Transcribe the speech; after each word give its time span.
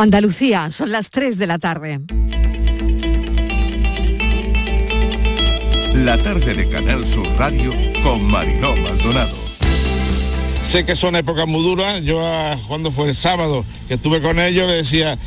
Andalucía, 0.00 0.70
son 0.70 0.92
las 0.92 1.10
3 1.10 1.36
de 1.36 1.46
la 1.46 1.58
tarde. 1.58 2.00
La 5.94 6.16
tarde 6.22 6.54
de 6.54 6.68
Canal 6.68 7.06
Sur 7.06 7.26
Radio 7.36 7.74
con 8.02 8.24
Mariló 8.24 8.74
Maldonado. 8.76 9.36
Sé 10.64 10.86
que 10.86 10.96
son 10.96 11.16
épocas 11.16 11.46
muy 11.46 11.62
duras. 11.62 12.02
Yo 12.02 12.24
ah, 12.24 12.58
cuando 12.68 12.90
fue 12.90 13.08
el 13.08 13.14
sábado 13.14 13.64
que 13.88 13.94
estuve 13.94 14.22
con 14.22 14.38
ellos 14.38 14.66
le 14.66 14.76
decía, 14.76 15.18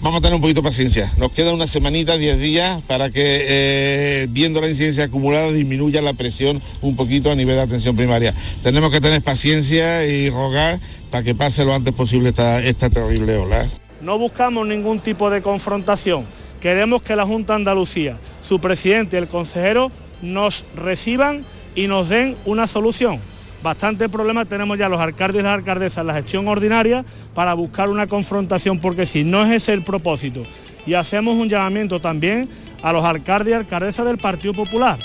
vamos 0.00 0.18
a 0.18 0.20
tener 0.20 0.34
un 0.34 0.42
poquito 0.42 0.60
de 0.60 0.68
paciencia. 0.68 1.10
Nos 1.16 1.32
queda 1.32 1.54
una 1.54 1.66
semanita, 1.66 2.18
10 2.18 2.38
días, 2.38 2.82
para 2.84 3.08
que 3.10 3.46
eh, 3.48 4.26
viendo 4.28 4.60
la 4.60 4.68
incidencia 4.68 5.04
acumulada 5.04 5.50
disminuya 5.52 6.02
la 6.02 6.12
presión 6.12 6.60
un 6.82 6.96
poquito 6.96 7.30
a 7.30 7.34
nivel 7.34 7.56
de 7.56 7.62
atención 7.62 7.96
primaria. 7.96 8.34
Tenemos 8.62 8.92
que 8.92 9.00
tener 9.00 9.22
paciencia 9.22 10.04
y 10.04 10.28
rogar 10.28 10.80
para 11.10 11.24
que 11.24 11.34
pase 11.34 11.64
lo 11.64 11.74
antes 11.74 11.94
posible 11.94 12.28
esta, 12.28 12.62
esta 12.62 12.90
terrible 12.90 13.36
ola. 13.36 13.68
No 14.00 14.16
buscamos 14.16 14.66
ningún 14.66 15.00
tipo 15.00 15.28
de 15.28 15.42
confrontación. 15.42 16.24
Queremos 16.60 17.02
que 17.02 17.16
la 17.16 17.26
Junta 17.26 17.54
Andalucía, 17.54 18.16
su 18.42 18.60
presidente 18.60 19.16
y 19.16 19.20
el 19.20 19.28
consejero 19.28 19.90
nos 20.22 20.64
reciban 20.76 21.44
y 21.74 21.88
nos 21.88 22.08
den 22.08 22.36
una 22.44 22.66
solución. 22.66 23.18
Bastante 23.62 24.08
problema 24.08 24.44
tenemos 24.44 24.78
ya 24.78 24.88
los 24.88 25.00
alcaldes 25.00 25.40
y 25.40 25.42
las 25.42 25.54
alcaldesas 25.54 25.98
en 25.98 26.06
la 26.06 26.14
gestión 26.14 26.46
ordinaria 26.46 27.04
para 27.34 27.54
buscar 27.54 27.88
una 27.88 28.06
confrontación, 28.06 28.78
porque 28.78 29.04
si 29.04 29.24
no 29.24 29.44
es 29.44 29.62
ese 29.62 29.72
el 29.72 29.82
propósito. 29.82 30.44
Y 30.86 30.94
hacemos 30.94 31.36
un 31.36 31.48
llamamiento 31.48 32.00
también 32.00 32.48
a 32.82 32.92
los 32.92 33.04
alcaldes 33.04 33.50
y 33.50 33.54
alcaldesas 33.54 34.06
del 34.06 34.18
Partido 34.18 34.54
Popular. 34.54 34.98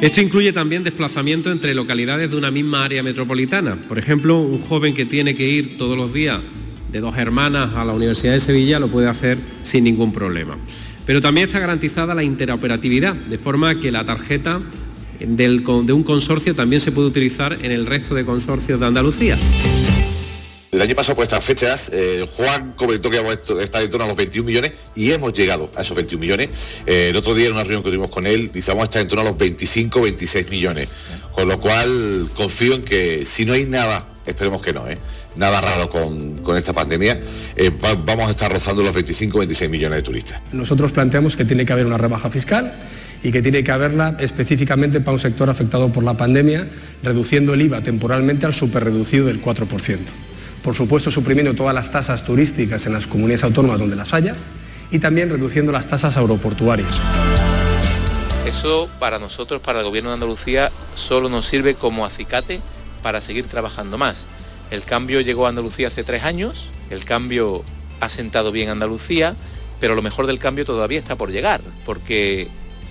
Esto 0.00 0.20
incluye 0.20 0.52
también 0.52 0.84
desplazamiento 0.84 1.50
entre 1.50 1.74
localidades 1.74 2.30
de 2.30 2.36
una 2.36 2.52
misma 2.52 2.84
área 2.84 3.02
metropolitana. 3.02 3.76
Por 3.88 3.98
ejemplo, 3.98 4.38
un 4.38 4.62
joven 4.62 4.94
que 4.94 5.04
tiene 5.04 5.34
que 5.34 5.48
ir 5.48 5.76
todos 5.76 5.96
los 5.96 6.12
días 6.12 6.40
de 6.90 7.00
dos 7.00 7.16
hermanas 7.18 7.74
a 7.74 7.84
la 7.84 7.92
Universidad 7.92 8.32
de 8.32 8.40
Sevilla 8.40 8.78
lo 8.78 8.88
puede 8.88 9.08
hacer 9.08 9.38
sin 9.62 9.84
ningún 9.84 10.12
problema. 10.12 10.56
Pero 11.06 11.20
también 11.20 11.46
está 11.46 11.58
garantizada 11.58 12.14
la 12.14 12.22
interoperatividad, 12.22 13.14
de 13.14 13.38
forma 13.38 13.74
que 13.76 13.90
la 13.90 14.04
tarjeta 14.04 14.60
de 15.18 15.92
un 15.92 16.02
consorcio 16.04 16.54
también 16.54 16.80
se 16.80 16.92
puede 16.92 17.08
utilizar 17.08 17.56
en 17.62 17.72
el 17.72 17.86
resto 17.86 18.14
de 18.14 18.24
consorcios 18.24 18.78
de 18.78 18.86
Andalucía. 18.86 19.36
El 20.70 20.82
año 20.82 20.94
pasado 20.94 21.16
por 21.16 21.24
estas 21.24 21.42
fechas, 21.42 21.90
eh, 21.94 22.26
Juan 22.36 22.74
comentó 22.76 23.08
que 23.08 23.16
hemos 23.16 23.32
estado 23.32 23.84
en 23.84 23.90
torno 23.90 24.04
a 24.04 24.08
los 24.08 24.16
21 24.16 24.46
millones 24.46 24.72
y 24.94 25.12
hemos 25.12 25.32
llegado 25.32 25.72
a 25.74 25.80
esos 25.80 25.96
21 25.96 26.20
millones. 26.20 26.50
Eh, 26.84 27.08
el 27.08 27.16
otro 27.16 27.34
día 27.34 27.46
en 27.46 27.54
una 27.54 27.62
reunión 27.62 27.82
que 27.82 27.88
tuvimos 27.88 28.10
con 28.10 28.26
él, 28.26 28.52
dice 28.52 28.70
vamos 28.70 28.82
a 28.82 28.84
estar 28.84 29.02
en 29.02 29.08
torno 29.08 29.22
a 29.22 29.24
los 29.30 29.38
25, 29.38 30.02
26 30.02 30.50
millones. 30.50 30.90
Con 31.32 31.48
lo 31.48 31.58
cual 31.58 32.26
confío 32.36 32.74
en 32.74 32.82
que 32.82 33.24
si 33.24 33.46
no 33.46 33.54
hay 33.54 33.64
nada, 33.64 34.06
esperemos 34.30 34.62
que 34.62 34.72
no, 34.72 34.88
¿eh? 34.88 34.98
nada 35.36 35.60
raro 35.60 35.88
con, 35.88 36.56
esta 36.56 36.72
pandemia, 36.72 37.18
vamos 38.04 38.28
a 38.28 38.30
estar 38.30 38.50
rozando 38.50 38.82
los 38.82 38.94
25, 38.94 39.38
26 39.38 39.70
millones 39.70 39.96
de 39.98 40.02
turistas. 40.02 40.42
Nosotros 40.52 40.92
planteamos 40.92 41.36
que 41.36 41.44
tiene 41.44 41.64
que 41.64 41.72
haber 41.72 41.86
una 41.86 41.98
rebaja 41.98 42.30
fiscal 42.30 42.74
y 43.22 43.32
que 43.32 43.42
tiene 43.42 43.64
que 43.64 43.70
haberla 43.70 44.16
específicamente 44.20 45.00
para 45.00 45.12
un 45.12 45.20
sector 45.20 45.50
afectado 45.50 45.92
por 45.92 46.04
la 46.04 46.16
pandemia, 46.16 46.68
reduciendo 47.02 47.54
el 47.54 47.62
IVA 47.62 47.82
temporalmente 47.82 48.46
al 48.46 48.54
superreducido 48.54 49.26
del 49.26 49.42
4%. 49.42 49.98
Por 50.62 50.74
supuesto, 50.74 51.10
suprimiendo 51.10 51.54
todas 51.54 51.74
las 51.74 51.90
tasas 51.90 52.24
turísticas 52.24 52.86
en 52.86 52.92
las 52.92 53.06
comunidades 53.06 53.44
autónomas 53.44 53.78
donde 53.78 53.96
las 53.96 54.12
haya 54.14 54.34
y 54.90 54.98
también 54.98 55.30
reduciendo 55.30 55.72
las 55.72 55.86
tasas 55.86 56.16
aeroportuarias. 56.16 57.00
Eso 58.46 58.88
para 58.98 59.18
nosotros, 59.18 59.60
para 59.60 59.80
el 59.80 59.84
Gobierno 59.84 60.10
de 60.10 60.14
Andalucía, 60.14 60.70
solo 60.94 61.28
nos 61.28 61.46
sirve 61.46 61.74
como 61.74 62.06
acicate 62.06 62.60
para 63.02 63.20
seguir 63.20 63.46
trabajando 63.46 63.98
más. 63.98 64.24
El 64.70 64.82
cambio 64.82 65.20
llegó 65.20 65.46
a 65.46 65.48
Andalucía 65.48 65.88
hace 65.88 66.04
tres 66.04 66.24
años, 66.24 66.66
el 66.90 67.04
cambio 67.04 67.64
ha 68.00 68.08
sentado 68.08 68.52
bien 68.52 68.68
Andalucía, 68.68 69.34
pero 69.80 69.94
lo 69.94 70.02
mejor 70.02 70.26
del 70.26 70.38
cambio 70.38 70.64
todavía 70.64 70.98
está 70.98 71.16
por 71.16 71.30
llegar, 71.30 71.60
porque 71.84 72.48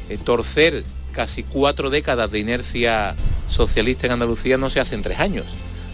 eh, 0.09 0.17
torcer 0.23 0.83
casi 1.11 1.43
cuatro 1.43 1.89
décadas 1.89 2.31
de 2.31 2.39
inercia 2.39 3.15
socialista 3.47 4.07
en 4.07 4.13
Andalucía 4.13 4.57
no 4.57 4.69
se 4.69 4.79
hace 4.79 4.95
en 4.95 5.01
tres 5.01 5.19
años. 5.19 5.45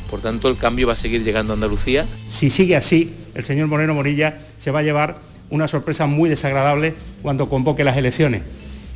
Por 0.09 0.22
tanto, 0.22 0.50
el 0.50 0.57
cambio 0.57 0.88
va 0.88 0.94
a 0.94 0.97
seguir 0.97 1.24
llegando 1.24 1.53
a 1.53 1.56
Andalucía. 1.56 2.06
Si 2.30 2.50
sigue 2.50 2.75
así, 2.75 3.13
el 3.34 3.45
señor 3.45 3.68
Moreno 3.68 3.94
Morilla 3.94 4.38
se 4.59 4.69
va 4.69 4.80
a 4.80 4.84
llevar 4.84 5.18
una 5.50 5.68
sorpresa 5.68 6.06
muy 6.06 6.30
desagradable 6.30 6.94
cuando 7.22 7.50
convoque 7.50 7.84
las 7.84 7.97
elecciones. 7.97 8.41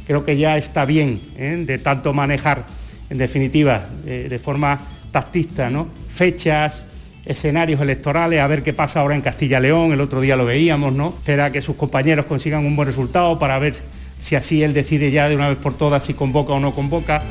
Creo 0.05 0.25
que 0.25 0.37
ya 0.37 0.57
está 0.57 0.85
bien 0.85 1.19
¿eh? 1.37 1.63
de 1.65 1.77
tanto 1.79 2.13
manejar, 2.13 2.65
en 3.09 3.17
definitiva, 3.17 3.89
eh, 4.05 4.27
de 4.29 4.39
forma 4.39 4.79
tactista, 5.11 5.69
¿no? 5.69 5.87
fechas, 6.17 6.83
escenarios 7.25 7.79
electorales, 7.79 8.41
a 8.41 8.47
ver 8.47 8.63
qué 8.63 8.73
pasa 8.73 9.01
ahora 9.01 9.15
en 9.15 9.21
Castilla 9.21 9.59
León, 9.59 9.91
el 9.91 10.01
otro 10.01 10.19
día 10.19 10.35
lo 10.35 10.45
veíamos, 10.45 10.93
¿no? 10.93 11.09
Espera 11.09 11.51
que 11.51 11.61
sus 11.61 11.75
compañeros 11.75 12.25
consigan 12.25 12.65
un 12.65 12.75
buen 12.75 12.87
resultado 12.87 13.37
para 13.37 13.59
ver 13.59 13.75
si 14.19 14.35
así 14.35 14.63
él 14.63 14.73
decide 14.73 15.11
ya 15.11 15.29
de 15.29 15.35
una 15.35 15.49
vez 15.49 15.57
por 15.57 15.77
todas 15.77 16.05
si 16.05 16.15
convoca 16.15 16.53
o 16.53 16.59
no 16.59 16.73
convoca. 16.73 17.21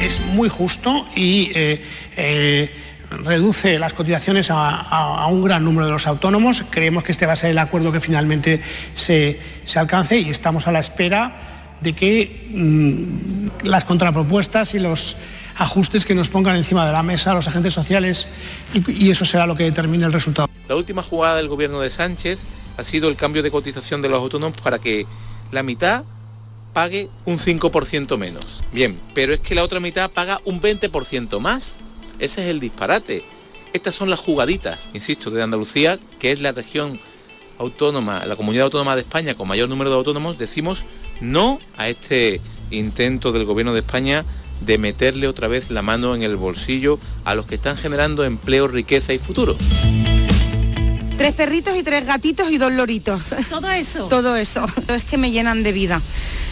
Es 0.00 0.20
muy 0.34 0.48
justo 0.48 1.06
y 1.16 1.50
eh, 1.54 1.82
eh, 2.16 2.70
reduce 3.10 3.78
las 3.78 3.92
cotizaciones 3.92 4.48
a, 4.50 5.26
un 5.28 5.42
gran 5.42 5.64
número 5.64 5.86
de 5.86 5.92
los 5.92 6.06
autónomos. 6.06 6.64
Creemos 6.70 7.02
que 7.02 7.12
este 7.12 7.26
va 7.26 7.32
a 7.32 7.36
ser 7.36 7.50
el 7.50 7.58
acuerdo 7.58 7.90
que 7.90 8.00
finalmente 8.00 8.60
se, 8.94 9.40
alcance 9.74 10.18
y 10.18 10.30
estamos 10.30 10.68
a 10.68 10.72
la 10.72 10.78
espera 10.78 11.76
de 11.80 11.92
que 11.92 12.48
mm, 12.52 13.66
las 13.66 13.84
contrapropuestas 13.84 14.74
y 14.74 14.78
los 14.78 15.16
ajustes 15.56 16.04
que 16.04 16.14
nos 16.14 16.28
pongan 16.28 16.56
encima 16.56 16.86
de 16.86 16.92
la 16.92 17.02
mesa 17.02 17.34
los 17.34 17.48
agentes 17.48 17.72
sociales 17.72 18.28
y, 18.74 19.10
eso 19.10 19.24
será 19.24 19.46
lo 19.46 19.54
que 19.54 19.64
determine 19.64 20.04
el 20.04 20.12
resultado. 20.12 20.48
La 20.68 20.76
última 20.76 21.02
jugada 21.02 21.36
del 21.36 21.48
gobierno 21.48 21.80
de 21.80 21.90
Sánchez 21.90 22.38
ha 22.76 22.84
sido 22.84 23.08
el 23.08 23.16
cambio 23.16 23.42
de 23.42 23.50
cotización 23.50 24.02
de 24.02 24.08
los 24.08 24.20
autónomos 24.20 24.60
para 24.60 24.78
que 24.78 25.06
la 25.50 25.62
mitad 25.62 26.04
pague 26.74 27.08
un 27.24 27.38
5% 27.38 28.18
menos. 28.18 28.62
Bien, 28.72 29.00
pero 29.14 29.32
es 29.32 29.40
que 29.40 29.54
la 29.54 29.62
otra 29.62 29.80
mitad 29.80 30.10
paga 30.10 30.40
un 30.44 30.60
20% 30.60 31.40
más. 31.40 31.78
Ese 32.18 32.42
es 32.42 32.48
el 32.48 32.60
disparate. 32.60 33.24
Estas 33.72 33.94
son 33.94 34.10
las 34.10 34.20
jugaditas, 34.20 34.78
insisto, 34.92 35.30
de 35.30 35.42
Andalucía, 35.42 35.98
que 36.18 36.32
es 36.32 36.40
la 36.40 36.52
región 36.52 37.00
autónoma, 37.58 38.26
la 38.26 38.36
comunidad 38.36 38.64
autónoma 38.64 38.94
de 38.94 39.02
España 39.02 39.34
con 39.34 39.48
mayor 39.48 39.70
número 39.70 39.88
de 39.88 39.96
autónomos, 39.96 40.36
decimos 40.36 40.84
no 41.20 41.58
a 41.78 41.88
este 41.88 42.42
intento 42.70 43.32
del 43.32 43.46
gobierno 43.46 43.72
de 43.72 43.80
España 43.80 44.24
de 44.60 44.78
meterle 44.78 45.28
otra 45.28 45.48
vez 45.48 45.70
la 45.70 45.82
mano 45.82 46.14
en 46.14 46.22
el 46.22 46.36
bolsillo 46.36 46.98
a 47.24 47.34
los 47.34 47.46
que 47.46 47.56
están 47.56 47.76
generando 47.76 48.24
empleo, 48.24 48.68
riqueza 48.68 49.12
y 49.12 49.18
futuro. 49.18 49.56
Tres 51.16 51.34
perritos 51.34 51.74
y 51.76 51.82
tres 51.82 52.04
gatitos 52.04 52.50
y 52.50 52.58
dos 52.58 52.72
loritos. 52.72 53.34
Todo 53.48 53.70
eso. 53.70 54.04
Todo 54.08 54.36
eso. 54.36 54.66
Es 54.88 55.04
que 55.04 55.16
me 55.16 55.30
llenan 55.30 55.62
de 55.62 55.72
vida. 55.72 56.00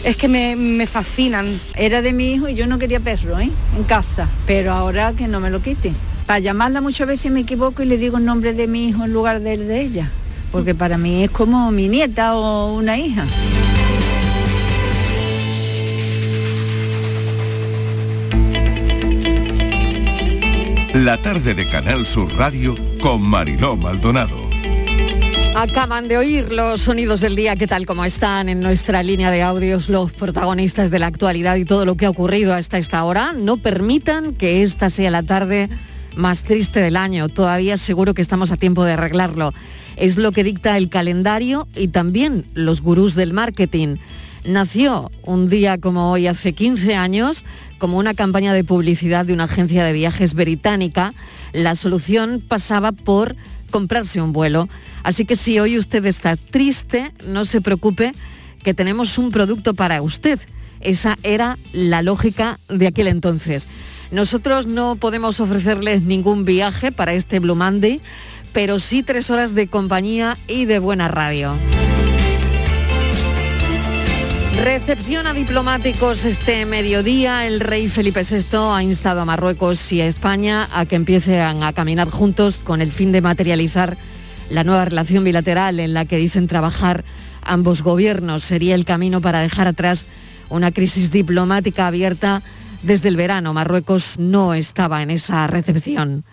Es 0.03 0.17
que 0.17 0.27
me, 0.27 0.87
fascinan. 0.87 1.59
Era 1.75 2.01
de 2.01 2.13
mi 2.13 2.33
hijo 2.33 2.49
y 2.49 2.55
yo 2.55 2.65
no 2.65 2.79
quería 2.79 2.99
perro, 2.99 3.39
¿eh? 3.39 3.49
En 3.77 3.83
casa. 3.83 4.27
Pero 4.47 4.71
ahora 4.71 5.13
que 5.13 5.27
no 5.27 5.39
me 5.39 5.51
lo 5.51 5.61
quite. 5.61 5.93
Para 6.25 6.39
llamarla 6.39 6.81
muchas 6.81 7.07
veces 7.07 7.31
me 7.31 7.41
equivoco 7.41 7.83
y 7.83 7.85
le 7.85 7.97
digo 7.97 8.17
el 8.17 8.25
nombre 8.25 8.53
de 8.53 8.65
mi 8.67 8.89
hijo 8.89 9.05
en 9.05 9.13
lugar 9.13 9.41
del 9.41 9.67
de 9.67 9.81
ella. 9.81 10.09
Porque 10.51 10.73
para 10.73 10.97
mí 10.97 11.23
es 11.23 11.29
como 11.29 11.71
mi 11.71 11.87
nieta 11.87 12.35
o 12.35 12.75
una 12.75 12.97
hija. 12.97 13.25
La 21.03 21.21
tarde 21.21 21.53
de 21.53 21.67
Canal 21.67 22.05
Sur 22.05 22.33
Radio 22.37 22.73
con 23.01 23.21
Mariló 23.21 23.75
Maldonado. 23.75 24.49
Acaban 25.53 26.07
de 26.07 26.17
oír 26.17 26.53
los 26.53 26.83
sonidos 26.83 27.19
del 27.19 27.35
día, 27.35 27.57
¿qué 27.57 27.67
tal 27.67 27.85
como 27.85 28.05
están 28.05 28.47
en 28.47 28.61
nuestra 28.61 29.03
línea 29.03 29.29
de 29.29 29.41
audios 29.41 29.89
los 29.89 30.13
protagonistas 30.13 30.91
de 30.91 30.99
la 30.99 31.07
actualidad 31.07 31.57
y 31.57 31.65
todo 31.65 31.83
lo 31.83 31.97
que 31.97 32.05
ha 32.05 32.09
ocurrido 32.09 32.53
hasta 32.53 32.77
esta 32.77 33.03
hora? 33.03 33.33
No 33.33 33.57
permitan 33.57 34.35
que 34.35 34.63
esta 34.63 34.89
sea 34.89 35.11
la 35.11 35.23
tarde 35.23 35.67
más 36.15 36.43
triste 36.43 36.79
del 36.79 36.95
año. 36.95 37.27
Todavía 37.27 37.77
seguro 37.77 38.13
que 38.13 38.21
estamos 38.21 38.53
a 38.53 38.55
tiempo 38.55 38.85
de 38.85 38.93
arreglarlo. 38.93 39.53
Es 39.97 40.15
lo 40.15 40.31
que 40.31 40.45
dicta 40.45 40.77
el 40.77 40.87
calendario 40.87 41.67
y 41.75 41.89
también 41.89 42.45
los 42.53 42.79
gurús 42.79 43.15
del 43.15 43.33
marketing. 43.33 43.97
Nació 44.45 45.11
un 45.23 45.49
día 45.49 45.79
como 45.79 46.11
hoy 46.11 46.27
hace 46.27 46.53
15 46.53 46.95
años 46.95 47.43
como 47.79 47.97
una 47.97 48.13
campaña 48.13 48.53
de 48.53 48.63
publicidad 48.63 49.25
de 49.25 49.33
una 49.33 49.45
agencia 49.45 49.83
de 49.83 49.93
viajes 49.93 50.33
británica. 50.33 51.13
La 51.51 51.75
solución 51.75 52.43
pasaba 52.47 52.91
por 52.91 53.35
comprarse 53.71 54.21
un 54.21 54.33
vuelo. 54.33 54.69
Así 55.03 55.25
que 55.25 55.35
si 55.35 55.59
hoy 55.59 55.77
usted 55.77 56.05
está 56.05 56.35
triste, 56.35 57.11
no 57.27 57.45
se 57.45 57.59
preocupe, 57.59 58.13
que 58.63 58.73
tenemos 58.73 59.17
un 59.17 59.31
producto 59.31 59.73
para 59.73 60.01
usted. 60.01 60.39
Esa 60.79 61.17
era 61.23 61.57
la 61.73 62.01
lógica 62.01 62.59
de 62.69 62.87
aquel 62.87 63.07
entonces. 63.07 63.67
Nosotros 64.11 64.67
no 64.67 64.95
podemos 64.95 65.39
ofrecerles 65.39 66.03
ningún 66.03 66.45
viaje 66.45 66.91
para 66.91 67.13
este 67.13 67.39
Blue 67.39 67.55
Monday, 67.55 67.99
pero 68.53 68.79
sí 68.79 69.01
tres 69.01 69.29
horas 69.29 69.55
de 69.55 69.67
compañía 69.67 70.37
y 70.47 70.65
de 70.65 70.79
buena 70.79 71.07
radio. 71.07 71.55
Recepción 74.63 75.27
a 75.27 75.33
diplomáticos 75.33 76.23
este 76.23 76.65
mediodía. 76.65 77.45
El 77.45 77.59
rey 77.59 77.87
Felipe 77.87 78.23
VI 78.23 78.73
ha 78.73 78.83
instado 78.83 79.21
a 79.21 79.25
Marruecos 79.25 79.91
y 79.91 80.01
a 80.01 80.07
España 80.07 80.67
a 80.73 80.85
que 80.85 80.95
empiecen 80.95 81.61
a 81.61 81.73
caminar 81.73 82.09
juntos 82.09 82.57
con 82.57 82.81
el 82.81 82.91
fin 82.91 83.11
de 83.11 83.21
materializar 83.21 83.97
La 84.49 84.63
nueva 84.63 84.85
relación 84.85 85.23
bilateral 85.23 85.79
en 85.79 85.93
la 85.93 86.05
que 86.05 86.17
dicen 86.17 86.47
trabajar 86.47 87.03
ambos 87.41 87.81
gobiernos 87.81 88.43
sería 88.43 88.75
el 88.75 88.85
camino 88.85 89.19
para 89.19 89.41
dejar 89.41 89.67
atrás 89.67 90.05
una 90.49 90.71
crisis 90.71 91.11
diplomática 91.11 91.87
abierta 91.87 92.41
desde 92.83 93.09
el 93.09 93.17
verano. 93.17 93.53
Marruecos 93.53 94.15
no 94.19 94.53
estaba 94.53 95.01
en 95.03 95.11
esa 95.11 95.47
recepción. 95.47 96.23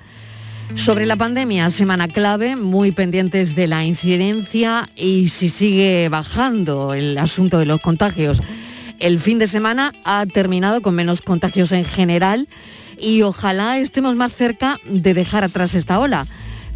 Sobre 0.74 1.06
la 1.06 1.16
pandemia, 1.16 1.70
semana 1.70 2.08
clave, 2.08 2.56
muy 2.56 2.92
pendientes 2.92 3.54
de 3.54 3.66
la 3.66 3.84
incidencia 3.84 4.88
y 4.96 5.28
si 5.28 5.48
sigue 5.48 6.08
bajando 6.08 6.94
el 6.94 7.16
asunto 7.18 7.58
de 7.58 7.66
los 7.66 7.80
contagios. 7.80 8.42
El 8.98 9.20
fin 9.20 9.38
de 9.38 9.46
semana 9.46 9.92
ha 10.04 10.26
terminado 10.26 10.80
con 10.82 10.94
menos 10.94 11.20
contagios 11.20 11.70
en 11.72 11.84
general 11.84 12.48
y 12.98 13.22
ojalá 13.22 13.78
estemos 13.78 14.16
más 14.16 14.32
cerca 14.32 14.78
de 14.84 15.14
dejar 15.14 15.44
atrás 15.44 15.74
esta 15.74 16.00
ola. 16.00 16.26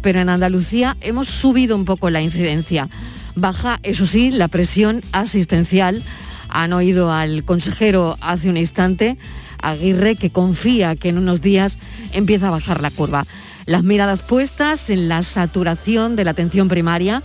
Pero 0.01 0.19
en 0.19 0.29
Andalucía 0.29 0.95
hemos 1.01 1.27
subido 1.27 1.75
un 1.75 1.83
poco 1.83 2.09
la 2.09 2.21
incidencia. 2.21 2.89
Baja, 3.35 3.79
eso 3.83 4.05
sí, 4.05 4.31
la 4.31 4.47
presión 4.47 5.01
asistencial. 5.11 6.01
Han 6.49 6.71
oído 6.71 7.11
al 7.11 7.43
consejero 7.43 8.15
hace 8.21 8.49
un 8.49 8.57
instante, 8.57 9.17
Aguirre, 9.61 10.15
que 10.15 10.29
confía 10.29 10.95
que 10.95 11.09
en 11.09 11.17
unos 11.17 11.41
días 11.41 11.77
empieza 12.13 12.47
a 12.47 12.51
bajar 12.51 12.79
la 12.79 12.91
curva 12.91 13.25
las 13.67 13.83
miradas 13.83 14.21
puestas 14.21 14.89
en 14.89 15.09
la 15.09 15.21
saturación 15.21 16.15
de 16.15 16.23
la 16.23 16.31
atención 16.31 16.69
primaria. 16.69 17.21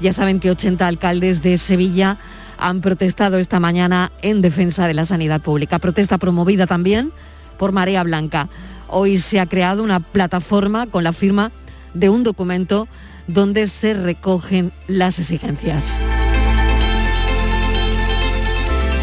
Ya 0.00 0.12
saben 0.12 0.40
que 0.40 0.50
80 0.50 0.86
alcaldes 0.86 1.40
de 1.40 1.56
Sevilla 1.56 2.18
han 2.58 2.80
protestado 2.80 3.38
esta 3.38 3.60
mañana 3.60 4.12
en 4.20 4.42
defensa 4.42 4.86
de 4.86 4.94
la 4.94 5.04
sanidad 5.04 5.40
pública. 5.40 5.78
Protesta 5.78 6.18
promovida 6.18 6.66
también 6.66 7.12
por 7.58 7.72
Marea 7.72 8.02
Blanca. 8.02 8.48
Hoy 8.88 9.18
se 9.18 9.38
ha 9.38 9.46
creado 9.46 9.82
una 9.84 10.00
plataforma 10.00 10.88
con 10.88 11.04
la 11.04 11.12
firma 11.12 11.52
de 11.94 12.08
un 12.08 12.24
documento 12.24 12.88
donde 13.28 13.68
se 13.68 13.94
recogen 13.94 14.72
las 14.88 15.20
exigencias. 15.20 15.98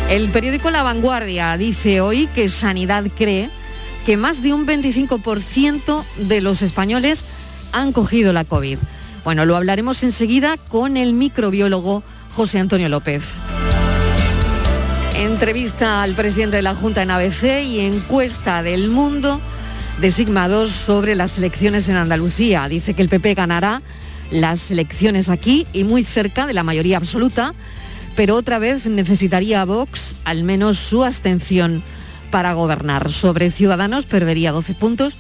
El 0.10 0.30
periódico 0.30 0.70
La 0.72 0.84
Vanguardia 0.84 1.56
dice 1.56 2.02
hoy 2.02 2.28
que 2.36 2.50
Sanidad 2.50 3.06
cree 3.18 3.50
que 4.06 4.18
más 4.18 4.42
de 4.42 4.54
un 4.54 4.66
25% 4.66 6.04
de 6.18 6.42
los 6.42 6.62
españoles 6.62 7.24
han 7.72 7.94
cogido 7.94 8.34
la 8.34 8.44
COVID. 8.44 8.78
Bueno, 9.24 9.46
lo 9.46 9.56
hablaremos 9.56 10.04
enseguida 10.04 10.58
con 10.58 10.98
el 10.98 11.14
microbiólogo 11.14 12.04
José 12.32 12.60
Antonio 12.60 12.90
López. 12.90 13.24
Entrevista 15.18 16.02
al 16.02 16.14
presidente 16.16 16.58
de 16.58 16.64
la 16.64 16.74
Junta 16.74 17.04
en 17.04 17.12
ABC 17.12 17.64
y 17.64 17.82
encuesta 17.82 18.64
del 18.64 18.90
mundo 18.90 19.40
de 20.00 20.12
Sigma 20.12 20.48
2 20.48 20.72
sobre 20.72 21.14
las 21.14 21.38
elecciones 21.38 21.88
en 21.90 21.96
Andalucía. 21.96 22.68
Dice 22.68 22.96
que 22.96 23.04
el 23.04 23.10
PP 23.10 23.36
ganará 23.36 23.84
las 24.32 24.72
elecciones 24.72 25.30
aquí 25.30 25.68
y 25.74 25.84
muy 25.84 26.04
cerca 26.04 26.48
de 26.48 26.54
la 26.54 26.64
mayoría 26.64 26.98
absoluta, 26.98 27.54
pero 28.16 28.36
otra 28.36 28.58
vez 28.58 28.88
necesitaría 28.88 29.62
a 29.62 29.66
Vox 29.66 30.16
al 30.26 30.44
menos 30.44 30.80
su 30.80 31.04
abstención 31.04 31.84
para 32.32 32.54
gobernar. 32.54 33.12
Sobre 33.12 33.52
Ciudadanos 33.52 34.06
perdería 34.06 34.52
12 34.52 34.74
puntos, 34.74 35.18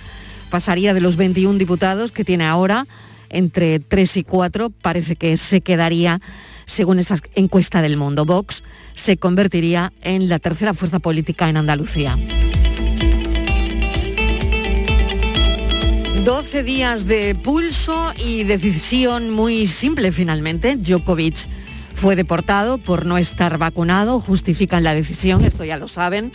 pasaría 0.49 0.93
de 0.93 1.01
los 1.01 1.17
21 1.17 1.59
diputados 1.59 2.11
que 2.11 2.25
tiene 2.25 2.45
ahora 2.45 2.87
entre 3.29 3.79
3 3.79 4.17
y 4.17 4.23
4, 4.23 4.69
parece 4.69 5.15
que 5.15 5.37
se 5.37 5.61
quedaría, 5.61 6.21
según 6.65 6.99
esa 6.99 7.15
encuesta 7.35 7.81
del 7.81 7.97
mundo. 7.97 8.25
Vox 8.25 8.63
se 8.93 9.17
convertiría 9.17 9.93
en 10.01 10.29
la 10.29 10.39
tercera 10.39 10.73
fuerza 10.73 10.99
política 10.99 11.49
en 11.49 11.57
Andalucía. 11.57 12.17
12 16.25 16.63
días 16.63 17.07
de 17.07 17.33
pulso 17.35 18.13
y 18.23 18.43
decisión 18.43 19.31
muy 19.31 19.65
simple 19.65 20.11
finalmente. 20.11 20.75
Djokovic 20.75 21.47
fue 21.95 22.15
deportado 22.15 22.77
por 22.77 23.05
no 23.05 23.17
estar 23.17 23.57
vacunado, 23.57 24.19
justifican 24.19 24.83
la 24.83 24.93
decisión, 24.93 25.43
esto 25.43 25.63
ya 25.63 25.77
lo 25.77 25.87
saben 25.87 26.31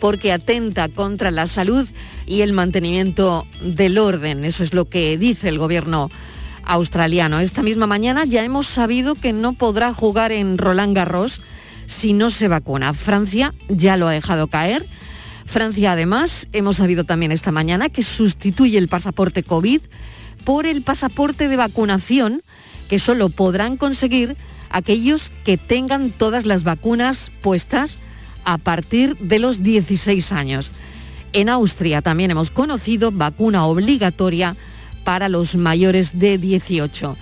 porque 0.00 0.32
atenta 0.32 0.88
contra 0.88 1.30
la 1.30 1.46
salud 1.46 1.86
y 2.26 2.40
el 2.40 2.52
mantenimiento 2.52 3.46
del 3.62 3.98
orden. 3.98 4.44
Eso 4.44 4.64
es 4.64 4.74
lo 4.74 4.86
que 4.86 5.18
dice 5.18 5.48
el 5.48 5.58
gobierno 5.58 6.10
australiano. 6.64 7.40
Esta 7.40 7.62
misma 7.62 7.86
mañana 7.86 8.24
ya 8.24 8.44
hemos 8.44 8.66
sabido 8.66 9.14
que 9.14 9.32
no 9.32 9.52
podrá 9.52 9.92
jugar 9.92 10.32
en 10.32 10.58
Roland 10.58 10.96
Garros 10.96 11.40
si 11.86 12.12
no 12.12 12.30
se 12.30 12.48
vacuna. 12.48 12.94
Francia 12.94 13.52
ya 13.68 13.96
lo 13.96 14.08
ha 14.08 14.12
dejado 14.12 14.46
caer. 14.46 14.84
Francia 15.46 15.92
además, 15.92 16.46
hemos 16.52 16.76
sabido 16.76 17.04
también 17.04 17.32
esta 17.32 17.50
mañana 17.50 17.88
que 17.88 18.02
sustituye 18.02 18.78
el 18.78 18.88
pasaporte 18.88 19.42
COVID 19.42 19.80
por 20.44 20.66
el 20.66 20.82
pasaporte 20.82 21.48
de 21.48 21.56
vacunación 21.56 22.42
que 22.88 22.98
solo 22.98 23.28
podrán 23.28 23.76
conseguir 23.76 24.36
aquellos 24.70 25.32
que 25.44 25.56
tengan 25.56 26.10
todas 26.10 26.46
las 26.46 26.62
vacunas 26.62 27.32
puestas 27.42 27.98
a 28.44 28.58
partir 28.58 29.16
de 29.18 29.38
los 29.38 29.62
16 29.62 30.32
años. 30.32 30.70
En 31.32 31.48
Austria 31.48 32.02
también 32.02 32.30
hemos 32.30 32.50
conocido 32.50 33.12
vacuna 33.12 33.66
obligatoria 33.66 34.56
para 35.04 35.28
los 35.28 35.56
mayores 35.56 36.18
de 36.18 36.38
18. 36.38 37.16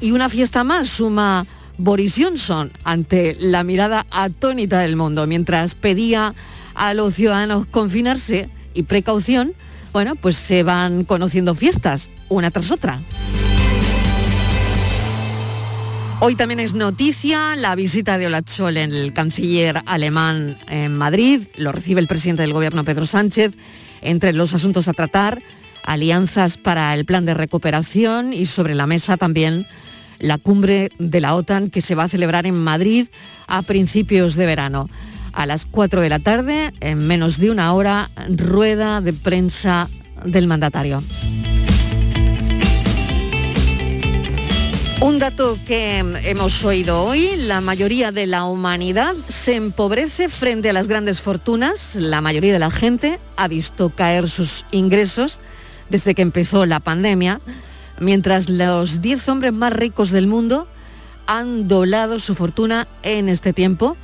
Y 0.00 0.10
una 0.10 0.28
fiesta 0.28 0.64
más 0.64 0.88
suma 0.88 1.46
Boris 1.78 2.14
Johnson 2.18 2.70
ante 2.84 3.36
la 3.38 3.64
mirada 3.64 4.06
atónita 4.10 4.80
del 4.80 4.96
mundo. 4.96 5.26
Mientras 5.26 5.74
pedía 5.74 6.34
a 6.74 6.94
los 6.94 7.14
ciudadanos 7.14 7.66
confinarse 7.66 8.48
y 8.74 8.82
precaución, 8.84 9.54
bueno, 9.92 10.14
pues 10.16 10.36
se 10.36 10.62
van 10.62 11.04
conociendo 11.04 11.54
fiestas 11.54 12.10
una 12.28 12.50
tras 12.50 12.70
otra. 12.70 13.00
Hoy 16.18 16.34
también 16.34 16.60
es 16.60 16.72
noticia 16.72 17.56
la 17.56 17.74
visita 17.74 18.16
de 18.16 18.26
Olaf 18.26 18.48
Scholz, 18.48 18.78
el 18.78 19.12
canciller 19.12 19.82
alemán 19.84 20.58
en 20.66 20.96
Madrid. 20.96 21.42
Lo 21.56 21.72
recibe 21.72 22.00
el 22.00 22.08
presidente 22.08 22.42
del 22.42 22.54
gobierno 22.54 22.84
Pedro 22.84 23.04
Sánchez. 23.04 23.52
Entre 24.00 24.32
los 24.32 24.54
asuntos 24.54 24.88
a 24.88 24.94
tratar, 24.94 25.42
alianzas 25.84 26.56
para 26.56 26.94
el 26.94 27.04
plan 27.04 27.26
de 27.26 27.34
recuperación 27.34 28.32
y 28.32 28.46
sobre 28.46 28.74
la 28.74 28.86
mesa 28.86 29.18
también 29.18 29.66
la 30.18 30.38
cumbre 30.38 30.90
de 30.98 31.20
la 31.20 31.34
OTAN 31.34 31.68
que 31.68 31.82
se 31.82 31.94
va 31.94 32.04
a 32.04 32.08
celebrar 32.08 32.46
en 32.46 32.56
Madrid 32.56 33.08
a 33.46 33.60
principios 33.60 34.36
de 34.36 34.46
verano. 34.46 34.88
A 35.34 35.44
las 35.44 35.66
4 35.66 36.00
de 36.00 36.08
la 36.08 36.18
tarde, 36.18 36.72
en 36.80 37.06
menos 37.06 37.38
de 37.38 37.50
una 37.50 37.74
hora, 37.74 38.08
rueda 38.26 39.02
de 39.02 39.12
prensa 39.12 39.86
del 40.24 40.46
mandatario. 40.46 41.02
Un 45.00 45.18
dato 45.18 45.58
que 45.66 45.98
hemos 45.98 46.64
oído 46.64 47.04
hoy, 47.04 47.36
la 47.36 47.60
mayoría 47.60 48.12
de 48.12 48.26
la 48.26 48.44
humanidad 48.44 49.14
se 49.28 49.54
empobrece 49.54 50.28
frente 50.28 50.70
a 50.70 50.72
las 50.72 50.88
grandes 50.88 51.20
fortunas. 51.20 51.94
La 51.94 52.22
mayoría 52.22 52.52
de 52.52 52.58
la 52.58 52.70
gente 52.70 53.20
ha 53.36 53.46
visto 53.46 53.90
caer 53.90 54.28
sus 54.28 54.64
ingresos 54.70 55.38
desde 55.90 56.14
que 56.14 56.22
empezó 56.22 56.64
la 56.64 56.80
pandemia, 56.80 57.40
mientras 58.00 58.48
los 58.48 59.02
10 59.02 59.28
hombres 59.28 59.52
más 59.52 59.72
ricos 59.72 60.10
del 60.10 60.26
mundo 60.26 60.66
han 61.26 61.68
doblado 61.68 62.18
su 62.18 62.34
fortuna 62.34 62.88
en 63.02 63.28
este 63.28 63.52
tiempo. 63.52 63.96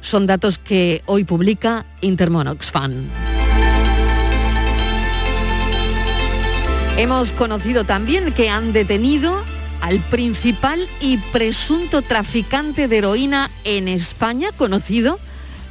Son 0.00 0.26
datos 0.26 0.58
que 0.58 1.02
hoy 1.06 1.22
publica 1.24 1.86
Intermonoxfan. 2.00 3.04
Hemos 6.98 7.32
conocido 7.32 7.84
también 7.84 8.32
que 8.32 8.50
han 8.50 8.72
detenido 8.72 9.42
al 9.82 9.98
principal 10.00 10.88
y 11.00 11.18
presunto 11.18 12.02
traficante 12.02 12.86
de 12.86 12.98
heroína 12.98 13.50
en 13.64 13.88
España, 13.88 14.50
conocido 14.56 15.18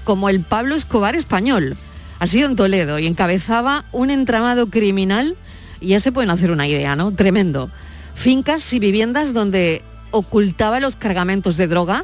como 0.04 0.28
el 0.28 0.42
Pablo 0.42 0.76
Escobar 0.76 1.16
español. 1.16 1.78
Ha 2.20 2.28
sido 2.28 2.50
en 2.50 2.58
Toledo 2.58 3.00
y 3.00 3.08
encabezaba 3.08 3.86
un 3.94 4.12
entramado 4.12 4.70
criminal, 4.70 5.38
y 5.80 5.88
ya 5.88 6.02
se 6.02 6.12
pueden 6.12 6.30
hacer 6.30 6.52
una 6.52 6.68
idea, 6.68 6.98
¿no? 6.98 7.14
Tremendo. 7.14 7.72
Fincas 8.14 8.72
y 8.74 8.80
viviendas 8.80 9.34
donde 9.34 9.82
ocultaba 10.12 10.82
los 10.82 10.98
cargamentos 10.98 11.56
de 11.56 11.68
droga 11.68 12.04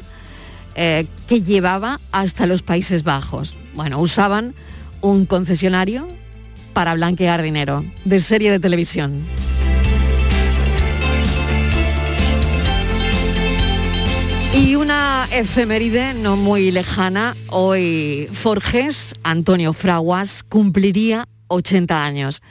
eh, 0.76 1.06
que 1.28 1.42
llevaba 1.42 2.00
hasta 2.10 2.46
los 2.46 2.62
Países 2.62 3.04
Bajos. 3.04 3.54
Bueno, 3.74 4.00
usaban 4.00 4.54
un 5.02 5.26
concesionario 5.26 6.08
para 6.72 6.94
blanquear 6.94 7.42
dinero, 7.42 7.84
de 8.06 8.20
serie 8.20 8.50
de 8.50 8.60
televisión. 8.60 9.26
Y 14.54 14.76
una 14.76 15.26
efeméride 15.30 16.14
no 16.14 16.36
muy 16.36 16.70
lejana, 16.70 17.36
hoy 17.48 18.28
Forges, 18.32 19.14
Antonio 19.22 19.72
Fraguas, 19.72 20.42
cumpliría 20.42 21.28
80 21.48 22.04
años. 22.04 22.42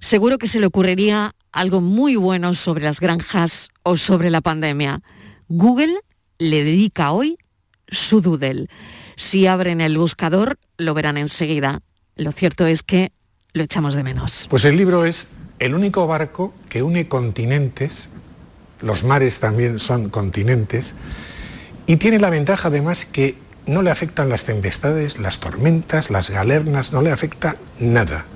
Seguro 0.00 0.38
que 0.38 0.46
se 0.46 0.60
le 0.60 0.66
ocurriría 0.66 1.32
algo 1.52 1.80
muy 1.80 2.16
bueno 2.16 2.54
sobre 2.54 2.84
las 2.84 3.00
granjas 3.00 3.70
o 3.82 3.96
sobre 3.96 4.30
la 4.30 4.40
pandemia. 4.40 5.02
Google 5.48 6.00
le 6.38 6.64
dedica 6.64 7.12
hoy 7.12 7.36
su 7.88 8.20
doodle. 8.20 8.68
Si 9.16 9.46
abren 9.46 9.80
el 9.80 9.98
buscador, 9.98 10.58
lo 10.78 10.94
verán 10.94 11.16
enseguida. 11.16 11.80
Lo 12.16 12.32
cierto 12.32 12.66
es 12.66 12.82
que 12.82 13.12
lo 13.52 13.64
echamos 13.64 13.94
de 13.94 14.04
menos. 14.04 14.46
Pues 14.50 14.64
el 14.64 14.76
libro 14.76 15.04
es 15.04 15.26
El 15.58 15.74
único 15.74 16.06
barco 16.06 16.54
que 16.68 16.82
une 16.82 17.08
continentes 17.08 18.08
los 18.84 19.02
mares 19.02 19.40
también 19.40 19.80
son 19.80 20.10
continentes, 20.10 20.94
y 21.86 21.96
tiene 21.96 22.18
la 22.18 22.30
ventaja 22.30 22.68
además 22.68 23.04
que 23.04 23.36
no 23.66 23.82
le 23.82 23.90
afectan 23.90 24.28
las 24.28 24.44
tempestades, 24.44 25.18
las 25.18 25.40
tormentas, 25.40 26.10
las 26.10 26.30
galernas, 26.30 26.92
no 26.92 27.02
le 27.02 27.10
afecta 27.10 27.56
nada. 27.78 28.26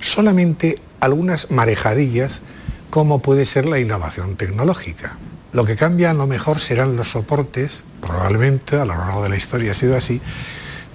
Solamente 0.00 0.78
algunas 1.00 1.50
marejadillas 1.50 2.40
como 2.88 3.20
puede 3.20 3.46
ser 3.46 3.66
la 3.66 3.78
innovación 3.78 4.36
tecnológica. 4.36 5.16
Lo 5.52 5.64
que 5.64 5.76
cambia 5.76 6.10
a 6.10 6.14
lo 6.14 6.26
mejor 6.26 6.60
serán 6.60 6.96
los 6.96 7.10
soportes, 7.10 7.84
probablemente 8.00 8.76
a 8.76 8.84
lo 8.84 8.94
largo 8.94 9.22
de 9.22 9.28
la 9.28 9.36
historia 9.36 9.72
ha 9.72 9.74
sido 9.74 9.96
así, 9.96 10.20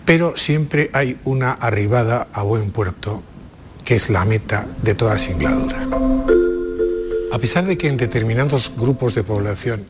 pero 0.06 0.38
siempre 0.38 0.90
hay 0.94 1.18
una 1.24 1.52
arribada 1.52 2.28
a 2.32 2.44
buen 2.44 2.72
puerto, 2.72 3.24
que 3.84 3.96
es 3.96 4.10
la 4.10 4.24
meta 4.24 4.68
de 4.82 4.96
toda 4.96 5.18
singladura. 5.18 6.55
A 7.32 7.40
pesar 7.40 7.66
de 7.66 7.78
que 7.78 7.88
en 7.88 7.98
determinados 7.98 8.72
grupos 8.78 9.16
de 9.16 9.24
población 9.24 9.86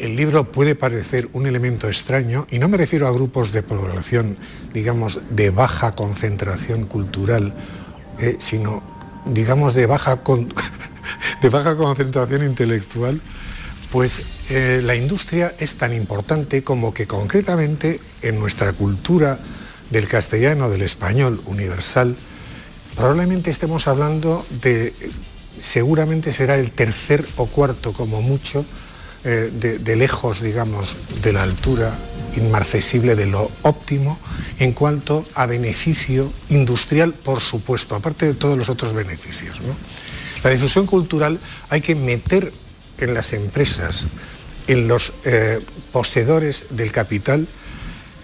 el 0.00 0.16
libro 0.16 0.50
puede 0.50 0.74
parecer 0.74 1.28
un 1.34 1.46
elemento 1.46 1.86
extraño, 1.86 2.46
y 2.50 2.58
no 2.58 2.68
me 2.68 2.78
refiero 2.78 3.06
a 3.06 3.12
grupos 3.12 3.52
de 3.52 3.62
población, 3.62 4.38
digamos, 4.72 5.20
de 5.30 5.50
baja 5.50 5.94
concentración 5.94 6.86
cultural, 6.86 7.54
eh, 8.18 8.36
sino, 8.40 8.82
digamos, 9.26 9.74
de 9.74 9.84
baja, 9.84 10.18
de 11.42 11.48
baja 11.50 11.76
concentración 11.76 12.44
intelectual, 12.44 13.20
pues 13.92 14.22
eh, 14.48 14.80
la 14.82 14.94
industria 14.94 15.52
es 15.58 15.74
tan 15.74 15.92
importante 15.92 16.64
como 16.64 16.94
que 16.94 17.06
concretamente 17.06 18.00
en 18.22 18.38
nuestra 18.38 18.72
cultura 18.72 19.38
del 19.90 20.08
castellano, 20.08 20.70
del 20.70 20.82
español 20.82 21.42
universal, 21.46 22.16
probablemente 22.96 23.50
estemos 23.50 23.86
hablando 23.86 24.46
de, 24.62 24.94
seguramente 25.60 26.32
será 26.32 26.56
el 26.56 26.70
tercer 26.70 27.26
o 27.36 27.46
cuarto 27.46 27.92
como 27.92 28.22
mucho, 28.22 28.64
eh, 29.22 29.50
de, 29.52 29.96
lejos, 29.96 30.40
digamos, 30.40 30.96
de 31.22 31.34
la 31.34 31.42
altura 31.42 31.92
inmarcesible 32.36 33.16
de 33.16 33.26
lo 33.26 33.50
óptimo 33.62 34.18
en 34.58 34.72
cuanto 34.72 35.26
a 35.34 35.44
beneficio 35.44 36.32
industrial, 36.48 37.12
por 37.12 37.40
supuesto, 37.40 37.94
aparte 37.94 38.24
de 38.24 38.34
todos 38.34 38.56
los 38.56 38.70
otros 38.70 38.94
beneficios. 38.94 39.60
La 40.42 40.48
difusión 40.48 40.86
cultural 40.86 41.38
hay 41.68 41.82
que 41.82 41.94
meter 41.94 42.50
en 42.98 43.12
las 43.12 43.34
empresas, 43.34 44.06
en 44.66 44.88
los 44.88 45.12
eh, 45.24 45.58
poseedores 45.92 46.64
del 46.70 46.90
capital, 46.90 47.46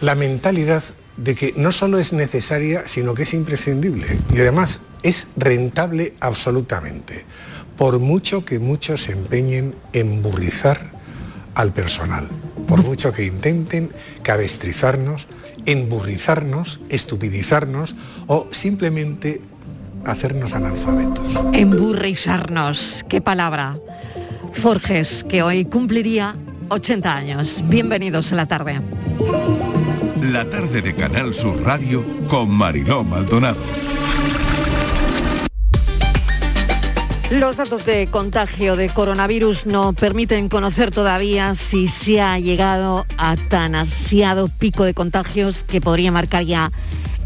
la 0.00 0.14
mentalidad 0.14 0.83
de 1.19 1.35
que 1.35 1.52
no 1.57 1.73
solo 1.73 1.99
es 1.99 2.14
necesaria, 2.14 2.88
sino 2.88 3.12
que 3.14 3.25
es 3.25 3.35
imprescindible 3.35 4.19
y 4.35 4.40
además 4.40 4.81
es 5.06 5.28
rentable 5.36 6.14
absolutamente 6.18 7.25
por 7.78 8.00
mucho 8.00 8.44
que 8.44 8.58
muchos 8.58 9.02
se 9.02 9.12
empeñen 9.12 9.76
en 9.92 10.20
burrizar 10.20 10.90
al 11.54 11.72
personal, 11.72 12.28
por 12.66 12.82
mucho 12.82 13.12
que 13.12 13.25
intenten 13.25 13.90
cabestrizarnos, 14.22 15.28
emburrizarnos, 15.64 16.80
estupidizarnos 16.88 17.94
o 18.26 18.48
simplemente 18.50 19.40
hacernos 20.04 20.54
analfabetos. 20.54 21.25
Emburrizarnos, 21.52 23.04
qué 23.08 23.20
palabra. 23.20 23.76
Forges, 24.54 25.25
que 25.28 25.42
hoy 25.42 25.66
cumpliría 25.66 26.34
80 26.70 27.14
años. 27.14 27.62
Bienvenidos 27.66 28.32
a 28.32 28.36
la 28.36 28.46
tarde. 28.46 28.80
La 30.32 30.44
tarde 30.46 30.82
de 30.82 30.94
Canal 30.94 31.32
Sur 31.32 31.62
Radio 31.62 32.04
con 32.28 32.50
Mariló 32.50 33.04
Maldonado. 33.04 33.58
Los 37.30 37.56
datos 37.56 37.85
de 37.85 38.06
contagio 38.06 38.76
de 38.76 38.88
coronavirus 38.88 39.66
no 39.66 39.92
permiten 39.92 40.49
conocer 40.49 40.92
todavía 40.92 41.56
si 41.56 41.88
se 41.88 42.21
ha 42.21 42.38
llegado 42.38 43.04
a 43.18 43.35
tan 43.35 43.75
ansiado 43.75 44.47
pico 44.47 44.85
de 44.85 44.95
contagios 44.95 45.64
que 45.64 45.80
podría 45.80 46.12
marcar 46.12 46.45
ya 46.45 46.71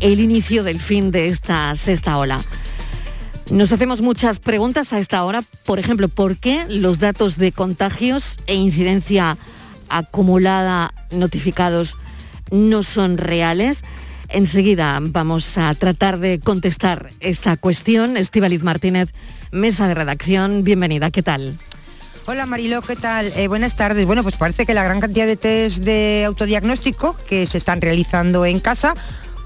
el 0.00 0.20
inicio 0.20 0.64
del 0.64 0.80
fin 0.80 1.10
de 1.10 1.28
esta 1.28 1.76
sexta 1.76 2.16
ola. 2.16 2.40
Nos 3.50 3.72
hacemos 3.72 4.00
muchas 4.00 4.38
preguntas 4.38 4.94
a 4.94 4.98
esta 4.98 5.22
hora, 5.22 5.44
por 5.66 5.78
ejemplo, 5.78 6.08
¿por 6.08 6.38
qué 6.38 6.64
los 6.66 6.98
datos 6.98 7.36
de 7.36 7.52
contagios 7.52 8.38
e 8.46 8.54
incidencia 8.54 9.36
acumulada 9.90 10.94
notificados 11.10 11.98
no 12.50 12.82
son 12.82 13.18
reales? 13.18 13.84
Enseguida 14.30 14.98
vamos 15.02 15.58
a 15.58 15.74
tratar 15.74 16.20
de 16.20 16.40
contestar 16.40 17.10
esta 17.20 17.58
cuestión. 17.58 18.16
Estivaliz 18.16 18.62
Martínez 18.62 19.12
mesa 19.50 19.88
de 19.88 19.94
redacción. 19.94 20.64
Bienvenida, 20.64 21.10
¿qué 21.10 21.22
tal? 21.22 21.58
Hola 22.26 22.46
Mariló, 22.46 22.82
¿qué 22.82 22.96
tal? 22.96 23.32
Eh, 23.34 23.48
buenas 23.48 23.76
tardes. 23.76 24.06
Bueno, 24.06 24.22
pues 24.22 24.36
parece 24.36 24.66
que 24.66 24.74
la 24.74 24.84
gran 24.84 25.00
cantidad 25.00 25.26
de 25.26 25.36
test 25.36 25.78
de 25.78 26.24
autodiagnóstico 26.26 27.16
que 27.28 27.46
se 27.46 27.58
están 27.58 27.80
realizando 27.80 28.44
en 28.44 28.60
casa 28.60 28.94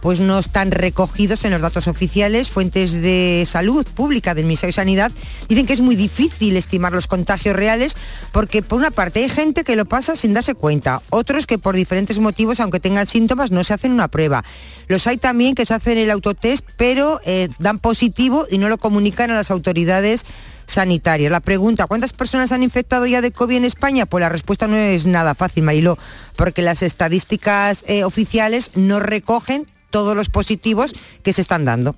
pues 0.05 0.21
no 0.21 0.39
están 0.39 0.71
recogidos 0.71 1.47
en 1.47 1.53
los 1.53 1.63
datos 1.63 1.89
oficiales. 1.89 2.51
Fuentes 2.51 2.93
de 2.93 3.45
salud 3.47 3.87
pública 3.87 4.35
del 4.35 4.45
Ministerio 4.45 4.69
de 4.69 4.75
Sanidad 4.75 5.13
dicen 5.49 5.65
que 5.65 5.73
es 5.73 5.81
muy 5.81 5.97
difícil 5.97 6.59
estimar 6.59 6.93
los 6.93 7.07
contagios 7.07 7.57
reales 7.57 7.97
porque 8.31 8.63
por 8.63 8.79
una 8.79 8.91
parte 8.91 9.21
hay 9.21 9.31
gente 9.31 9.65
que 9.65 9.77
lo 9.77 9.87
pasa 9.87 10.15
sin 10.15 10.35
darse 10.35 10.55
cuenta, 10.55 11.01
otros 11.09 11.47
que 11.47 11.57
por 11.57 11.75
diferentes 11.75 12.19
motivos, 12.19 12.61
aunque 12.61 12.81
tengan 12.81 13.07
síntomas, 13.07 13.51
no 13.51 13.65
se 13.65 13.73
hacen 13.73 13.93
una 13.93 14.09
prueba. 14.09 14.45
Los 14.89 15.07
hay 15.07 15.17
también 15.17 15.55
que 15.55 15.65
se 15.65 15.73
hacen 15.73 15.97
el 15.97 16.11
autotest 16.11 16.67
pero 16.77 17.23
eh, 17.25 17.49
dan 17.59 17.79
positivo 17.79 18.47
y 18.51 18.59
no 18.59 18.69
lo 18.69 18.77
comunican 18.77 19.31
a 19.31 19.37
las 19.37 19.51
autoridades 19.51 20.27
sanitarias. 20.67 21.33
La 21.33 21.41
pregunta, 21.41 21.87
¿cuántas 21.87 22.13
personas 22.13 22.53
han 22.53 22.63
infectado 22.63 23.07
ya 23.07 23.23
de 23.23 23.33
COVID 23.33 23.57
en 23.57 23.65
España? 23.65 24.05
Pues 24.05 24.21
la 24.21 24.29
respuesta 24.29 24.69
no 24.69 24.77
es 24.77 25.07
nada 25.07 25.35
fácil, 25.35 25.63
Mariló, 25.63 25.97
porque 26.37 26.61
las 26.61 26.83
estadísticas 26.83 27.87
eh, 27.89 28.05
oficiales 28.05 28.71
no 28.75 29.01
recogen 29.01 29.67
todos 29.95 30.17
los 30.17 30.29
positivos 30.29 30.93
que 31.23 31.33
se 31.33 31.41
están 31.41 31.65
dando. 31.65 31.95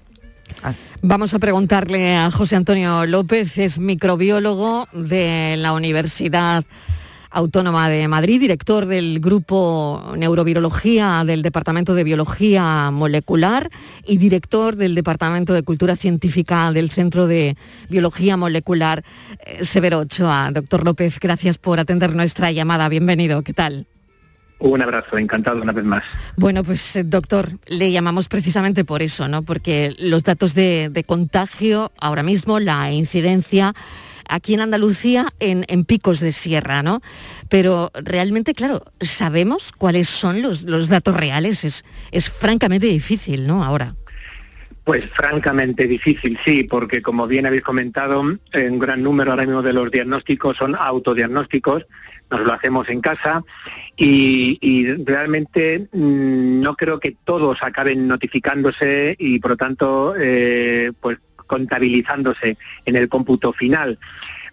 Vamos 1.00 1.32
a 1.32 1.38
preguntarle 1.38 2.14
a 2.14 2.30
José 2.30 2.54
Antonio 2.54 3.06
López, 3.06 3.56
es 3.56 3.78
microbiólogo 3.78 4.86
de 4.92 5.56
la 5.56 5.72
Universidad 5.72 6.66
Autónoma 7.30 7.88
de 7.88 8.06
Madrid, 8.06 8.38
director 8.38 8.84
del 8.84 9.18
Grupo 9.20 10.12
Neurovirología 10.14 11.24
del 11.24 11.40
Departamento 11.40 11.94
de 11.94 12.04
Biología 12.04 12.90
Molecular 12.90 13.70
y 14.04 14.18
director 14.18 14.76
del 14.76 14.94
Departamento 14.94 15.54
de 15.54 15.62
Cultura 15.62 15.96
Científica 15.96 16.72
del 16.72 16.90
Centro 16.90 17.26
de 17.26 17.56
Biología 17.88 18.36
Molecular 18.36 19.04
eh, 19.38 19.64
Severo 19.64 20.00
Ochoa. 20.00 20.50
Doctor 20.52 20.84
López, 20.84 21.18
gracias 21.18 21.56
por 21.56 21.80
atender 21.80 22.14
nuestra 22.14 22.52
llamada. 22.52 22.90
Bienvenido, 22.90 23.40
¿qué 23.40 23.54
tal? 23.54 23.86
Un 24.58 24.80
abrazo, 24.80 25.18
encantado 25.18 25.60
una 25.60 25.72
vez 25.72 25.84
más. 25.84 26.02
Bueno, 26.36 26.64
pues 26.64 26.96
eh, 26.96 27.04
doctor, 27.04 27.50
le 27.66 27.92
llamamos 27.92 28.28
precisamente 28.28 28.84
por 28.84 29.02
eso, 29.02 29.28
¿no? 29.28 29.42
Porque 29.42 29.94
los 29.98 30.24
datos 30.24 30.54
de, 30.54 31.04
contagio 31.06 31.92
ahora 32.00 32.22
mismo, 32.22 32.58
la 32.58 32.90
incidencia 32.90 33.74
aquí 34.28 34.54
en 34.54 34.62
Andalucía 34.62 35.26
en, 35.40 35.84
picos 35.84 36.20
de 36.20 36.32
sierra, 36.32 36.82
¿no? 36.82 37.02
Pero 37.50 37.90
realmente, 37.94 38.54
claro, 38.54 38.82
sabemos 39.00 39.72
cuáles 39.72 40.08
son 40.08 40.40
los, 40.40 40.62
los 40.62 40.88
datos 40.88 41.14
reales. 41.14 41.64
Es, 41.64 41.84
es 42.10 42.30
francamente 42.30 42.86
difícil, 42.86 43.46
¿no? 43.46 43.62
Ahora. 43.62 43.94
Pues 44.84 45.04
francamente 45.14 45.86
difícil, 45.86 46.38
sí, 46.44 46.62
porque 46.62 47.02
como 47.02 47.26
bien 47.26 47.44
habéis 47.44 47.62
comentado, 47.62 48.20
un 48.20 48.78
gran 48.78 49.02
número 49.02 49.32
ahora 49.32 49.44
mismo 49.44 49.60
de 49.60 49.72
los 49.72 49.90
diagnósticos 49.90 50.56
son 50.56 50.76
autodiagnósticos 50.76 51.84
nos 52.30 52.40
lo 52.40 52.52
hacemos 52.52 52.88
en 52.88 53.00
casa 53.00 53.42
y, 53.96 54.94
realmente 55.04 55.88
mm, 55.92 56.60
no 56.60 56.74
creo 56.74 56.98
que 56.98 57.16
todos 57.24 57.62
acaben 57.62 58.08
notificándose 58.08 59.16
y 59.18 59.38
por 59.38 59.52
lo 59.52 59.56
tanto 59.56 60.14
eh, 60.18 60.92
pues 61.00 61.18
contabilizándose 61.46 62.56
en 62.84 62.96
el 62.96 63.08
cómputo 63.08 63.52
final. 63.52 63.98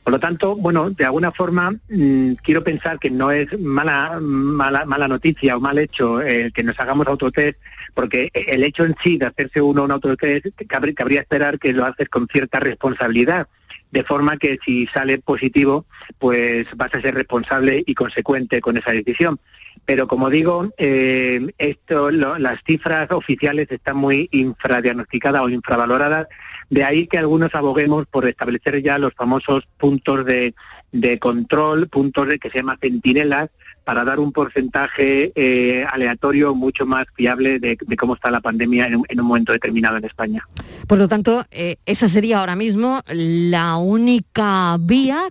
Por 0.03 0.11
lo 0.11 0.19
tanto, 0.19 0.57
bueno, 0.57 0.89
de 0.89 1.05
alguna 1.05 1.31
forma 1.31 1.71
mm, 1.89 2.33
quiero 2.43 2.63
pensar 2.63 2.99
que 2.99 3.09
no 3.09 3.31
es 3.31 3.57
mala, 3.59 4.19
mala, 4.21 4.85
mala 4.85 5.07
noticia 5.07 5.55
o 5.55 5.59
mal 5.59 5.79
hecho 5.79 6.21
eh, 6.21 6.51
que 6.53 6.63
nos 6.63 6.79
hagamos 6.79 7.07
autotest, 7.07 7.57
porque 7.93 8.29
el 8.33 8.63
hecho 8.63 8.83
en 8.83 8.95
sí 9.01 9.17
de 9.17 9.27
hacerse 9.27 9.61
uno 9.61 9.83
un 9.83 9.91
autotest 9.91 10.47
cabría 10.67 11.21
esperar 11.21 11.57
que 11.57 11.73
lo 11.73 11.85
haces 11.85 12.09
con 12.09 12.27
cierta 12.27 12.59
responsabilidad 12.59 13.47
de 13.91 14.03
forma 14.03 14.37
que 14.37 14.57
si 14.63 14.87
sale 14.87 15.19
positivo, 15.19 15.85
pues 16.17 16.67
vas 16.75 16.93
a 16.95 17.01
ser 17.01 17.15
responsable 17.15 17.83
y 17.85 17.93
consecuente 17.93 18.61
con 18.61 18.77
esa 18.77 18.91
decisión. 18.91 19.39
Pero 19.85 20.07
como 20.07 20.29
digo, 20.29 20.69
eh, 20.77 21.53
esto, 21.57 22.09
las 22.11 22.59
cifras 22.65 23.11
oficiales 23.11 23.69
están 23.69 23.97
muy 23.97 24.29
infradiagnosticadas 24.31 25.41
o 25.41 25.49
infravaloradas, 25.49 26.27
de 26.69 26.83
ahí 26.83 27.07
que 27.07 27.17
algunos 27.17 27.53
aboguemos 27.53 28.05
por 28.07 28.25
establecer 28.27 28.81
ya 28.81 28.97
los 28.97 29.13
famosos 29.13 29.67
puntos 29.77 30.25
de, 30.25 30.55
de 30.93 31.19
control, 31.19 31.89
puntos 31.89 32.27
de 32.27 32.39
que 32.39 32.49
se 32.49 32.59
llama 32.59 32.77
centinelas, 32.79 33.49
para 33.83 34.03
dar 34.03 34.19
un 34.19 34.31
porcentaje 34.31 35.31
eh, 35.35 35.85
aleatorio 35.91 36.55
mucho 36.55 36.85
más 36.85 37.05
fiable 37.15 37.59
de, 37.59 37.77
cómo 37.97 38.15
está 38.15 38.31
la 38.31 38.41
pandemia 38.41 38.87
en 38.87 39.19
un, 39.19 39.25
momento 39.25 39.51
determinado 39.51 39.97
en 39.97 40.05
España. 40.05 40.47
Por 40.87 40.99
lo 40.99 41.07
tanto, 41.07 41.45
eh, 41.51 41.77
esa 41.85 42.07
sería 42.07 42.39
ahora 42.39 42.55
mismo 42.55 43.01
la 43.07 43.77
única 43.77 44.77
vía 44.79 45.27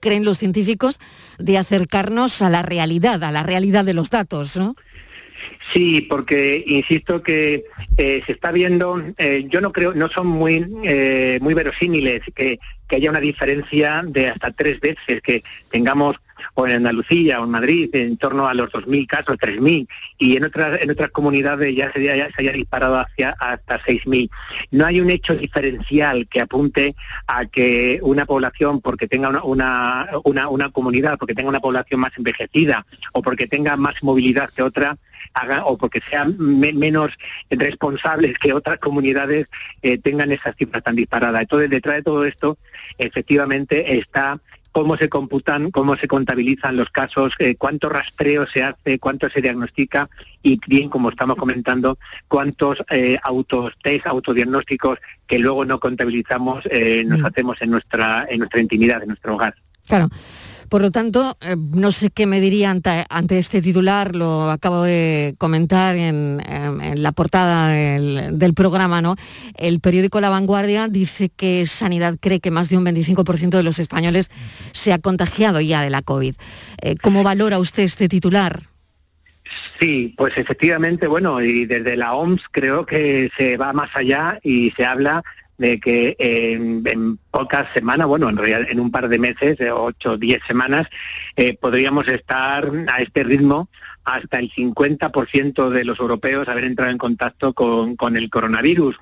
creen 0.00 0.24
los 0.24 0.38
científicos, 0.38 1.00
de 1.38 1.58
acercarnos 1.58 2.40
a 2.42 2.48
la 2.48 2.62
realidad, 2.62 3.24
a 3.24 3.32
la 3.32 3.42
realidad 3.42 3.84
de 3.84 3.94
los 3.94 4.08
datos, 4.08 4.56
¿no? 4.56 4.76
Sí, 5.72 6.00
porque 6.00 6.62
insisto 6.66 7.22
que 7.22 7.64
eh, 7.98 8.22
se 8.24 8.32
está 8.32 8.52
viendo, 8.52 9.02
eh, 9.18 9.46
yo 9.48 9.60
no 9.60 9.72
creo, 9.72 9.94
no 9.94 10.08
son 10.08 10.28
muy 10.28 10.64
eh, 10.84 11.38
muy 11.42 11.54
verosímiles 11.54 12.22
que, 12.34 12.58
que 12.88 12.96
haya 12.96 13.10
una 13.10 13.20
diferencia 13.20 14.02
de 14.06 14.28
hasta 14.28 14.52
tres 14.52 14.80
veces 14.80 15.20
que 15.22 15.42
tengamos 15.70 16.16
o 16.54 16.66
en 16.66 16.76
Andalucía 16.76 17.40
o 17.40 17.44
en 17.44 17.50
Madrid 17.50 17.90
en 17.94 18.16
torno 18.16 18.48
a 18.48 18.54
los 18.54 18.70
2.000 18.70 19.06
casos, 19.06 19.36
3.000, 19.36 19.88
y 20.18 20.36
en 20.36 20.44
otras, 20.44 20.80
en 20.80 20.90
otras 20.90 21.10
comunidades 21.10 21.74
ya 21.74 21.92
se, 21.92 22.02
ya 22.02 22.28
se 22.30 22.42
haya 22.42 22.52
disparado 22.52 22.98
hacia 22.98 23.30
hasta 23.38 23.80
6.000. 23.80 24.30
No 24.70 24.86
hay 24.86 25.00
un 25.00 25.10
hecho 25.10 25.34
diferencial 25.34 26.26
que 26.28 26.40
apunte 26.40 26.94
a 27.26 27.46
que 27.46 27.98
una 28.02 28.26
población, 28.26 28.80
porque 28.80 29.08
tenga 29.08 29.28
una, 29.28 30.08
una, 30.24 30.48
una, 30.48 30.70
comunidad, 30.70 31.18
porque 31.18 31.34
tenga 31.34 31.48
una 31.48 31.60
población 31.60 32.00
más 32.00 32.12
envejecida 32.16 32.86
o 33.12 33.22
porque 33.22 33.46
tenga 33.46 33.76
más 33.76 34.02
movilidad 34.02 34.50
que 34.50 34.62
otra, 34.62 34.96
haga, 35.34 35.64
o 35.64 35.76
porque 35.76 36.00
sean 36.08 36.36
menos 36.38 37.12
responsables 37.50 38.38
que 38.38 38.52
otras 38.52 38.78
comunidades 38.78 39.46
eh, 39.82 39.98
tengan 39.98 40.32
esas 40.32 40.56
cifras 40.56 40.82
tan 40.82 40.96
disparadas. 40.96 41.42
Entonces, 41.42 41.70
detrás 41.70 41.96
de 41.96 42.02
todo 42.02 42.24
esto, 42.24 42.58
efectivamente, 42.98 43.98
está 43.98 44.40
cómo 44.76 44.98
se 44.98 45.08
computan, 45.08 45.70
cómo 45.70 45.96
se 45.96 46.06
contabilizan 46.06 46.76
los 46.76 46.90
casos, 46.90 47.32
eh, 47.38 47.54
cuánto 47.56 47.88
rastreo 47.88 48.46
se 48.46 48.62
hace, 48.62 48.98
cuánto 48.98 49.30
se 49.30 49.40
diagnostica 49.40 50.10
y 50.42 50.60
bien, 50.66 50.90
como 50.90 51.08
estamos 51.08 51.36
comentando, 51.36 51.96
cuántos 52.28 52.84
eh, 52.90 53.16
autos, 53.22 53.72
test, 53.82 54.06
autodiagnósticos 54.06 54.98
que 55.26 55.38
luego 55.38 55.64
no 55.64 55.80
contabilizamos 55.80 56.62
eh, 56.70 57.04
nos 57.06 57.20
mm. 57.20 57.24
hacemos 57.24 57.56
en 57.62 57.70
nuestra, 57.70 58.26
en 58.28 58.40
nuestra 58.40 58.60
intimidad, 58.60 59.00
en 59.00 59.08
nuestro 59.08 59.36
hogar. 59.36 59.54
Claro. 59.86 60.10
Por 60.68 60.82
lo 60.82 60.90
tanto, 60.90 61.36
eh, 61.40 61.56
no 61.56 61.92
sé 61.92 62.10
qué 62.10 62.26
me 62.26 62.40
diría 62.40 62.70
ante, 62.70 63.38
este 63.38 63.62
titular, 63.62 64.14
lo 64.16 64.50
acabo 64.50 64.82
de 64.82 65.34
comentar 65.38 65.96
en, 65.96 66.42
la 66.96 67.12
portada 67.12 67.68
del, 67.68 68.54
programa, 68.54 69.00
¿no? 69.00 69.16
El 69.56 69.80
periódico 69.80 70.20
La 70.20 70.30
Vanguardia 70.30 70.88
dice 70.88 71.28
que 71.28 71.66
Sanidad 71.66 72.16
cree 72.20 72.40
que 72.40 72.50
más 72.50 72.68
de 72.68 72.76
un 72.76 72.84
25% 72.84 73.50
de 73.50 73.62
los 73.62 73.78
españoles 73.78 74.30
se 74.72 74.92
ha 74.92 74.98
contagiado 74.98 75.60
ya 75.60 75.82
de 75.82 75.90
la 75.90 76.02
COVID. 76.02 76.34
Eh, 76.82 76.96
¿Cómo 77.02 77.22
valora 77.22 77.58
usted 77.58 77.84
este 77.84 78.08
titular? 78.08 78.62
Sí, 79.78 80.14
pues 80.16 80.36
efectivamente, 80.36 81.06
bueno, 81.06 81.40
y 81.40 81.66
desde 81.66 81.96
la 81.96 82.14
OMS 82.14 82.42
creo 82.50 82.86
que 82.86 83.30
se 83.36 83.56
va 83.56 83.72
más 83.72 83.90
allá 83.94 84.38
y 84.42 84.70
se 84.72 84.84
habla 84.84 85.22
de 85.58 85.80
que 85.80 86.16
en, 86.18 87.18
pocas 87.30 87.66
semanas, 87.74 88.06
bueno, 88.06 88.28
en 88.28 88.36
realidad 88.36 88.66
en 88.70 88.80
un 88.80 88.90
par 88.90 89.08
de 89.08 89.18
meses, 89.18 89.58
ocho 89.72 90.12
o 90.12 90.16
diez 90.16 90.40
semanas, 90.46 90.86
eh, 91.36 91.56
podríamos 91.58 92.08
estar 92.08 92.70
a 92.88 93.02
este 93.02 93.24
ritmo 93.24 93.68
hasta 94.04 94.38
el 94.38 94.50
50% 94.52 95.68
de 95.68 95.84
los 95.84 95.98
europeos 95.98 96.48
haber 96.48 96.64
entrado 96.64 96.90
en 96.92 96.98
contacto 96.98 97.52
con, 97.52 98.16
el 98.16 98.30
coronavirus. 98.30 98.96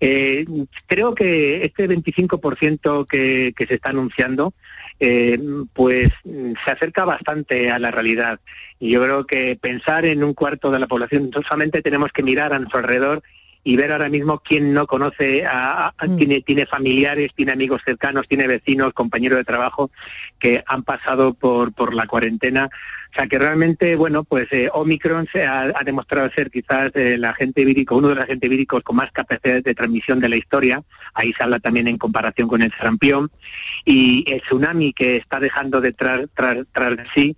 Eh, 0.00 0.46
creo 0.86 1.14
que 1.14 1.64
este 1.64 1.88
25% 1.88 3.06
que, 3.06 3.52
que 3.54 3.66
se 3.66 3.74
está 3.74 3.90
anunciando, 3.90 4.54
eh, 5.00 5.38
pues 5.74 6.08
se 6.24 6.70
acerca 6.70 7.04
bastante 7.04 7.70
a 7.70 7.78
la 7.78 7.90
realidad. 7.90 8.40
Y 8.80 8.90
yo 8.90 9.02
creo 9.02 9.26
que 9.26 9.56
pensar 9.60 10.04
en 10.04 10.24
un 10.24 10.34
cuarto 10.34 10.70
de 10.70 10.78
la 10.78 10.86
población, 10.86 11.30
solamente 11.46 11.82
tenemos 11.82 12.10
que 12.10 12.22
mirar 12.22 12.52
a 12.52 12.58
nuestro 12.58 12.80
alrededor 12.80 13.22
y 13.68 13.76
ver 13.76 13.92
ahora 13.92 14.08
mismo 14.08 14.38
quién 14.38 14.72
no 14.72 14.86
conoce, 14.86 15.44
a, 15.46 15.92
mm. 16.02 16.16
tiene, 16.16 16.40
tiene 16.40 16.64
familiares, 16.64 17.32
tiene 17.34 17.52
amigos 17.52 17.82
cercanos, 17.84 18.26
tiene 18.26 18.46
vecinos, 18.46 18.94
compañeros 18.94 19.36
de 19.36 19.44
trabajo 19.44 19.90
que 20.38 20.64
han 20.66 20.84
pasado 20.84 21.34
por, 21.34 21.74
por 21.74 21.92
la 21.92 22.06
cuarentena. 22.06 22.70
O 23.12 23.14
sea 23.14 23.26
que 23.26 23.38
realmente, 23.38 23.94
bueno, 23.94 24.24
pues 24.24 24.46
eh, 24.52 24.70
Omicron 24.72 25.28
se 25.30 25.46
ha, 25.46 25.70
demostrado 25.84 26.30
ser 26.30 26.50
quizás 26.50 26.92
eh, 26.94 27.16
el 27.16 27.24
agente 27.26 27.66
vírico, 27.66 27.94
uno 27.94 28.08
de 28.08 28.14
los 28.14 28.24
agentes 28.24 28.48
víricos 28.48 28.82
con 28.82 28.96
más 28.96 29.12
capacidad 29.12 29.62
de 29.62 29.74
transmisión 29.74 30.18
de 30.18 30.30
la 30.30 30.36
historia. 30.36 30.82
Ahí 31.12 31.34
se 31.34 31.42
habla 31.42 31.58
también 31.58 31.88
en 31.88 31.98
comparación 31.98 32.48
con 32.48 32.62
el 32.62 32.72
sarampión. 32.72 33.30
Y 33.84 34.24
el 34.32 34.40
tsunami 34.40 34.94
que 34.94 35.16
está 35.16 35.40
dejando 35.40 35.82
detrás 35.82 36.22
tras, 36.34 36.64
tras 36.72 36.96
de 36.96 37.04
sí 37.14 37.36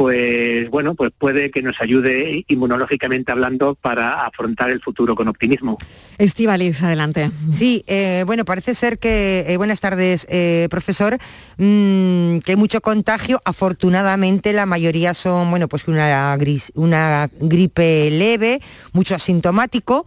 pues 0.00 0.70
bueno, 0.70 0.94
pues 0.94 1.10
puede 1.18 1.50
que 1.50 1.60
nos 1.60 1.78
ayude 1.78 2.46
inmunológicamente 2.48 3.32
hablando 3.32 3.74
para 3.74 4.24
afrontar 4.24 4.70
el 4.70 4.80
futuro 4.80 5.14
con 5.14 5.28
optimismo. 5.28 5.76
Estivaliz, 6.16 6.82
adelante. 6.82 7.30
Sí, 7.52 7.84
eh, 7.86 8.22
bueno, 8.24 8.46
parece 8.46 8.72
ser 8.72 8.98
que, 8.98 9.44
eh, 9.46 9.58
buenas 9.58 9.80
tardes, 9.80 10.26
eh, 10.30 10.68
profesor, 10.70 11.18
mm, 11.58 12.38
que 12.38 12.52
hay 12.52 12.56
mucho 12.56 12.80
contagio. 12.80 13.42
Afortunadamente 13.44 14.54
la 14.54 14.64
mayoría 14.64 15.12
son, 15.12 15.50
bueno, 15.50 15.68
pues 15.68 15.86
una, 15.86 16.38
una 16.76 17.28
gripe 17.38 18.10
leve, 18.10 18.62
mucho 18.94 19.14
asintomático 19.14 20.06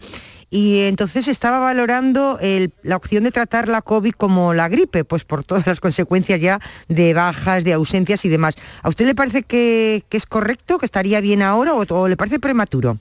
y 0.54 0.82
entonces 0.82 1.28
estaba 1.28 1.58
valorando 1.58 2.38
la 2.84 2.96
opción 2.96 3.24
de 3.24 3.32
tratar 3.32 3.68
la 3.68 3.82
COVID 3.82 4.12
como 4.12 4.54
la 4.54 4.70
gripe, 4.70 5.04
pues 5.04 5.26
por 5.26 5.44
todas 5.44 5.66
las 5.66 5.80
consecuencias 5.80 6.40
ya 6.40 6.60
de 6.88 7.16
bajas, 7.16 7.64
de 7.64 7.74
ausencias 7.74 8.24
y 8.24 8.30
demás. 8.30 8.56
¿A 8.84 8.90
usted 8.90 9.08
le 9.08 9.16
parece 9.16 9.42
que, 9.42 10.04
es 10.12 10.26
correcto, 10.28 10.78
que 10.78 10.86
estaría 10.86 11.22
bien 11.22 11.42
ahora 11.42 11.74
o 11.74 12.08
le 12.08 12.16
parece 12.18 12.40
prematuro? 12.40 13.00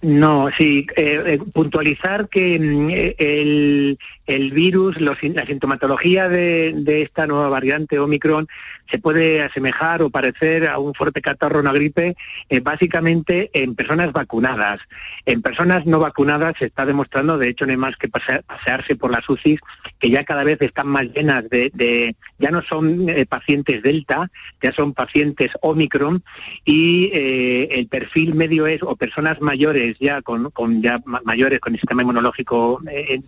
No, 0.00 0.48
sí, 0.56 0.86
eh, 0.96 1.22
eh, 1.26 1.38
puntualizar 1.52 2.28
que 2.30 2.58
mm, 2.58 2.90
el, 3.18 3.98
el, 4.34 4.52
virus, 4.52 5.00
la 5.00 5.16
sintomatología 5.16 6.28
de, 6.28 7.02
esta 7.02 7.26
nueva 7.26 7.48
variante 7.48 7.98
Omicron 7.98 8.48
se 8.90 8.98
puede 8.98 9.42
asemejar 9.42 10.02
o 10.02 10.10
parecer 10.10 10.68
a 10.68 10.78
un 10.78 10.94
fuerte 10.94 11.20
catarro, 11.20 11.60
una 11.60 11.72
gripe, 11.72 12.16
eh, 12.48 12.60
básicamente 12.60 13.50
en 13.54 13.74
personas 13.74 14.12
vacunadas. 14.12 14.80
En 15.26 15.42
personas 15.42 15.86
no 15.86 15.98
vacunadas 15.98 16.54
se 16.58 16.66
está 16.66 16.84
demostrando, 16.86 17.38
de 17.38 17.48
hecho 17.48 17.66
no 17.66 17.72
hay 17.72 17.76
más 17.76 17.96
que 17.96 18.08
pasearse 18.08 18.96
por 18.96 19.10
las 19.10 19.28
UCIs, 19.28 19.60
que 19.98 20.10
ya 20.10 20.24
cada 20.24 20.44
vez 20.44 20.60
están 20.60 20.88
más 20.88 21.06
llenas 21.14 21.48
de, 21.48 22.14
ya 22.38 22.50
no 22.50 22.62
son 22.62 23.06
pacientes 23.28 23.82
Delta, 23.82 24.30
ya 24.62 24.72
son 24.72 24.92
pacientes 24.92 25.50
Omicron 25.60 26.22
y 26.64 27.10
el 27.12 27.86
perfil 27.88 28.34
medio 28.34 28.66
es 28.66 28.82
o 28.82 28.96
personas 28.96 29.40
mayores 29.40 29.96
ya 30.00 30.22
con, 30.22 30.50
ya 30.82 31.02
mayores 31.24 31.60
con 31.60 31.72
sistema 31.82 32.02
inmunológico 32.02 32.80
eh, 32.90 33.20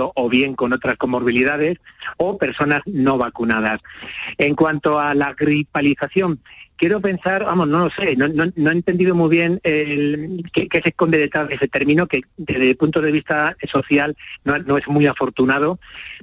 o 0.00 0.28
bien 0.28 0.54
con 0.54 0.72
otras 0.72 0.96
comorbilidades 0.96 1.78
o 2.16 2.38
personas 2.38 2.82
no 2.86 3.18
vacunadas. 3.18 3.80
En 4.38 4.54
cuanto 4.54 4.98
a 4.98 5.14
la 5.14 5.34
gripalización, 5.34 6.40
quiero 6.80 7.02
pensar, 7.02 7.44
vamos, 7.44 7.68
no 7.68 7.84
lo 7.84 7.90
sé, 7.90 8.16
no, 8.16 8.24
he 8.24 8.72
entendido 8.72 9.14
muy 9.14 9.28
bien 9.28 9.60
qué, 9.62 10.66
se 10.82 10.88
esconde 10.88 11.18
detrás 11.18 11.46
de 11.46 11.56
ese 11.56 11.68
término, 11.68 12.06
que 12.06 12.22
desde 12.38 12.70
el 12.70 12.76
punto 12.76 13.02
de 13.02 13.12
vista 13.12 13.54
social 13.68 14.16
no, 14.44 14.78
es 14.78 14.88
muy 14.88 15.06
afortunado, 15.06 15.78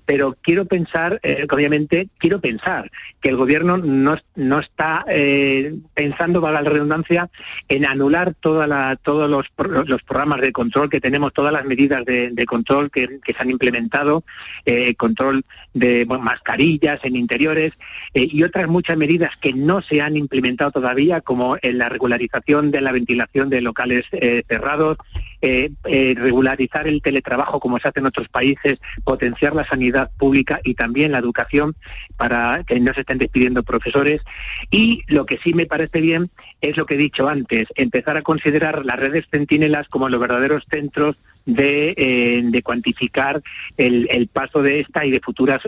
pero 0.08 0.36
quiero 0.42 0.66
pensar, 0.66 1.20
eh, 1.22 1.46
obviamente, 1.52 2.10
quiero 2.18 2.42
pensar 2.42 2.90
que 3.22 3.30
el 3.30 3.36
gobierno 3.36 3.78
no, 3.78 4.18
no 4.34 4.60
está 4.60 5.06
eh, 5.08 5.76
pensando, 5.94 6.42
valga 6.42 6.64
la 6.64 6.72
redundancia, 6.72 7.30
en 7.70 7.86
anular 7.86 8.34
toda 8.34 8.96
todos 8.96 9.30
los, 9.30 9.46
los, 9.88 10.02
programas 10.02 10.42
de 10.42 10.52
control 10.52 10.90
que 10.90 11.00
tenemos, 11.00 11.34
todas 11.34 11.54
las 11.54 11.66
medidas 11.66 12.04
de, 12.04 12.46
control 12.48 12.90
que, 12.90 13.20
se 13.24 13.36
han 13.38 13.52
implementado, 13.52 14.24
eh, 14.66 14.96
control 14.96 15.46
de 15.76 16.08
mascarillas 16.08 17.00
en 17.04 17.16
interiores 17.16 17.74
y 18.16 18.42
otras 18.42 18.68
muchas 18.68 18.98
medidas 18.98 19.38
que 19.40 19.54
no 19.54 19.84
se 19.84 20.02
han 20.02 20.18
implementado 20.18 20.47
todavía, 20.56 21.22
como 21.22 21.58
en 21.62 21.78
la 21.78 21.90
regularización 21.90 22.72
de 22.72 22.82
la 22.82 22.92
ventilación 22.92 23.50
de 23.50 23.62
locales 23.62 24.06
eh, 24.12 24.44
cerrados, 24.48 24.98
eh, 25.42 25.72
eh, 25.86 26.16
regularizar 26.18 26.88
el 26.88 27.02
teletrabajo 27.02 27.60
como 27.60 27.80
se 27.80 27.90
hace 27.90 28.00
en 28.00 28.06
otros 28.06 28.30
países, 28.30 28.76
potenciar 29.04 29.56
la 29.56 29.66
sanidad 29.66 30.10
pública 30.18 30.62
y 30.64 30.76
también 30.76 31.12
la 31.12 31.18
educación 31.18 31.76
para 32.18 32.64
que 32.66 32.80
no 32.80 32.94
se 32.94 33.02
estén 33.02 33.18
despidiendo 33.18 33.64
profesores. 33.64 34.22
Y 34.72 35.04
lo 35.08 35.26
que 35.26 35.38
sí 35.38 35.54
me 35.54 35.66
parece 35.66 36.02
bien 36.02 36.30
es 36.62 36.78
lo 36.78 36.86
que 36.86 36.96
he 36.96 36.98
dicho 36.98 37.28
antes, 37.28 37.66
empezar 37.76 38.18
a 38.18 38.22
considerar 38.22 38.86
las 38.86 38.98
redes 38.98 39.26
centinelas 39.30 39.88
como 39.90 40.10
los 40.10 40.20
verdaderos 40.20 40.64
centros 40.70 41.18
de, 41.46 42.44
de 42.44 42.62
cuantificar 42.62 43.42
el, 43.78 44.08
el, 44.12 44.28
paso 44.28 44.62
de 44.62 44.82
esta 44.82 45.06
y 45.06 45.12
de 45.12 45.22
futuras 45.22 45.62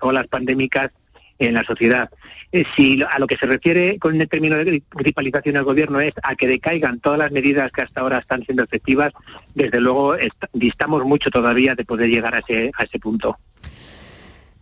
olas 0.00 0.26
pandémicas 0.28 0.90
en 1.38 1.54
la 1.54 1.64
sociedad. 1.64 2.10
Eh, 2.52 2.64
si 2.74 3.02
a 3.02 3.18
lo 3.18 3.26
que 3.26 3.36
se 3.36 3.46
refiere 3.46 3.98
con 3.98 4.20
el 4.20 4.28
término 4.28 4.56
de 4.56 4.82
gripalización 4.90 5.54
del 5.54 5.64
gobierno 5.64 6.00
es 6.00 6.14
a 6.22 6.34
que 6.36 6.46
decaigan 6.46 7.00
todas 7.00 7.18
las 7.18 7.32
medidas 7.32 7.72
que 7.72 7.82
hasta 7.82 8.00
ahora 8.00 8.18
están 8.18 8.44
siendo 8.44 8.62
efectivas, 8.62 9.12
desde 9.54 9.80
luego 9.80 10.16
distamos 10.52 11.04
mucho 11.04 11.30
todavía 11.30 11.74
de 11.74 11.84
poder 11.84 12.08
llegar 12.08 12.34
a 12.34 12.38
ese, 12.38 12.70
a 12.76 12.84
ese 12.84 12.98
punto. 12.98 13.36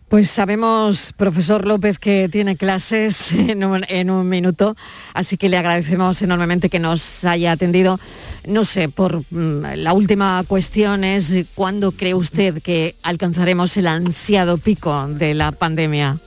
Pues 0.09 0.29
sabemos, 0.29 1.13
profesor 1.17 1.65
López, 1.65 1.97
que 1.97 2.29
tiene 2.29 2.55
clases 2.55 3.31
en 3.33 3.63
un, 3.63 3.83
en 3.89 4.09
un, 4.09 4.29
minuto, 4.29 4.75
así 5.13 5.35
que 5.35 5.49
le 5.49 5.57
agradecemos 5.57 6.21
enormemente 6.21 6.69
que 6.69 6.79
nos 6.79 7.23
haya 7.25 7.51
atendido. 7.51 7.99
No 8.47 8.65
sé, 8.65 8.87
por 8.87 9.23
mm, 9.31 9.75
la 9.77 9.93
última 9.93 10.43
cuestión 10.47 11.03
es, 11.03 11.33
¿cuándo 11.55 11.91
cree 11.91 12.13
usted 12.13 12.61
que 12.61 12.95
alcanzaremos 13.01 13.75
el 13.77 13.87
ansiado 13.87 14.57
pico 14.57 15.07
de 15.07 15.33
la 15.33 15.51
pandemia? 15.51 16.17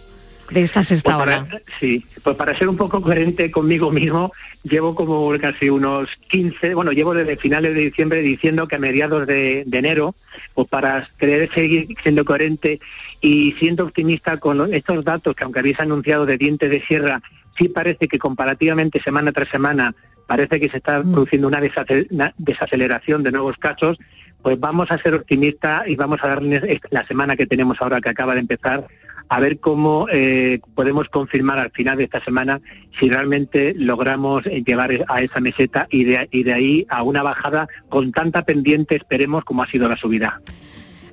De 0.50 0.62
esta 0.62 0.82
sexta 0.82 1.14
Pues 1.16 1.22
hora. 1.28 1.44
para- 1.44 1.62
sí, 1.78 2.04
pues 2.22 2.36
para 2.36 2.56
ser 2.56 2.68
un 2.68 2.76
poco 2.76 3.00
coherente 3.02 3.50
conmigo 3.50 3.90
mismo, 3.90 4.32
llevo 4.62 4.94
como 4.94 5.30
casi 5.38 5.68
unos 5.70 6.08
15, 6.30 6.74
bueno, 6.74 6.92
llevo 6.92 7.14
desde 7.14 7.36
finales 7.36 7.74
de 7.74 7.80
diciembre 7.82 8.20
diciendo 8.22 8.66
que 8.66 8.76
a 8.76 8.78
mediados 8.78 9.26
de, 9.26 9.64
de 9.66 9.78
enero, 9.78 10.14
pues 10.54 10.66
para 10.68 11.08
querer 11.18 11.50
seguir 11.52 11.88
siendo 12.02 12.24
coherente 12.24 12.80
y 13.20 13.52
siendo 13.58 13.84
optimista 13.84 14.38
con 14.38 14.72
estos 14.72 15.04
datos 15.04 15.34
que 15.34 15.44
aunque 15.44 15.60
habéis 15.60 15.80
anunciado 15.80 16.24
de 16.26 16.38
dientes 16.38 16.70
de 16.70 16.80
sierra, 16.80 17.20
sí 17.58 17.68
parece 17.68 18.08
que 18.08 18.18
comparativamente 18.18 19.02
semana 19.02 19.32
tras 19.32 19.48
semana 19.48 19.94
parece 20.26 20.60
que 20.60 20.68
se 20.68 20.76
está 20.78 21.02
produciendo 21.02 21.48
una, 21.48 21.60
desace- 21.60 22.06
una 22.10 22.32
desaceleración 22.38 23.22
de 23.22 23.32
nuevos 23.32 23.56
casos, 23.56 23.98
pues 24.42 24.60
vamos 24.60 24.90
a 24.90 24.98
ser 24.98 25.14
optimistas 25.14 25.88
y 25.88 25.96
vamos 25.96 26.20
a 26.22 26.28
darle 26.28 26.80
la 26.90 27.06
semana 27.06 27.34
que 27.36 27.46
tenemos 27.46 27.78
ahora 27.80 28.00
que 28.00 28.10
acaba 28.10 28.34
de 28.34 28.40
empezar 28.40 28.86
a 29.28 29.40
ver 29.40 29.58
cómo 29.58 30.06
eh, 30.10 30.60
podemos 30.74 31.08
confirmar 31.08 31.58
al 31.58 31.70
final 31.70 31.98
de 31.98 32.04
esta 32.04 32.22
semana 32.22 32.60
si 32.98 33.10
realmente 33.10 33.74
logramos 33.76 34.46
eh, 34.46 34.62
llevar 34.66 34.90
a 35.08 35.22
esa 35.22 35.40
meseta 35.40 35.86
y 35.90 36.04
de, 36.04 36.52
ahí 36.52 36.86
a 36.88 37.02
una 37.02 37.22
bajada 37.22 37.68
con 37.88 38.12
tanta 38.12 38.42
pendiente, 38.42 38.96
esperemos, 38.96 39.44
como 39.44 39.62
ha 39.62 39.68
sido 39.68 39.88
la 39.88 39.96
subida. 39.96 40.40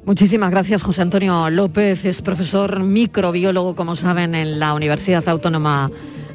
Muchísimas 0.05 0.51
gracias, 0.51 0.83
José 0.83 1.01
Antonio 1.01 1.49
López. 1.49 2.05
Es 2.05 2.21
profesor 2.21 2.83
microbiólogo, 2.83 3.75
como 3.75 3.95
saben, 3.95 4.35
en 4.35 4.59
la 4.59 4.73
Universidad 4.73 5.27
Autónoma 5.27 5.89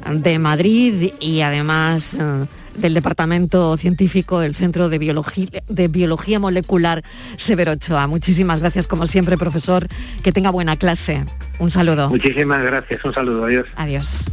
de 0.09 0.39
Madrid 0.39 1.13
y 1.19 1.41
además 1.41 2.15
eh, 2.19 2.45
del 2.75 2.93
Departamento 2.93 3.77
Científico 3.77 4.39
del 4.39 4.55
Centro 4.55 4.89
de 4.89 4.97
Biología, 4.97 5.47
de 5.67 5.87
Biología 5.87 6.39
Molecular 6.39 7.03
Severo 7.37 7.73
Ochoa. 7.73 8.07
Muchísimas 8.07 8.59
gracias, 8.59 8.87
como 8.87 9.07
siempre, 9.07 9.37
profesor. 9.37 9.87
Que 10.23 10.31
tenga 10.31 10.49
buena 10.51 10.77
clase. 10.77 11.25
Un 11.59 11.71
saludo. 11.71 12.09
Muchísimas 12.09 12.63
gracias, 12.63 13.03
un 13.05 13.13
saludo, 13.13 13.45
adiós. 13.45 13.67
Adiós. 13.75 14.25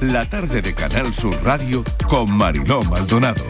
La 0.00 0.28
tarde 0.28 0.62
de 0.62 0.74
Canal 0.74 1.12
Sur 1.12 1.36
Radio 1.42 1.82
con 2.08 2.30
Mariló 2.30 2.82
Maldonado. 2.84 3.42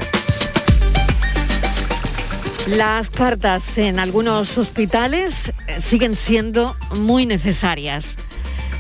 Las 2.69 3.09
cartas 3.09 3.79
en 3.79 3.99
algunos 3.99 4.59
hospitales 4.59 5.55
eh, 5.67 5.81
siguen 5.81 6.17
siendo 6.17 6.77
muy 6.99 7.25
necesarias. 7.25 8.19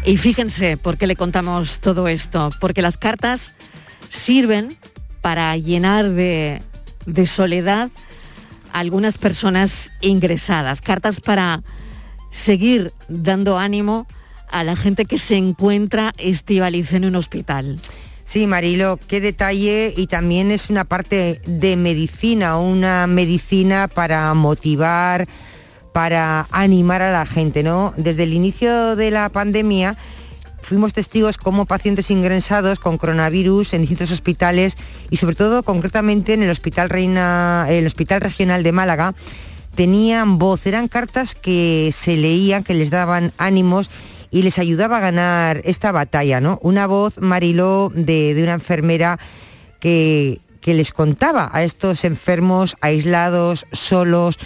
Y 0.04 0.16
fíjense 0.16 0.76
por 0.76 0.96
qué 0.96 1.06
le 1.06 1.16
contamos 1.16 1.80
todo 1.80 2.08
esto. 2.08 2.50
Porque 2.60 2.82
las 2.82 2.96
cartas 2.96 3.54
sirven 4.08 4.76
para 5.20 5.56
llenar 5.56 6.10
de, 6.10 6.62
soledad 7.26 7.90
a 8.72 8.78
algunas 8.78 9.18
personas 9.18 9.92
ingresadas. 10.00 10.80
Cartas 10.80 11.20
para 11.20 11.62
seguir 12.30 12.92
dando 13.08 13.58
ánimo 13.58 14.06
a 14.50 14.64
la 14.64 14.76
gente 14.76 15.04
que 15.04 15.18
se 15.18 15.36
encuentra 15.36 16.12
estivaliz 16.18 16.92
en 16.92 17.04
un 17.04 17.16
hospital. 17.16 17.78
Sí, 18.24 18.46
Marilo, 18.46 18.98
qué 19.08 19.20
detalle 19.20 19.94
y 19.96 20.06
también 20.06 20.50
es 20.50 20.68
una 20.68 20.84
parte 20.84 21.40
de 21.46 21.76
medicina, 21.76 22.58
una 22.58 23.06
medicina 23.06 23.88
para 23.88 24.32
motivar, 24.34 25.26
para 25.98 26.46
animar 26.52 27.02
a 27.02 27.10
la 27.10 27.26
gente, 27.26 27.64
¿no? 27.64 27.92
Desde 27.96 28.22
el 28.22 28.32
inicio 28.32 28.94
de 28.94 29.10
la 29.10 29.28
pandemia 29.30 29.96
fuimos 30.62 30.92
testigos 30.92 31.38
como 31.38 31.66
pacientes 31.66 32.12
ingresados 32.12 32.78
con 32.78 32.98
coronavirus 32.98 33.74
en 33.74 33.80
distintos 33.80 34.12
hospitales 34.12 34.76
y 35.10 35.16
sobre 35.16 35.34
todo 35.34 35.64
concretamente 35.64 36.34
en 36.34 36.44
el 36.44 36.50
Hospital 36.50 36.88
Reina, 36.88 37.66
el 37.68 37.84
Hospital 37.84 38.20
Regional 38.20 38.62
de 38.62 38.70
Málaga, 38.70 39.16
tenían 39.74 40.38
voz, 40.38 40.68
eran 40.68 40.86
cartas 40.86 41.34
que 41.34 41.90
se 41.92 42.16
leían, 42.16 42.62
que 42.62 42.74
les 42.74 42.90
daban 42.90 43.32
ánimos 43.36 43.90
y 44.30 44.42
les 44.42 44.60
ayudaba 44.60 44.98
a 44.98 45.00
ganar 45.00 45.62
esta 45.64 45.90
batalla, 45.90 46.40
¿no? 46.40 46.60
Una 46.62 46.86
voz, 46.86 47.18
Mariló, 47.18 47.90
de, 47.92 48.34
de 48.34 48.42
una 48.44 48.54
enfermera 48.54 49.18
que, 49.80 50.40
que 50.60 50.74
les 50.74 50.92
contaba 50.92 51.50
a 51.52 51.64
estos 51.64 52.04
enfermos 52.04 52.76
aislados, 52.82 53.66
solos, 53.72 54.38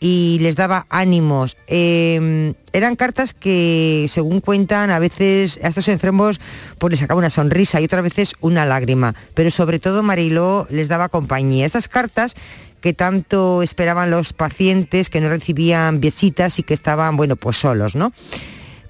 y 0.00 0.38
les 0.40 0.56
daba 0.56 0.86
ánimos. 0.90 1.56
Eh, 1.66 2.54
eran 2.72 2.96
cartas 2.96 3.34
que, 3.34 4.06
según 4.08 4.40
cuentan, 4.40 4.90
a 4.90 4.98
veces 4.98 5.58
a 5.62 5.68
estos 5.68 5.88
enfermos 5.88 6.40
pues 6.78 6.92
les 6.92 7.00
sacaba 7.00 7.18
una 7.18 7.30
sonrisa 7.30 7.80
y 7.80 7.84
otras 7.84 8.02
veces 8.02 8.34
una 8.40 8.64
lágrima. 8.64 9.14
Pero 9.34 9.50
sobre 9.50 9.78
todo 9.78 10.02
Mariló 10.02 10.66
les 10.70 10.88
daba 10.88 11.08
compañía. 11.08 11.66
Estas 11.66 11.88
cartas 11.88 12.34
que 12.80 12.92
tanto 12.92 13.62
esperaban 13.62 14.10
los 14.10 14.32
pacientes, 14.32 15.10
que 15.10 15.20
no 15.20 15.28
recibían 15.28 16.00
visitas 16.00 16.58
y 16.58 16.62
que 16.62 16.74
estaban, 16.74 17.16
bueno, 17.16 17.34
pues 17.36 17.56
solos, 17.56 17.94
¿no? 17.94 18.12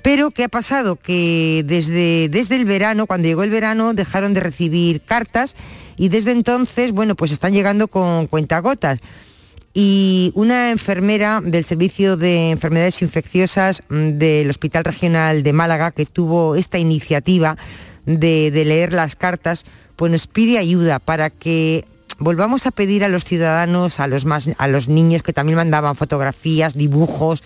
Pero 0.03 0.31
¿qué 0.31 0.45
ha 0.45 0.49
pasado? 0.49 0.97
Que 0.97 1.65
desde, 1.67 2.29
desde 2.29 2.57
el 2.57 2.65
verano, 2.65 3.07
cuando 3.07 3.29
llegó 3.29 3.43
el 3.43 3.51
verano, 3.51 3.95
dejaron 3.95 4.35
de 4.35 4.41
recibir 4.41 5.01
cartas 5.01 5.57
y 5.97 6.09
desde 6.09 6.33
entonces, 6.33 6.93
bueno, 6.93 7.15
pues 7.15 7.33
están 7.33 7.53
llegando 7.53 7.89
con 7.89 8.27
cuentagotas. 8.27 9.01
Y 9.81 10.33
una 10.35 10.73
enfermera 10.73 11.41
del 11.41 11.65
Servicio 11.65 12.17
de 12.17 12.51
Enfermedades 12.51 13.01
Infecciosas 13.01 13.81
mm, 13.89 14.19
del 14.19 14.51
Hospital 14.51 14.83
Regional 14.83 15.45
de 15.45 15.53
Málaga, 15.53 15.93
que 15.93 16.05
tuvo 16.05 16.57
esta 16.57 16.81
iniciativa 16.81 17.57
de, 18.05 18.51
leer 18.51 18.93
las 18.93 19.15
cartas, 19.15 19.65
pues 19.95 20.11
nos 20.11 20.27
pide 20.27 20.59
ayuda 20.59 20.99
para 20.99 21.31
que 21.31 21.85
volvamos 22.19 22.67
a 22.67 22.73
pedir 22.73 23.05
a 23.05 23.09
los 23.09 23.25
ciudadanos, 23.25 24.01
a 24.01 24.09
los, 24.09 24.25
más, 24.25 24.51
a 24.59 24.67
los 24.67 24.89
niños 24.89 25.23
que 25.23 25.33
también 25.33 25.55
mandaban 25.55 25.95
fotografías, 25.95 26.75
dibujos, 26.75 27.45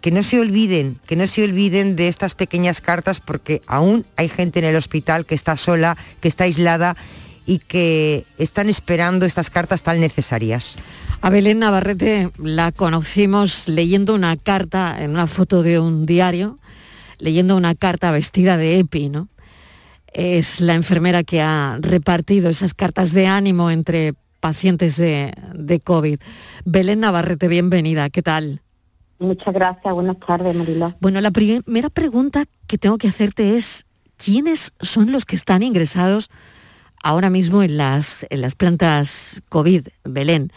que 0.00 0.10
no 0.10 0.22
se 0.22 0.40
olviden, 0.40 1.00
que 1.06 1.16
no 1.16 1.26
se 1.26 1.44
olviden 1.44 1.96
de 1.96 2.08
estas 2.08 2.34
pequeñas 2.34 2.80
cartas 2.80 3.20
porque 3.20 3.60
aún 3.66 4.06
hay 4.16 4.30
gente 4.30 4.60
en 4.60 4.64
el 4.64 4.76
hospital 4.76 5.26
que 5.26 5.34
está 5.34 5.58
sola, 5.58 5.98
que 6.22 6.28
está 6.28 6.44
aislada 6.44 6.96
y 7.44 7.58
que 7.58 8.24
están 8.38 8.70
esperando 8.70 9.26
estas 9.26 9.50
cartas 9.50 9.82
tan 9.82 10.00
necesarias. 10.00 10.76
A 11.24 11.30
Belén 11.30 11.60
Navarrete 11.60 12.30
la 12.36 12.72
conocimos 12.72 13.68
leyendo 13.68 14.12
una 14.12 14.36
carta 14.36 15.00
en 15.00 15.12
una 15.12 15.28
foto 15.28 15.62
de 15.62 15.78
un 15.78 16.04
diario, 16.04 16.58
leyendo 17.20 17.56
una 17.56 17.76
carta 17.76 18.10
vestida 18.10 18.56
de 18.56 18.80
EPI, 18.80 19.08
¿no? 19.08 19.28
Es 20.12 20.60
la 20.60 20.74
enfermera 20.74 21.22
que 21.22 21.40
ha 21.40 21.78
repartido 21.80 22.50
esas 22.50 22.74
cartas 22.74 23.12
de 23.12 23.28
ánimo 23.28 23.70
entre 23.70 24.14
pacientes 24.40 24.96
de, 24.96 25.32
de 25.54 25.78
COVID. 25.78 26.18
Belén 26.64 26.98
Navarrete, 26.98 27.46
bienvenida, 27.46 28.10
¿qué 28.10 28.22
tal? 28.22 28.60
Muchas 29.20 29.54
gracias, 29.54 29.94
buenas 29.94 30.18
tardes, 30.26 30.56
Mariló. 30.56 30.92
Bueno, 30.98 31.20
la 31.20 31.30
primera 31.30 31.88
pregunta 31.88 32.46
que 32.66 32.78
tengo 32.78 32.98
que 32.98 33.06
hacerte 33.06 33.56
es, 33.56 33.86
¿quiénes 34.16 34.72
son 34.80 35.12
los 35.12 35.24
que 35.24 35.36
están 35.36 35.62
ingresados 35.62 36.30
ahora 37.00 37.30
mismo 37.30 37.62
en 37.62 37.76
las, 37.76 38.26
en 38.28 38.40
las 38.40 38.56
plantas 38.56 39.40
COVID, 39.50 39.86
Belén? 40.02 40.50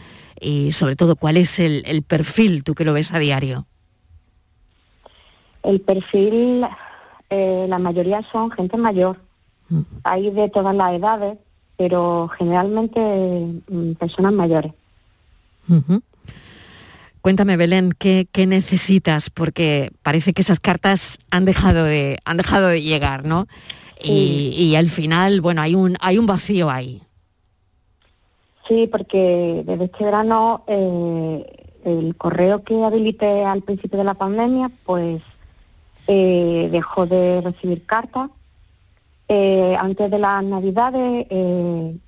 Y 0.45 0.73
sobre 0.73 0.95
todo, 0.95 1.15
¿cuál 1.15 1.37
es 1.37 1.57
el, 1.57 1.81
el 1.87 2.03
perfil, 2.03 2.63
tú 2.63 2.75
que 2.75 2.85
lo 2.85 2.93
ves 2.93 3.11
a 3.11 3.17
diario? 3.17 3.65
El 5.63 5.81
perfil, 5.81 6.63
eh, 7.31 7.65
la 7.67 7.79
mayoría 7.79 8.21
son 8.31 8.51
gente 8.51 8.77
mayor. 8.77 9.19
Hay 10.03 10.29
de 10.29 10.47
todas 10.49 10.75
las 10.75 10.93
edades, 10.93 11.39
pero 11.77 12.29
generalmente 12.37 12.99
mm, 13.67 13.93
personas 13.93 14.33
mayores. 14.33 14.71
Cuéntame, 17.21 17.57
Belén, 17.57 17.95
¿qué, 17.97 18.27
qué 18.31 18.45
necesitas? 18.45 19.31
Porque 19.31 19.91
parece 20.03 20.33
que 20.33 20.43
esas 20.43 20.59
cartas 20.59 21.17
han 21.31 21.45
dejado 21.45 21.85
de, 21.85 22.19
han 22.23 22.37
dejado 22.37 22.67
de 22.67 22.83
llegar, 22.83 23.25
¿no? 23.25 23.47
Y, 23.99 24.53
y 24.55 24.75
al 24.75 24.91
final, 24.91 25.41
bueno, 25.41 25.63
hay 25.63 25.73
un, 25.73 25.97
hay 26.01 26.19
un 26.19 26.27
vacío 26.27 26.69
ahí. 26.69 27.01
Sí, 28.67 28.87
porque 28.87 29.63
desde 29.65 29.85
este 29.85 30.03
verano 30.03 30.63
eh, 30.67 31.67
el 31.83 32.15
correo 32.15 32.63
que 32.63 32.83
habilité 32.83 33.45
al 33.45 33.61
principio 33.61 33.99
de 33.99 34.03
la 34.03 34.15
pandemia, 34.15 34.71
pues 34.85 35.21
eh, 36.07 36.69
dejó 36.71 37.05
de 37.05 37.41
recibir 37.41 37.85
cartas. 37.85 38.29
Eh, 39.27 39.75
antes 39.79 40.09
de 40.09 40.19
las 40.19 40.43
navidades, 40.43 41.27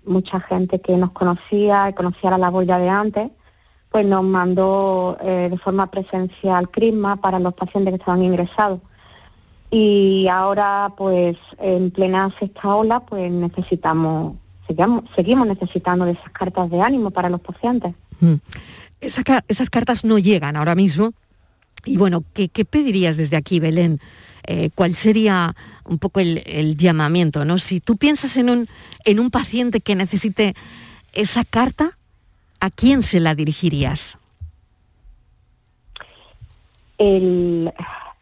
mucha 0.05 0.39
gente 0.39 0.79
que 0.79 0.97
nos 0.97 1.11
conocía 1.11 1.89
y 1.89 1.93
conocía 1.93 2.31
la 2.31 2.37
labor 2.37 2.65
ya 2.65 2.77
de 2.79 2.89
antes, 2.89 3.31
pues 3.91 4.05
nos 4.05 4.23
mandó 4.23 5.17
de 5.21 5.57
forma 5.63 5.87
presencial 5.87 6.69
crisma 6.69 7.15
para 7.15 7.39
los 7.39 7.53
pacientes 7.53 7.91
que 7.91 7.99
estaban 7.99 8.23
ingresados. 8.23 8.81
Y 9.69 10.27
ahora, 10.29 10.93
pues 10.95 11.37
en 11.59 11.91
plena 11.91 12.33
sexta 12.39 12.75
ola, 12.75 13.01
pues 13.01 13.31
necesitamos, 13.31 14.35
seguimos, 14.67 15.03
seguimos 15.15 15.47
necesitando 15.47 16.05
de 16.05 16.11
esas 16.11 16.31
cartas 16.31 16.69
de 16.69 16.81
ánimo 16.81 17.11
para 17.11 17.29
los 17.29 17.41
pacientes. 17.41 17.93
Mm. 18.19 18.35
Esa 19.01 19.21
esas 19.47 19.69
cartas 19.69 20.03
no 20.05 20.17
llegan 20.17 20.55
ahora 20.55 20.75
mismo. 20.75 21.13
Y 21.85 21.97
bueno, 21.97 22.23
¿qué, 22.33 22.49
qué 22.49 22.65
pedirías 22.65 23.15
desde 23.17 23.37
aquí, 23.37 23.59
Belén? 23.59 23.99
Eh, 24.45 24.69
¿Cuál 24.75 24.95
sería 24.95 25.55
un 25.85 25.99
poco 25.99 26.19
el, 26.19 26.41
el 26.45 26.75
llamamiento? 26.77 27.45
¿no? 27.45 27.57
Si 27.57 27.79
tú 27.79 27.97
piensas 27.97 28.35
en 28.37 28.49
un, 28.49 28.67
en 29.05 29.19
un 29.19 29.29
paciente 29.29 29.81
que 29.81 29.95
necesite 29.95 30.55
esa 31.13 31.43
carta, 31.45 31.97
¿a 32.59 32.69
quién 32.71 33.03
se 33.03 33.19
la 33.19 33.35
dirigirías? 33.35 34.17
El, 36.97 37.71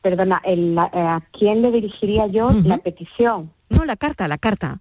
perdona, 0.01 0.41
el- 0.43 0.77
eh, 0.77 0.99
¿a 0.99 1.21
quién 1.31 1.61
le 1.61 1.71
dirigiría 1.71 2.27
yo 2.27 2.51
la 2.51 2.77
petición? 2.79 3.51
No, 3.69 3.85
la 3.85 3.95
carta, 3.95 4.27
la 4.27 4.37
carta. 4.37 4.79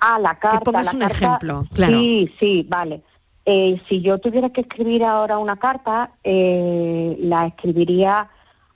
Ah, 0.00 0.18
la 0.18 0.34
carta. 0.38 0.60
pongas 0.64 0.86
la 0.86 0.92
un 0.92 0.98
carta- 1.00 1.14
ejemplo, 1.16 1.66
claro. 1.72 1.92
Sí, 1.98 2.32
sí, 2.38 2.66
vale. 2.68 3.02
Eh, 3.44 3.80
si 3.88 4.00
yo 4.00 4.18
tuviera 4.18 4.50
que 4.50 4.62
escribir 4.62 5.04
ahora 5.04 5.38
una 5.38 5.56
carta, 5.56 6.10
eh, 6.24 7.16
la 7.20 7.46
escribiría 7.46 8.28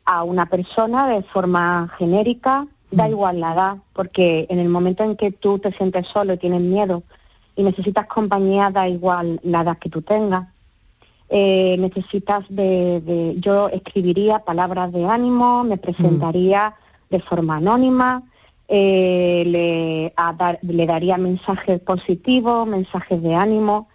a 0.04 0.22
una 0.22 0.46
persona 0.46 1.08
de 1.08 1.22
forma 1.22 1.92
genérica, 1.98 2.66
da 2.90 3.08
igual 3.08 3.40
la 3.40 3.52
edad, 3.54 3.76
porque 3.92 4.46
en 4.48 4.58
el 4.58 4.68
momento 4.68 5.04
en 5.04 5.16
que 5.16 5.30
tú 5.30 5.58
te 5.58 5.72
sientes 5.72 6.08
solo 6.08 6.32
y 6.32 6.38
tienes 6.38 6.60
miedo 6.60 7.02
y 7.56 7.62
necesitas 7.62 8.06
compañía, 8.06 8.70
da 8.70 8.88
igual 8.88 9.40
la 9.44 9.60
edad 9.62 9.78
que 9.78 9.90
tú 9.90 10.02
tengas. 10.02 10.48
Eh, 11.28 11.76
necesitas 11.78 12.44
de, 12.48 13.00
de- 13.02 13.34
yo 13.38 13.68
escribiría 13.68 14.40
palabras 14.40 14.90
de 14.92 15.06
ánimo, 15.06 15.62
me 15.62 15.76
presentaría 15.76 16.74
de 17.08 17.20
forma 17.20 17.56
anónima, 17.56 18.22
eh, 18.72 19.42
le, 19.46 20.12
a 20.16 20.32
dar- 20.32 20.60
le 20.62 20.86
daría 20.86 21.18
mensajes 21.18 21.80
positivos, 21.80 22.66
mensajes 22.68 23.20
de 23.20 23.34
ánimo, 23.34 23.88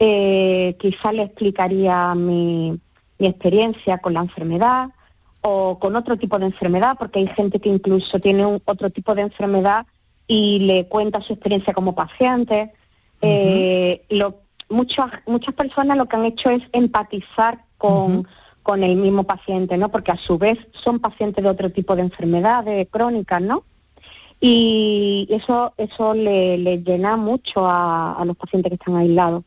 eh, 0.00 0.76
quizá 0.80 1.12
le 1.12 1.22
explicaría 1.22 2.14
mi, 2.14 2.78
mi 3.18 3.26
experiencia 3.28 3.98
con 3.98 4.14
la 4.14 4.20
enfermedad 4.20 4.90
o 5.40 5.78
con 5.78 5.94
otro 5.96 6.16
tipo 6.16 6.38
de 6.38 6.46
enfermedad, 6.46 6.96
porque 6.98 7.20
hay 7.20 7.28
gente 7.28 7.60
que 7.60 7.68
incluso 7.68 8.18
tiene 8.18 8.44
un, 8.44 8.60
otro 8.64 8.90
tipo 8.90 9.14
de 9.14 9.22
enfermedad 9.22 9.86
y 10.26 10.58
le 10.60 10.86
cuenta 10.88 11.20
su 11.20 11.32
experiencia 11.32 11.72
como 11.72 11.94
paciente. 11.94 12.72
Eh, 13.22 14.02
lo- 14.10 14.40
muchas, 14.68 15.06
muchas 15.26 15.54
personas 15.54 15.96
lo 15.96 16.06
que 16.06 16.16
han 16.16 16.24
hecho 16.24 16.50
es 16.50 16.62
empatizar 16.72 17.64
con, 17.78 18.26
con 18.64 18.82
el 18.82 18.96
mismo 18.96 19.22
paciente, 19.24 19.78
¿no? 19.78 19.90
Porque 19.90 20.10
a 20.10 20.16
su 20.16 20.38
vez 20.38 20.58
son 20.72 20.98
pacientes 20.98 21.42
de 21.42 21.48
otro 21.50 21.70
tipo 21.70 21.94
de 21.96 22.02
enfermedades 22.02 22.88
crónicas, 22.90 23.40
¿no? 23.40 23.62
Y 24.40 25.26
eso, 25.30 25.74
eso 25.76 26.14
le, 26.14 26.58
le 26.58 26.78
llena 26.78 27.16
mucho 27.16 27.66
a, 27.66 28.12
a 28.12 28.24
los 28.24 28.36
pacientes 28.36 28.70
que 28.70 28.76
están 28.76 28.96
aislados 28.96 29.44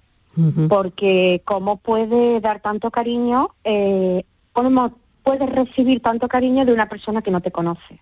porque 0.69 1.41
cómo 1.45 1.77
puede 1.77 2.39
dar 2.39 2.61
tanto 2.61 2.89
cariño, 2.89 3.49
eh, 3.63 4.23
cómo 4.53 4.93
puedes 5.23 5.49
recibir 5.49 6.01
tanto 6.01 6.27
cariño 6.27 6.65
de 6.65 6.73
una 6.73 6.87
persona 6.87 7.21
que 7.21 7.31
no 7.31 7.41
te 7.41 7.51
conoce. 7.51 7.99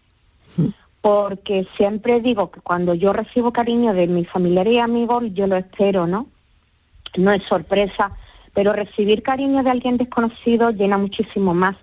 Porque 1.02 1.66
siempre 1.78 2.20
digo 2.20 2.52
que 2.52 2.60
cuando 2.60 2.94
yo 2.94 3.14
recibo 3.14 3.54
cariño 3.54 3.94
de 3.94 4.08
mis 4.08 4.30
familiares 4.30 4.74
y 4.74 4.80
amigos, 4.80 5.24
yo 5.34 5.48
lo 5.48 5.56
espero, 5.56 6.08
¿no? 6.08 6.28
No 7.18 7.32
es 7.32 7.44
sorpresa, 7.44 8.12
pero 8.54 8.74
recibir 8.74 9.24
cariño 9.24 9.64
de 9.64 9.72
alguien 9.72 9.98
desconocido 9.98 10.72
llena 10.72 10.98
muchísimo 10.98 11.54
más, 11.54 11.78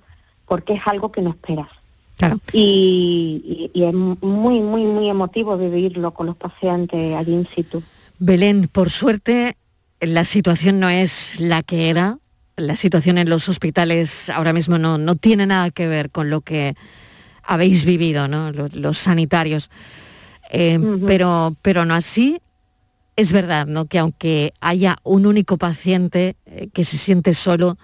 porque 0.47 0.75
es 0.75 0.87
algo 0.87 1.11
que 1.11 1.23
no 1.23 1.31
esperas. 1.31 1.71
Claro. 2.17 2.41
Y, 2.53 3.71
y- 3.75 3.79
y 3.79 3.85
es 3.85 3.93
muy, 3.95 4.61
muy, 4.61 4.85
muy 4.85 5.09
emotivo 5.09 5.57
vivirlo 5.59 6.13
con 6.13 6.27
los 6.27 6.37
pacientes 6.37 7.15
allí 7.15 7.35
in 7.35 7.47
situ. 7.55 7.83
Belén, 8.19 8.69
por 8.69 8.89
suerte, 8.91 9.57
la 10.01 10.25
situación 10.25 10.81
no 10.81 10.89
es 10.89 11.39
la 11.39 11.63
que 11.63 11.91
era. 11.91 12.19
La 12.57 12.77
situación 12.77 13.19
en 13.19 13.29
los 13.29 13.49
hospitales 13.51 14.31
ahora 14.31 14.55
mismo 14.55 14.79
no, 14.79 14.97
no 14.97 15.17
tiene 15.17 15.47
nada 15.47 15.71
que 15.71 15.87
ver 15.89 16.11
con 16.11 16.31
lo 16.31 16.41
que 16.41 16.75
habéis 17.43 17.85
vivido, 17.85 18.29
¿no? 18.29 18.51
Los, 18.51 18.75
los 18.75 18.97
sanitarios. 18.97 19.71
Eh, 20.51 20.81
pero, 21.07 21.55
pero 21.61 21.85
no 21.85 21.93
así. 21.95 22.39
Es 23.17 23.33
verdad, 23.33 23.67
¿no? 23.67 23.87
Que 23.87 23.99
aunque 23.99 24.53
haya 24.61 24.97
un 25.03 25.27
único 25.27 25.59
paciente 25.59 26.37
eh, 26.47 26.69
que 26.73 26.85
se 26.85 26.97
siente 26.97 27.35
solo, 27.35 27.77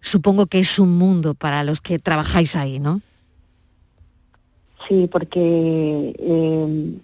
supongo 0.00 0.46
que 0.46 0.60
es 0.60 0.78
un 0.78 0.96
mundo 0.96 1.34
para 1.34 1.62
los 1.64 1.80
que 1.82 1.98
trabajáis 1.98 2.56
ahí, 2.56 2.78
¿no? 2.80 3.02
Sí, 4.86 5.08
porque 5.10 6.14
eh, 6.18 6.94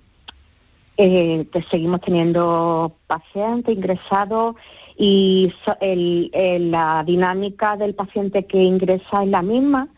eh, 0.96 1.46
te 1.50 1.62
seguimos 1.64 2.00
teniendo 2.00 2.92
pacientes 3.06 3.74
ingresados 3.74 4.56
y 4.96 5.52
la 5.80 7.02
dinámica 7.04 7.76
del 7.76 7.94
paciente 7.94 8.46
que 8.46 8.62
ingresa 8.62 9.22
es 9.22 9.28
la 9.28 9.42
misma. 9.42 9.88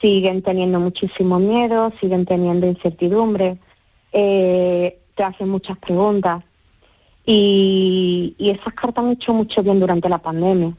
Siguen 0.00 0.42
teniendo 0.42 0.80
muchísimo 0.80 1.38
miedo, 1.38 1.92
siguen 2.00 2.26
teniendo 2.26 2.66
incertidumbre, 2.66 3.58
eh, 4.12 4.98
te 5.14 5.22
hacen 5.22 5.48
muchas 5.48 5.78
preguntas 5.78 6.44
y, 7.24 8.34
y 8.36 8.50
esas 8.50 8.74
cartas 8.74 9.04
han 9.04 9.12
hecho 9.12 9.32
mucho 9.32 9.62
bien 9.62 9.80
durante 9.80 10.08
la 10.08 10.18
pandemia. 10.18 10.74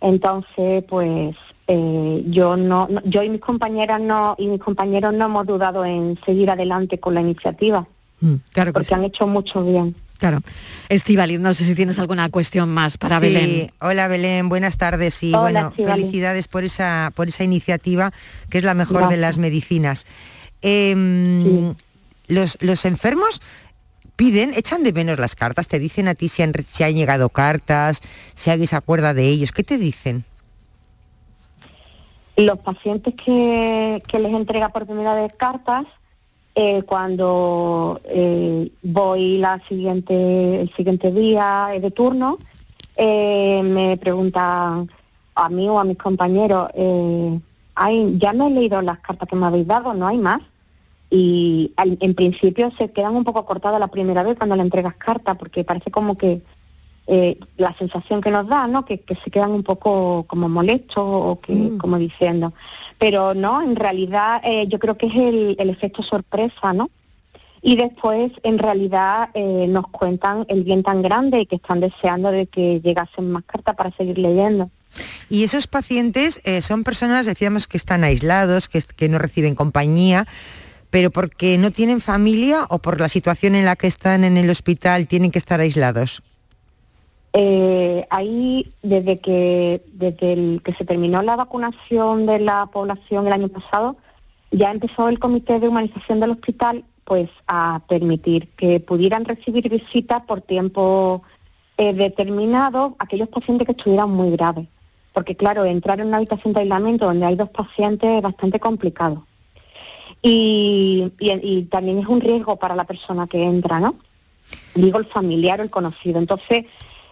Entonces, 0.00 0.84
pues 0.88 1.34
eh, 1.66 2.22
yo 2.26 2.56
no, 2.56 2.86
no- 2.90 3.02
yo 3.04 3.22
y 3.22 3.28
mis 3.30 3.40
compañeras 3.40 4.00
no 4.00 4.34
y 4.38 4.46
mis 4.46 4.60
compañeros 4.60 5.12
no 5.12 5.26
hemos 5.26 5.46
dudado 5.46 5.84
en 5.84 6.18
seguir 6.24 6.50
adelante 6.50 6.98
con 6.98 7.14
la 7.14 7.20
iniciativa, 7.20 7.86
Mm, 8.20 8.34
claro 8.52 8.70
que 8.70 8.72
porque 8.72 8.88
sí. 8.88 8.94
han 8.94 9.04
hecho 9.04 9.26
mucho 9.28 9.62
bien. 9.64 9.94
Claro. 10.18 10.40
Estivali, 10.88 11.38
no 11.38 11.54
sé 11.54 11.64
si 11.64 11.76
tienes 11.76 11.98
alguna 12.00 12.28
cuestión 12.30 12.68
más 12.68 12.96
para 12.98 13.18
Sí, 13.20 13.26
Belén. 13.26 13.70
Hola 13.80 14.08
Belén, 14.08 14.48
buenas 14.48 14.76
tardes 14.76 15.22
y 15.22 15.32
Hola, 15.32 15.70
bueno, 15.70 15.92
felicidades 15.94 16.48
por 16.48 16.64
esa, 16.64 17.12
por 17.14 17.28
esa 17.28 17.44
iniciativa 17.44 18.12
que 18.50 18.58
es 18.58 18.64
la 18.64 18.74
mejor 18.74 19.08
de 19.08 19.16
las 19.18 19.38
medicinas. 19.38 20.06
Em, 20.62 21.74
los, 22.26 22.58
los 22.60 22.84
enfermos 22.84 23.40
piden, 24.18 24.52
echan 24.52 24.82
de 24.82 24.92
menos 24.92 25.16
las 25.20 25.36
cartas, 25.36 25.68
te 25.68 25.78
dicen 25.78 26.08
a 26.08 26.14
ti 26.14 26.28
si 26.28 26.42
han, 26.42 26.52
si 26.66 26.82
han 26.82 26.94
llegado 26.94 27.28
cartas, 27.28 28.00
si 28.34 28.50
alguien 28.50 28.66
se 28.66 28.74
acuerda 28.74 29.14
de 29.14 29.28
ellos, 29.28 29.52
¿qué 29.52 29.62
te 29.62 29.78
dicen? 29.78 30.24
Los 32.36 32.58
pacientes 32.58 33.14
que, 33.14 34.02
les 34.12 34.32
entrega 34.34 34.70
por 34.70 34.86
primera 34.86 35.14
vez 35.14 35.32
cartas, 35.34 35.84
eh, 36.56 36.82
cuando 36.82 38.00
eh, 38.06 38.72
voy 38.82 39.38
la 39.38 39.62
siguiente, 39.68 40.62
el 40.62 40.74
siguiente 40.74 41.12
día 41.12 41.68
de 41.80 41.90
turno, 41.92 42.38
eh, 42.96 43.62
me 43.62 43.96
preguntan 43.98 44.90
a 45.36 45.48
mí 45.48 45.68
o 45.68 45.78
a 45.78 45.84
mis 45.84 45.96
compañeros, 45.96 46.70
eh, 46.74 47.38
"Ay, 47.76 48.16
ya 48.18 48.32
me 48.32 48.48
he 48.48 48.50
leído 48.50 48.82
las 48.82 48.98
cartas 48.98 49.28
que 49.28 49.36
me 49.36 49.46
habéis 49.46 49.68
dado, 49.68 49.94
no 49.94 50.08
hay 50.08 50.18
más. 50.18 50.40
Y 51.10 51.72
al- 51.76 51.96
en 52.00 52.14
principio 52.14 52.70
se 52.78 52.90
quedan 52.90 53.16
un 53.16 53.24
poco 53.24 53.44
cortadas 53.46 53.80
la 53.80 53.88
primera 53.88 54.22
vez 54.22 54.36
cuando 54.36 54.56
le 54.56 54.62
entregas 54.62 54.94
cartas, 54.96 55.36
porque 55.38 55.64
parece 55.64 55.90
como 55.90 56.16
que 56.16 56.42
eh, 57.10 57.38
la 57.56 57.74
sensación 57.78 58.20
que 58.20 58.30
nos 58.30 58.46
da, 58.48 58.66
¿no? 58.66 58.84
Que, 58.84 59.00
que 59.00 59.14
se 59.16 59.30
quedan 59.30 59.52
un 59.52 59.62
poco 59.62 60.24
como 60.28 60.48
molestos 60.50 60.98
o 60.98 61.40
que, 61.40 61.72
como 61.78 61.96
diciendo. 61.98 62.52
Pero 62.98 63.32
no, 63.32 63.62
en 63.62 63.76
realidad 63.76 64.42
eh, 64.44 64.66
yo 64.68 64.78
creo 64.78 64.98
que 64.98 65.06
es 65.06 65.14
el, 65.14 65.56
el 65.58 65.70
efecto 65.70 66.02
sorpresa, 66.02 66.74
¿no? 66.74 66.90
Y 67.62 67.76
después, 67.76 68.30
en 68.42 68.58
realidad, 68.58 69.30
eh, 69.34 69.66
nos 69.68 69.88
cuentan 69.88 70.44
el 70.48 70.62
bien 70.64 70.82
tan 70.82 71.00
grande 71.00 71.40
y 71.40 71.46
que 71.46 71.56
están 71.56 71.80
deseando 71.80 72.30
de 72.30 72.46
que 72.46 72.80
llegasen 72.80 73.32
más 73.32 73.42
cartas 73.44 73.74
para 73.74 73.90
seguir 73.96 74.18
leyendo. 74.18 74.70
Y 75.28 75.42
esos 75.44 75.66
pacientes 75.66 76.40
eh, 76.44 76.60
son 76.62 76.84
personas, 76.84 77.26
decíamos, 77.26 77.66
que 77.66 77.76
están 77.78 78.04
aislados, 78.04 78.68
que, 78.68 78.80
que 78.96 79.08
no 79.08 79.18
reciben 79.18 79.54
compañía, 79.54 80.26
pero 80.90 81.10
porque 81.10 81.58
no 81.58 81.70
tienen 81.70 82.00
familia 82.00 82.66
o 82.70 82.78
por 82.78 83.00
la 83.00 83.08
situación 83.08 83.54
en 83.54 83.64
la 83.64 83.76
que 83.76 83.86
están 83.86 84.24
en 84.24 84.36
el 84.36 84.48
hospital 84.50 85.06
tienen 85.06 85.30
que 85.30 85.38
estar 85.38 85.60
aislados. 85.60 86.22
Eh, 87.34 88.06
ahí, 88.10 88.72
desde 88.82 89.18
que, 89.18 89.82
desde 89.92 90.60
que 90.62 90.74
se 90.74 90.84
terminó 90.84 91.22
la 91.22 91.36
vacunación 91.36 92.26
de 92.26 92.40
la 92.40 92.66
población 92.66 93.26
el 93.26 93.32
año 93.32 93.48
pasado, 93.48 93.96
ya 94.50 94.70
empezó 94.70 95.08
el 95.08 95.18
Comité 95.18 95.60
de 95.60 95.68
Humanización 95.68 96.20
del 96.20 96.30
Hospital 96.30 96.84
pues 97.04 97.30
a 97.46 97.80
permitir 97.88 98.48
que 98.56 98.80
pudieran 98.80 99.24
recibir 99.24 99.68
visitas 99.68 100.22
por 100.24 100.42
tiempo 100.42 101.22
eh, 101.78 101.94
determinado 101.94 102.96
aquellos 102.98 103.28
pacientes 103.28 103.66
que 103.66 103.72
estuvieran 103.72 104.10
muy 104.10 104.30
graves. 104.30 104.66
Porque 105.12 105.36
claro, 105.36 105.64
entrar 105.64 106.00
en 106.00 106.08
una 106.08 106.16
habitación 106.18 106.52
de 106.54 106.60
aislamiento 106.60 107.06
donde 107.06 107.26
hay 107.26 107.36
dos 107.36 107.50
pacientes 107.50 108.10
es 108.10 108.22
bastante 108.22 108.58
complicado. 108.58 109.27
Y, 110.30 111.10
y- 111.20 111.62
también 111.70 111.98
es 112.00 112.06
un 112.06 112.20
riesgo 112.20 112.56
para 112.56 112.76
la 112.76 112.84
persona 112.84 113.26
que 113.26 113.42
entra, 113.44 113.80
¿no? 113.80 113.96
Digo 114.74 114.98
el 114.98 115.06
familiar 115.06 115.60
o 115.60 115.62
el 115.62 115.70
conocido. 115.70 116.18
Entonces, 116.18 116.66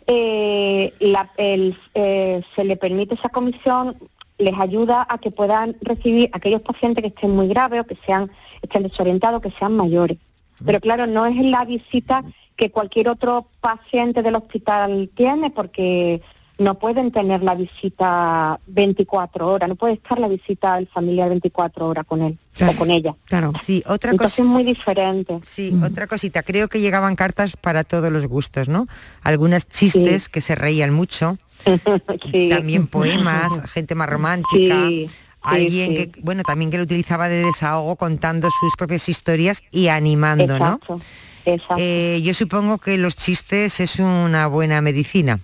eh, 0.07 0.92
la- 1.00 1.31
el- 1.38 1.76
eh, 1.94 2.42
se 2.55 2.64
le 2.64 2.76
permite 2.76 3.14
esa 3.14 3.31
comisión, 3.31 3.96
les 4.38 4.55
ayuda 4.59 5.07
a 5.09 5.16
que 5.18 5.31
puedan 5.31 5.76
recibir 5.81 6.29
aquellos 6.33 6.61
pacientes 6.61 7.00
que 7.02 7.09
estén 7.09 7.31
muy 7.31 7.48
graves 7.48 7.81
o 7.81 7.85
que 7.85 7.96
sean 8.07 8.31
estén 8.61 8.83
desorientados, 8.83 9.40
que 9.40 9.50
sean 9.52 9.74
mayores. 9.76 10.18
Pero 10.64 10.81
claro, 10.81 11.07
no 11.07 11.24
es 11.26 11.37
la 11.37 11.64
visita 11.64 12.22
que 12.57 12.70
cualquier 12.70 13.09
otro 13.09 13.46
paciente 13.61 14.22
del 14.22 14.35
hospital 14.35 15.11
tiene, 15.14 15.50
porque 15.50 16.20
no 16.59 16.79
pueden 16.79 17.12
tener 17.12 17.42
la 17.42 17.55
visita 17.55 18.59
24 18.66 19.47
horas, 19.49 19.69
no 19.69 19.75
puede 19.77 19.95
estar 19.95 20.19
la 20.19 20.29
visita 20.29 20.77
del 20.77 20.87
familiar 20.88 21.29
24 21.29 21.87
horas 21.87 22.05
con 22.07 22.23
él 22.23 22.38
o 22.66 22.73
con 22.77 22.90
ella. 22.90 23.14
Claro. 23.27 23.53
Sí, 23.62 23.83
otra 23.87 24.12
cosa. 24.16 24.42
es 24.42 24.49
muy 24.49 24.64
diferente. 24.64 25.38
Sí, 25.45 25.75
otra 25.85 26.07
cosita. 26.07 26.42
Creo 26.42 26.69
que 26.69 26.81
llegaban 26.81 27.14
cartas 27.14 27.57
para 27.57 27.85
todos 27.85 28.11
los 28.11 28.27
gustos, 28.27 28.69
¿no? 28.69 28.87
Algunas 29.23 29.69
chistes 29.69 30.25
Sí. 30.25 30.31
que 30.33 30.40
se 30.40 30.55
reían 30.55 30.92
mucho. 30.92 31.37
Sí. 32.33 32.49
También 32.51 32.87
poemas, 32.87 33.53
gente 33.71 33.95
más 33.95 34.09
romántica. 34.09 34.87
Sí. 34.88 35.09
alguien 35.42 35.95
que, 35.95 36.12
bueno, 36.23 36.42
también 36.42 36.71
que 36.71 36.77
lo 36.79 36.83
utilizaba 36.85 37.29
de 37.29 37.45
desahogo 37.45 37.97
contando 37.97 38.49
sus 38.51 38.75
propias 38.77 39.09
historias 39.09 39.62
y 39.71 39.88
animando, 39.88 40.45
Exacto, 40.57 40.95
¿no? 40.97 41.01
exacto. 41.45 41.77
Eh, 41.79 42.21
yo 42.25 42.35
supongo 42.35 42.79
que 42.79 42.97
los 42.99 43.14
chistes 43.16 43.79
es 43.81 44.01
una 44.01 44.47
buena 44.49 44.81
medicina. 44.81 45.38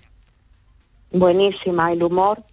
Buenísima, 1.13 1.93
el 1.93 2.03
humor. 2.03 2.43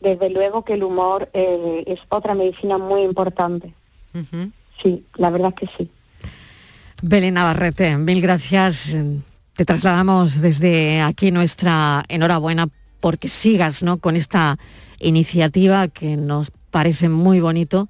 Desde 0.00 0.30
luego 0.30 0.64
que 0.64 0.74
el 0.74 0.84
humor 0.84 1.28
eh, 1.34 1.84
es 1.86 1.98
otra 2.08 2.34
medicina 2.34 2.78
muy 2.78 3.02
importante. 3.02 3.74
Sí, 4.82 5.04
la 5.16 5.30
verdad 5.30 5.52
es 5.60 5.68
que 5.68 5.76
sí. 5.76 5.90
Belén 7.02 7.34
Navarrete, 7.34 7.96
mil 7.98 8.22
gracias. 8.22 8.94
Te 9.54 9.64
trasladamos 9.64 10.40
desde 10.40 11.02
aquí 11.02 11.30
nuestra 11.30 12.04
enhorabuena 12.08 12.68
porque 13.00 13.28
sigas 13.28 13.82
¿no? 13.82 13.98
con 13.98 14.16
esta 14.16 14.58
iniciativa 15.00 15.88
que 15.88 16.16
nos 16.16 16.50
parece 16.70 17.08
muy 17.08 17.40
bonito. 17.40 17.88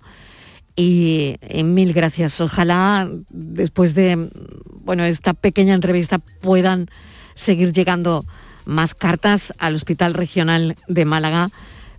Y, 0.75 1.37
y 1.49 1.63
mil 1.65 1.93
gracias. 1.93 2.41
Ojalá 2.41 3.09
después 3.31 3.95
de 3.95 4.31
bueno, 4.87 5.05
esta 5.05 5.35
pequeña 5.35 5.75
entrevista 5.75 6.19
puedan 6.19 6.89
seguir 7.35 7.73
llegando 7.73 8.25
más 8.67 8.95
cartas 8.95 9.55
al 9.59 9.75
Hospital 9.75 10.15
Regional 10.15 10.77
de 10.89 11.05
Málaga 11.05 11.51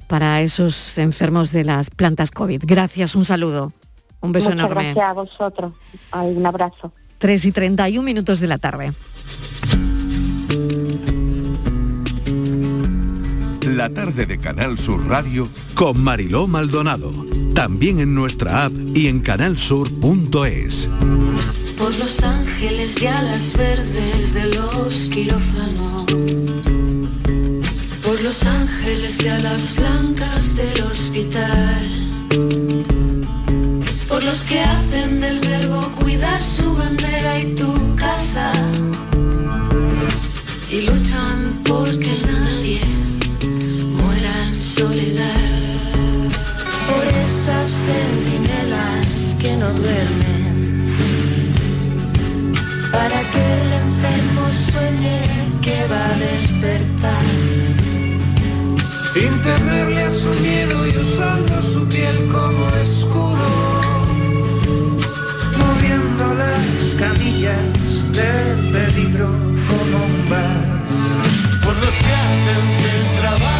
para 0.07 0.41
esos 0.41 0.97
enfermos 0.97 1.51
de 1.51 1.63
las 1.63 1.89
plantas 1.89 2.31
COVID. 2.31 2.63
Gracias, 2.65 3.15
un 3.15 3.25
saludo. 3.25 3.73
Un 4.21 4.31
beso 4.31 4.49
Muchas 4.49 4.65
enorme. 4.65 4.83
gracias 4.83 5.05
a 5.05 5.13
vosotros. 5.13 5.73
Ay, 6.11 6.33
un 6.35 6.45
abrazo. 6.45 6.93
3 7.17 7.45
y 7.45 7.51
31 7.51 8.03
minutos 8.03 8.39
de 8.39 8.47
la 8.47 8.57
tarde. 8.57 8.93
La 13.63 13.89
tarde 13.89 14.25
de 14.25 14.39
Canal 14.39 14.77
Sur 14.79 15.07
Radio 15.07 15.49
con 15.75 16.01
Mariló 16.01 16.47
Maldonado. 16.47 17.11
También 17.53 17.99
en 17.99 18.15
nuestra 18.15 18.65
app 18.65 18.73
y 18.95 19.07
en 19.07 19.19
canalsur.es. 19.19 20.89
Por 21.77 21.95
los 21.99 22.23
ángeles 22.23 22.95
de 22.95 23.07
alas 23.07 23.55
verdes 23.55 24.33
de 24.33 24.55
los 24.55 25.09
quirófanos. 25.09 26.05
Los 28.27 28.45
ángeles 28.45 29.17
de 29.19 29.29
alas 29.29 29.73
blancas 29.73 30.57
del 30.57 30.81
hospital. 30.83 31.85
Por 34.09 34.21
los 34.21 34.41
que 34.41 34.59
hacen 34.59 35.21
del 35.21 35.39
verbo 35.39 35.89
cuidar 35.95 36.43
su 36.43 36.75
bandera 36.75 37.39
y 37.39 37.55
tu 37.55 37.95
casa. 37.95 38.51
Y 40.69 40.81
luchan 40.81 41.61
porque 41.63 42.11
nadie 42.33 42.81
muera 43.93 44.33
en 44.45 44.55
soledad. 44.55 46.29
Por 46.89 47.05
esas 47.23 47.69
centinelas 47.87 49.37
que 49.39 49.55
no 49.55 49.71
duermen. 49.71 50.91
Para 52.91 53.19
que 53.31 53.43
el 53.61 53.71
enfermo 53.85 54.43
sueñe 54.69 55.21
que 55.61 55.77
va 55.87 56.05
a 56.05 56.17
despertar. 56.17 57.76
Sin 59.19 59.41
temerle 59.41 60.03
a 60.03 60.11
su 60.11 60.29
miedo 60.41 60.87
y 60.87 60.95
usando 60.95 61.61
su 61.61 61.87
piel 61.87 62.27
como 62.27 62.67
escudo, 62.75 63.47
moviendo 65.57 66.33
las 66.35 66.93
camillas 66.99 68.11
del 68.11 68.71
peligro 68.71 69.29
como 69.69 69.97
un 70.09 70.29
vas. 70.29 71.63
Por 71.63 71.75
los 71.83 71.95
que 72.03 72.13
hacen 72.25 72.65
del 72.83 73.21
trabajo 73.21 73.56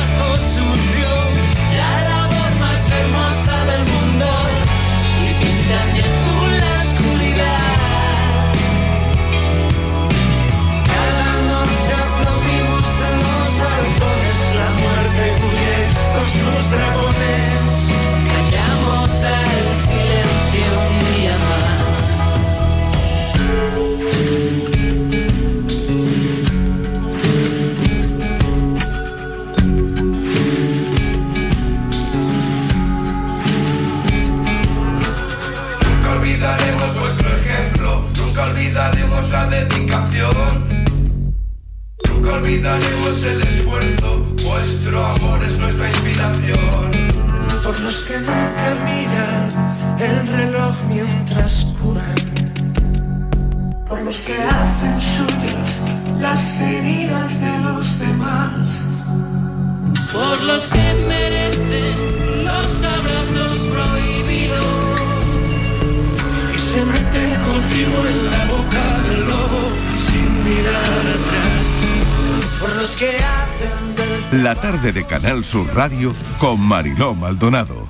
Canal 75.38 75.46
Sur 75.46 75.68
Radio 75.76 76.14
con 76.40 76.60
Mariló 76.60 77.14
Maldonado. 77.14 77.88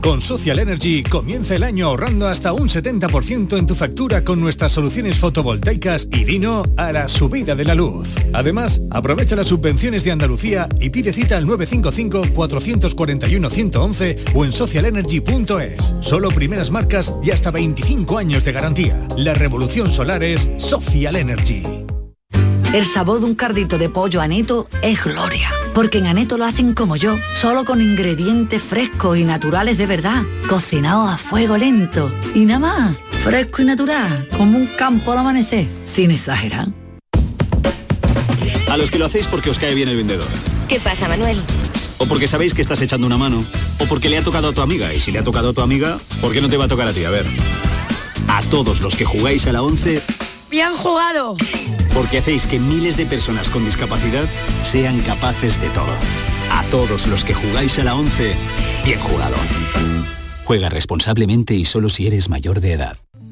Con 0.00 0.22
Social 0.22 0.60
Energy 0.60 1.02
comienza 1.02 1.56
el 1.56 1.64
año 1.64 1.88
ahorrando 1.88 2.28
hasta 2.28 2.52
un 2.52 2.68
70% 2.68 3.58
en 3.58 3.66
tu 3.66 3.74
factura 3.74 4.22
con 4.22 4.40
nuestras 4.40 4.70
soluciones 4.70 5.18
fotovoltaicas 5.18 6.06
y 6.12 6.22
vino 6.22 6.62
a 6.76 6.92
la 6.92 7.08
subida 7.08 7.56
de 7.56 7.64
la 7.64 7.74
luz. 7.74 8.10
Además, 8.32 8.82
aprovecha 8.90 9.34
las 9.34 9.48
subvenciones 9.48 10.04
de 10.04 10.12
Andalucía 10.12 10.68
y 10.78 10.90
pide 10.90 11.12
cita 11.12 11.38
al 11.38 11.46
955-441-111 11.46 14.30
o 14.32 14.44
en 14.44 14.52
socialenergy.es. 14.52 15.96
Solo 16.02 16.28
primeras 16.28 16.70
marcas 16.70 17.12
y 17.24 17.32
hasta 17.32 17.50
25 17.50 18.16
años 18.16 18.44
de 18.44 18.52
garantía. 18.52 19.08
La 19.16 19.34
revolución 19.34 19.90
solar 19.90 20.22
es 20.22 20.52
Social 20.58 21.16
Energy. 21.16 21.64
El 22.72 22.84
sabor 22.84 23.18
de 23.20 23.26
un 23.26 23.34
cardito 23.34 23.76
de 23.78 23.88
pollo 23.88 24.20
aneto 24.20 24.68
es 24.82 25.02
gloria. 25.02 25.50
Porque 25.74 25.98
en 25.98 26.06
Aneto 26.06 26.38
lo 26.38 26.44
hacen 26.44 26.72
como 26.72 26.94
yo, 26.94 27.18
solo 27.34 27.64
con 27.64 27.82
ingredientes 27.82 28.62
frescos 28.62 29.18
y 29.18 29.24
naturales 29.24 29.76
de 29.76 29.86
verdad, 29.86 30.22
cocinados 30.48 31.12
a 31.12 31.18
fuego 31.18 31.56
lento. 31.56 32.12
Y 32.32 32.44
nada 32.44 32.60
más, 32.60 32.96
fresco 33.24 33.62
y 33.62 33.64
natural, 33.64 34.28
como 34.36 34.56
un 34.56 34.66
campo 34.66 35.10
al 35.10 35.18
amanecer, 35.18 35.66
sin 35.84 36.12
exagerar. 36.12 36.68
A 38.70 38.76
los 38.76 38.88
que 38.88 38.98
lo 39.00 39.06
hacéis 39.06 39.26
porque 39.26 39.50
os 39.50 39.58
cae 39.58 39.74
bien 39.74 39.88
el 39.88 39.96
vendedor. 39.96 40.28
¿Qué 40.68 40.78
pasa, 40.78 41.08
Manuel? 41.08 41.38
O 41.98 42.06
porque 42.06 42.28
sabéis 42.28 42.54
que 42.54 42.62
estás 42.62 42.80
echando 42.80 43.06
una 43.08 43.18
mano. 43.18 43.44
O 43.80 43.86
porque 43.86 44.08
le 44.08 44.18
ha 44.18 44.22
tocado 44.22 44.50
a 44.50 44.52
tu 44.52 44.62
amiga. 44.62 44.94
Y 44.94 45.00
si 45.00 45.10
le 45.10 45.18
ha 45.18 45.24
tocado 45.24 45.50
a 45.50 45.52
tu 45.52 45.60
amiga, 45.60 45.98
¿por 46.20 46.32
qué 46.32 46.40
no 46.40 46.48
te 46.48 46.56
va 46.56 46.66
a 46.66 46.68
tocar 46.68 46.86
a 46.86 46.92
ti? 46.92 47.04
A 47.04 47.10
ver. 47.10 47.26
A 48.28 48.42
todos 48.42 48.80
los 48.80 48.94
que 48.94 49.04
jugáis 49.04 49.46
a 49.48 49.52
la 49.52 49.62
11, 49.62 50.00
¡Bien 50.50 50.72
jugado! 50.76 51.36
Porque 51.94 52.18
hacéis 52.18 52.46
que 52.46 52.58
miles 52.58 52.96
de 52.96 53.06
personas 53.06 53.48
con 53.48 53.64
discapacidad 53.64 54.24
sean 54.62 54.98
capaces 55.00 55.60
de 55.60 55.68
todo. 55.70 55.94
A 56.50 56.64
todos 56.70 57.06
los 57.06 57.24
que 57.24 57.34
jugáis 57.34 57.78
a 57.78 57.84
la 57.84 57.94
11, 57.94 58.34
bien 58.84 59.00
jugado. 59.00 59.36
Juega 60.44 60.68
responsablemente 60.68 61.54
y 61.54 61.64
solo 61.64 61.88
si 61.88 62.06
eres 62.06 62.28
mayor 62.28 62.60
de 62.60 62.72
edad. 62.72 63.03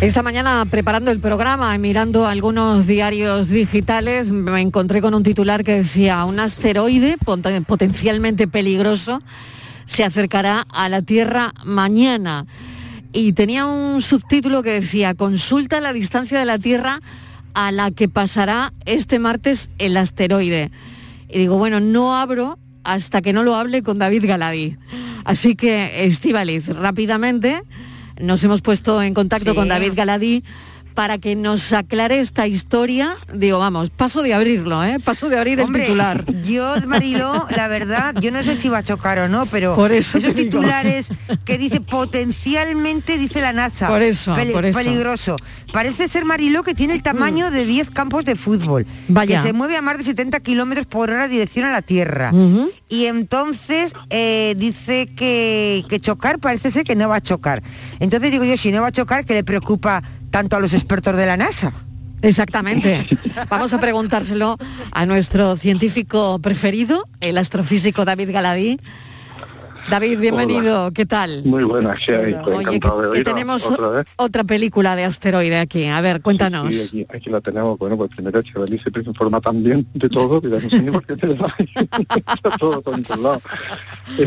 Esta 0.00 0.22
mañana 0.22 0.64
preparando 0.70 1.10
el 1.10 1.20
programa 1.20 1.74
y 1.74 1.78
mirando 1.78 2.26
algunos 2.26 2.86
diarios 2.86 3.48
digitales 3.48 4.32
me 4.32 4.60
encontré 4.62 5.02
con 5.02 5.12
un 5.12 5.22
titular 5.22 5.62
que 5.62 5.76
decía 5.76 6.24
un 6.24 6.40
asteroide 6.40 7.18
pot- 7.18 7.64
potencialmente 7.66 8.48
peligroso 8.48 9.22
se 9.84 10.02
acercará 10.02 10.66
a 10.70 10.88
la 10.88 11.02
Tierra 11.02 11.52
mañana 11.64 12.46
y 13.12 13.34
tenía 13.34 13.66
un 13.66 14.00
subtítulo 14.00 14.62
que 14.62 14.80
decía 14.80 15.12
consulta 15.14 15.82
la 15.82 15.92
distancia 15.92 16.38
de 16.38 16.46
la 16.46 16.58
Tierra 16.58 17.02
a 17.52 17.70
la 17.70 17.90
que 17.90 18.08
pasará 18.08 18.72
este 18.86 19.18
martes 19.18 19.68
el 19.78 19.96
asteroide. 19.98 20.70
Y 21.28 21.40
digo, 21.40 21.58
bueno, 21.58 21.80
no 21.80 22.16
abro 22.16 22.58
hasta 22.84 23.20
que 23.20 23.32
no 23.32 23.42
lo 23.42 23.54
hable 23.56 23.82
con 23.82 23.98
David 23.98 24.24
Galadí. 24.26 24.76
Así 25.24 25.56
que, 25.56 26.04
Estivaliz, 26.04 26.68
rápidamente 26.68 27.62
nos 28.20 28.42
hemos 28.44 28.62
puesto 28.62 29.02
en 29.02 29.14
contacto 29.14 29.50
Sí. 29.50 29.56
con 29.56 29.68
David 29.68 29.92
Galadí 29.94 30.44
para 30.94 31.18
que 31.18 31.36
nos 31.36 31.72
aclare 31.72 32.20
esta 32.20 32.46
historia. 32.46 33.16
Digo, 33.32 33.58
vamos, 33.58 33.90
paso 33.90 34.22
de 34.22 34.34
abrirlo, 34.34 34.82
¿eh? 34.84 34.98
Paso 35.02 35.28
de 35.28 35.38
abrir 35.38 35.60
Hombre, 35.60 35.82
el 35.82 35.86
titular. 35.86 36.24
Yo, 36.42 36.74
Mariló, 36.86 37.46
la 37.54 37.68
verdad, 37.68 38.14
yo 38.20 38.30
no 38.30 38.42
sé 38.42 38.56
si 38.56 38.68
va 38.68 38.78
a 38.78 38.82
chocar 38.82 39.18
o 39.18 39.28
no, 39.28 39.46
pero 39.46 39.74
Por 39.74 39.92
eso 39.92 40.18
esos 40.18 40.34
digo. 40.34 40.50
titulares 40.50 41.08
que 41.44 41.58
dice 41.58 41.80
potencialmente, 41.80 43.18
dice 43.18 43.40
la 43.40 43.52
NASA. 43.52 43.88
Por 43.88 44.02
eso, 44.02 44.34
por 44.52 44.64
eso. 44.64 44.78
Peligroso. 44.78 45.36
Parece 45.72 46.08
ser 46.08 46.24
Mariló 46.24 46.62
que 46.62 46.74
tiene 46.74 46.94
el 46.94 47.02
tamaño 47.02 47.50
de 47.50 47.64
10 47.64 47.90
campos 47.90 48.24
de 48.24 48.36
fútbol. 48.36 48.86
Mm. 49.08 49.14
Vaya. 49.14 49.36
Que 49.36 49.42
se 49.42 49.52
mueve 49.52 49.76
a 49.76 49.82
más 49.82 49.98
de 49.98 50.04
70 50.04 50.40
kilómetros 50.40 50.86
por 50.86 51.10
hora 51.10 51.28
dirección 51.28 51.64
a 51.66 51.72
la 51.72 51.82
Tierra. 51.82 52.32
Y 52.88 53.06
entonces 53.06 53.92
eh, 54.10 54.54
dice 54.58 55.08
que, 55.14 55.84
que 55.88 56.00
chocar 56.00 56.38
parece 56.38 56.70
ser 56.70 56.84
que 56.84 56.96
no 56.96 57.08
va 57.08 57.16
a 57.16 57.20
chocar. 57.20 57.62
Entonces 58.00 58.30
digo 58.30 58.44
yo, 58.44 58.56
si 58.56 58.72
no 58.72 58.82
va 58.82 58.88
a 58.88 58.92
chocar, 58.92 59.24
que 59.24 59.34
le 59.34 59.44
preocupa 59.44 60.02
tanto 60.30 60.56
a 60.56 60.60
los 60.60 60.74
expertos 60.74 61.16
de 61.16 61.26
la 61.26 61.36
NASA? 61.36 61.72
Exactamente. 62.22 63.06
Vamos 63.48 63.72
a 63.72 63.80
preguntárselo 63.80 64.58
a 64.92 65.06
nuestro 65.06 65.56
científico 65.56 66.38
preferido, 66.38 67.08
el 67.20 67.38
astrofísico 67.38 68.04
David 68.04 68.30
Galadí. 68.32 68.78
David, 69.90 70.20
bienvenido, 70.20 70.92
¿qué 70.92 71.04
tal? 71.04 71.44
Muy 71.44 71.64
buenas. 71.64 71.98
Pues 72.06 72.36
Oye, 72.46 72.60
encantado 72.60 72.62
de 72.62 72.72
que, 72.72 72.80
que 72.80 72.88
oíros 73.08 73.24
tenemos 73.24 73.66
otra 73.70 73.88
vez. 73.88 74.06
otra 74.16 74.44
película 74.44 74.94
de 74.94 75.04
asteroide 75.04 75.58
aquí. 75.58 75.86
A 75.86 76.00
ver, 76.00 76.22
cuéntanos. 76.22 76.72
Sí, 76.72 77.02
aquí, 77.02 77.06
aquí 77.16 77.30
la 77.30 77.40
tenemos. 77.40 77.76
Bueno, 77.76 77.96
pues 77.96 78.10
primero 78.10 78.40
siempre 78.42 79.02
se 79.02 79.08
informa 79.08 79.40
tan 79.40 79.64
bien 79.64 79.86
de 79.94 80.08
todo, 80.08 80.40
que 80.40 80.48
ya 80.48 80.60
no 80.60 80.70
sé 80.70 80.80
ni 80.80 80.90
por 80.92 81.04
qué 81.04 81.16
todo 82.58 82.82
controlado. 82.82 83.42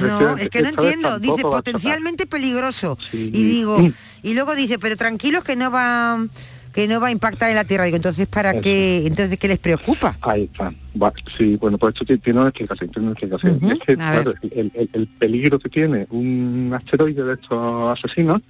No, 0.01 0.37
es 0.37 0.49
que 0.49 0.61
no 0.61 0.69
entiendo. 0.69 1.19
Dice 1.19 1.41
potencialmente 1.43 2.25
peligroso. 2.27 2.97
Sí. 3.09 3.31
Y 3.33 3.43
digo, 3.43 3.77
y 4.21 4.33
luego 4.33 4.55
dice, 4.55 4.79
pero 4.79 4.97
tranquilos 4.97 5.43
que 5.45 5.55
no 5.55 5.71
va 5.71 6.27
que 6.73 6.87
no 6.87 6.99
va 6.99 7.07
a 7.07 7.11
impactar 7.11 7.49
en 7.49 7.55
la 7.55 7.63
Tierra. 7.63 7.85
Digo, 7.85 7.95
entonces 7.97 8.27
¿para 8.27 8.51
Eso. 8.51 8.61
qué? 8.61 9.05
Entonces 9.05 9.37
¿qué 9.39 9.47
les 9.47 9.59
preocupa? 9.59 10.17
Ahí 10.21 10.43
está. 10.51 10.73
Va, 11.01 11.13
sí, 11.37 11.55
bueno, 11.55 11.77
pues 11.77 11.93
esto 11.93 12.05
tiene 12.19 12.39
una 12.39 12.49
explicación, 12.49 12.89
tiene 12.89 13.05
una 13.07 13.13
explicación. 13.13 13.55
Ujú, 13.57 13.71
es 13.71 13.79
que, 13.79 13.95
claro, 13.95 14.33
el, 14.41 14.71
el- 14.75 14.89
el 14.91 15.07
peligro 15.07 15.59
que 15.59 15.69
tiene 15.69 16.07
un 16.09 16.71
asteroide 16.75 17.23
de 17.23 17.33
estos 17.35 17.97
asesinos 17.99 18.41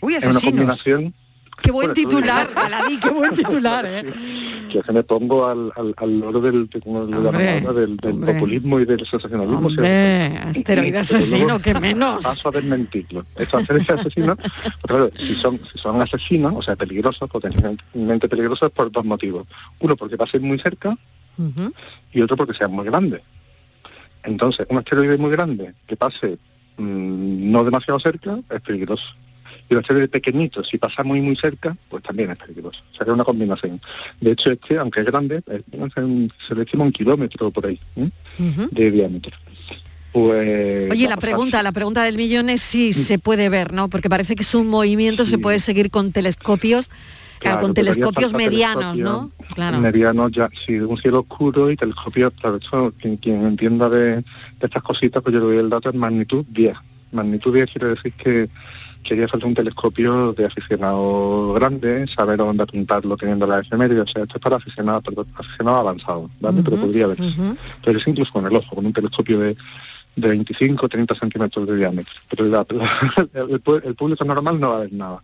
Uy, 0.00 0.14
es 0.14 0.22
una 0.24 0.30
asesinos. 0.30 0.42
combinación 0.42 1.14
Qué 1.66 1.72
buen 1.72 1.88
Bueno, 1.88 1.94
titular. 1.94 2.48
Galadí, 2.54 2.96
qué 3.00 3.10
buen 3.10 3.34
titular, 3.34 3.84
¿eh? 3.86 4.04
que 4.70 4.82
se 4.82 4.92
me 4.92 5.02
pongo 5.02 5.46
al, 5.46 5.72
al, 5.74 5.94
al 5.96 6.20
loro 6.20 6.40
del, 6.40 6.68
de- 6.68 6.80
Hombre, 6.84 8.34
populismo 8.34 8.78
y 8.78 8.84
del 8.84 9.04
sensacionalismo. 9.04 9.66
Hombre, 9.66 10.52
Pero 10.64 10.98
asesino, 11.00 11.60
que 11.60 11.74
menos. 11.74 12.22
Paso 12.22 12.48
a 12.50 12.52
desmentirlo. 12.52 13.26
Estos 13.36 13.64
seres 13.66 13.90
asesinos, 13.90 14.36
pues 14.40 14.52
claro, 14.86 15.10
si 15.18 15.34
son, 15.34 15.58
si 15.72 15.76
son 15.78 16.00
asesinos, 16.00 16.54
o 16.56 16.62
sea, 16.62 16.76
peligrosos, 16.76 17.28
potencialmente 17.28 18.28
peligrosos, 18.28 18.70
por 18.70 18.92
dos 18.92 19.04
motivos. 19.04 19.48
Uno, 19.80 19.96
porque 19.96 20.16
pasen 20.16 20.42
muy 20.42 20.58
cerca 20.60 20.96
y 22.12 22.20
otro 22.22 22.36
porque 22.36 22.54
sean 22.54 22.70
muy 22.70 22.84
grandes. 22.84 23.22
Entonces, 24.22 24.66
un 24.70 24.78
asteroide 24.78 25.18
muy 25.18 25.30
grande 25.32 25.74
que 25.86 25.96
pase 25.96 26.38
mm, 26.76 27.50
no 27.50 27.64
demasiado 27.64 27.98
cerca 28.00 28.38
es 28.50 28.60
peligroso. 28.60 29.06
Y 29.68 29.74
un 29.74 29.80
asteroide 29.80 30.08
pequeñito, 30.08 30.62
si 30.62 30.78
pasa 30.78 31.02
muy 31.02 31.20
muy 31.20 31.34
cerca, 31.36 31.76
pues 31.88 32.02
también 32.02 32.30
es 32.30 32.38
peligroso. 32.38 32.80
O 32.92 32.94
sea, 32.96 33.04
que 33.04 33.10
es 33.10 33.14
una 33.14 33.24
combinación. 33.24 33.80
De 34.20 34.30
hecho, 34.32 34.52
este, 34.52 34.78
aunque 34.78 35.00
es 35.00 35.06
grande, 35.06 35.42
es- 35.46 35.62
se 36.46 36.54
le 36.54 36.62
estima 36.62 36.84
un 36.84 36.92
kilómetro 36.92 37.50
por 37.50 37.66
ahí 37.66 37.80
¿eh? 37.96 38.10
De 38.70 38.90
diámetro. 38.90 39.36
Pues, 40.12 40.90
Oye, 40.90 41.08
la 41.08 41.18
pregunta, 41.18 41.62
la 41.62 41.72
pregunta 41.72 42.02
del 42.04 42.16
millón 42.16 42.48
es 42.48 42.62
si 42.62 42.92
se 42.94 43.18
puede 43.18 43.50
ver, 43.50 43.74
¿no? 43.74 43.88
Porque 43.90 44.08
parece 44.08 44.34
que 44.34 44.42
es 44.42 44.54
un 44.54 44.66
movimiento, 44.66 45.24
se 45.26 45.36
puede 45.36 45.60
seguir 45.60 45.90
con 45.90 46.10
telescopios, 46.12 46.88
claro, 47.38 47.60
con 47.60 47.74
telescopios 47.74 48.32
medianos, 48.32 48.96
¿no? 48.98 49.30
Claro. 49.54 49.78
Medianos 49.78 50.32
ya, 50.32 50.48
sí, 50.64 50.78
un 50.78 50.96
cielo 50.96 51.20
oscuro 51.20 51.70
y 51.70 51.76
telescopio, 51.76 52.30
claro, 52.30 52.56
eso, 52.56 52.94
quien, 52.98 53.18
quien 53.18 53.44
entienda 53.44 53.90
de, 53.90 54.16
de 54.16 54.24
estas 54.62 54.82
cositas, 54.82 55.22
pues 55.22 55.34
yo 55.34 55.40
le 55.40 55.46
doy 55.46 55.56
el 55.58 55.68
dato 55.68 55.90
en 55.90 55.98
magnitud 55.98 56.46
10. 56.48 56.74
Magnitud 57.12 57.52
10 57.52 57.70
quiere 57.70 57.88
decir 57.88 58.12
que 58.14 58.48
quería 59.08 59.28
falta 59.28 59.46
un 59.46 59.54
telescopio 59.54 60.32
de 60.32 60.44
aficionado 60.46 61.52
grande, 61.54 62.06
saber 62.08 62.36
dónde 62.38 62.62
apuntarlo 62.62 63.16
teniendo 63.16 63.46
la 63.46 63.60
efeméride, 63.60 64.00
o 64.00 64.06
sea, 64.06 64.22
esto 64.22 64.36
es 64.36 64.42
para 64.42 64.56
aficionados, 64.56 65.02
pero 65.04 65.26
aficionados 65.36 65.80
avanzados, 65.80 66.30
¿vale? 66.40 66.62
Pero 66.62 66.76
podría 66.76 67.06
verse. 67.06 67.22
ujú. 67.24 67.56
Pero 67.84 67.98
es 67.98 68.06
incluso 68.06 68.32
con 68.32 68.46
el 68.46 68.56
ojo, 68.56 68.74
con 68.76 68.86
un 68.86 68.92
telescopio 68.92 69.38
de, 69.40 69.56
de 70.16 70.28
25 70.28 70.88
30 70.88 71.14
centímetros 71.14 71.66
de 71.66 71.76
diámetro. 71.76 72.14
Pero 72.30 72.44
la- 72.46 72.66
el, 73.34 73.62
el 73.84 73.94
público 73.94 74.24
normal 74.24 74.58
no 74.60 74.70
va 74.70 74.76
a 74.76 74.80
ver 74.80 74.92
nada. 74.92 75.22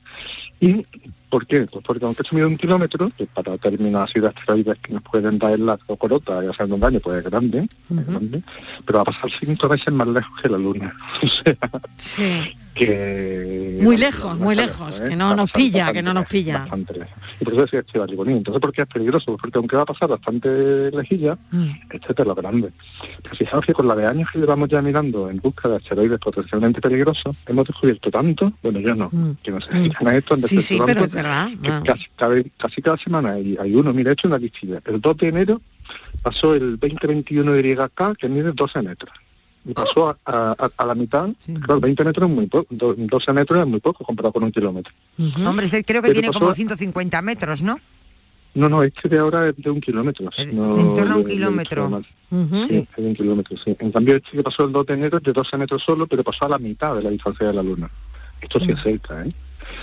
¿Y 0.60 0.86
por 1.28 1.46
qué? 1.46 1.62
Pues 1.62 1.82
porque 1.84 2.04
aunque 2.04 2.22
esto 2.22 2.36
mide 2.36 2.44
un 2.46 2.58
kilómetro, 2.58 3.10
que 3.16 3.26
para 3.26 3.56
términos 3.56 4.08
así 4.08 4.20
de 4.20 4.28
asteroides 4.28 4.78
que 4.80 4.92
nos 4.92 5.02
pueden 5.02 5.38
dar 5.38 5.52
en 5.54 5.64
la 5.66 5.76
cocorota 5.78 6.44
y 6.44 6.48
hacer 6.48 6.70
un 6.70 6.78
daño, 6.78 7.00
pues 7.00 7.24
es 7.24 7.30
grande, 7.30 7.60
es 7.90 8.06
grande, 8.06 8.42
pero 8.84 8.98
va 8.98 9.02
a 9.02 9.06
pasar 9.06 9.30
cinco 9.30 9.66
veces 9.68 9.92
más 9.94 10.06
lejos 10.08 10.40
que 10.40 10.48
la 10.50 10.58
Luna. 10.58 10.94
O 11.22 11.26
sea, 11.26 11.56
Sí. 11.96 12.56
Que... 12.74 13.78
Muy 13.82 13.96
lejos, 13.96 14.38
muy 14.38 14.54
lejos, 14.54 15.00
¿eh? 15.00 15.08
que 15.08 15.16
no 15.16 15.30
a 15.30 15.36
nos 15.36 15.50
pilla, 15.50 15.84
bastante 15.86 15.98
que 15.98 16.02
no 16.02 16.14
nos 16.14 16.26
pilla. 16.26 16.58
bastante 16.60 16.92
lejos. 16.94 17.14
Y 17.40 17.44
por 17.44 17.54
eso 17.54 17.62
decía 17.62 17.82
Bonito. 18.16 18.38
Entonces, 18.38 18.60
¿por 18.60 18.72
qué 18.72 18.82
es 18.82 18.88
peligroso? 18.88 19.36
Porque 19.36 19.58
aunque 19.58 19.76
va 19.76 19.82
a 19.82 19.86
pasar 19.86 20.08
bastante 20.08 20.90
lejilla, 20.92 21.36
Mm. 21.50 21.70
este 21.90 22.12
es 22.22 22.26
lo 22.26 22.34
grande. 22.34 22.70
Pero 23.22 23.34
fijaos 23.34 23.66
que 23.66 23.72
con 23.74 23.88
la 23.88 23.94
de 23.96 24.06
años 24.06 24.30
que 24.30 24.38
llevamos 24.38 24.68
ya 24.68 24.80
mirando 24.82 25.28
en 25.28 25.38
busca 25.38 25.68
de 25.68 25.76
asteroides 25.76 26.18
potencialmente 26.18 26.80
peligrosos, 26.80 27.36
hemos 27.48 27.66
descubierto 27.66 28.10
tanto, 28.10 28.52
bueno 28.62 28.78
yo 28.80 28.94
no, 28.94 29.10
que 29.42 29.50
no 29.50 29.60
sé 29.60 29.70
si 29.72 29.78
Mm. 29.90 29.92
han 30.06 30.14
esto, 30.16 30.34
han 30.34 30.42
Sí, 30.42 30.48
sí, 30.60 30.74
descubierto 30.74 30.86
pero 30.86 31.00
tanto, 31.00 31.04
es 31.04 31.12
verdad. 31.12 31.48
que 31.62 31.70
ah. 31.70 31.82
casi, 31.84 32.06
cada, 32.16 32.42
casi 32.58 32.82
cada 32.82 32.96
semana 32.98 33.32
hay, 33.32 33.56
hay 33.60 33.74
uno, 33.74 33.92
mira, 33.92 34.10
he 34.10 34.12
hecho 34.14 34.28
una 34.28 34.38
listilla. 34.38 34.80
El 34.84 35.00
2 35.00 35.16
de 35.18 35.28
enero 35.28 35.60
pasó 36.22 36.54
el 36.54 36.78
2021 36.78 37.52
de 37.52 37.68
YK, 37.70 38.16
que 38.18 38.28
mide 38.28 38.52
12 38.52 38.80
metros. 38.82 39.12
Y 39.64 39.72
pasó 39.74 40.08
a, 40.08 40.16
a- 40.26 40.70
a 40.76 40.84
la 40.86 40.94
mitad, 40.94 41.28
claro, 41.64 41.80
20 41.80 42.04
metros 42.04 42.28
es 42.28 42.34
muy 42.34 42.46
poco, 42.46 42.66
12 42.70 43.32
metros 43.32 43.60
es 43.60 43.66
muy 43.66 43.80
poco 43.80 44.04
comparado 44.04 44.32
con 44.32 44.42
un 44.44 44.50
kilómetro. 44.52 44.92
Hombre, 45.46 45.66
este 45.66 45.84
creo 45.84 46.02
que 46.02 46.08
tiene 46.12 46.28
como 46.32 46.52
150 46.56 47.22
metros, 47.22 47.62
¿no? 47.62 47.78
No, 48.54 48.68
no, 48.68 48.82
este 48.82 49.08
de 49.08 49.18
ahora 49.18 49.48
es 49.48 49.56
de 49.56 49.70
un 49.70 49.80
kilómetro. 49.80 50.28
no 50.52 50.78
en 50.80 50.94
torno 50.94 51.14
a 51.14 51.16
un 51.16 51.22
de- 51.22 51.28
de 51.28 51.34
kilómetro. 51.34 52.02
Sí, 52.66 52.76
es 52.90 52.96
de 52.96 53.08
un 53.08 53.14
kilómetro, 53.14 53.56
sí. 53.56 53.76
En 53.78 53.92
cambio, 53.92 54.16
este 54.16 54.30
que 54.32 54.42
pasó 54.42 54.64
el 54.64 54.72
2 54.72 54.86
de 54.86 54.94
enero 54.94 55.18
es 55.18 55.22
de 55.22 55.32
12 55.32 55.56
metros 55.56 55.82
solo, 55.82 56.06
pero 56.06 56.22
pasó 56.24 56.46
a 56.46 56.48
la 56.50 56.58
mitad 56.58 56.96
de 56.96 57.02
la 57.02 57.10
distancia 57.10 57.46
de 57.46 57.52
la 57.54 57.62
Luna. 57.62 57.88
Esto 58.40 58.58
sí 58.60 58.72
es 58.72 58.80
cerca, 58.82 59.24
¿eh? 59.24 59.28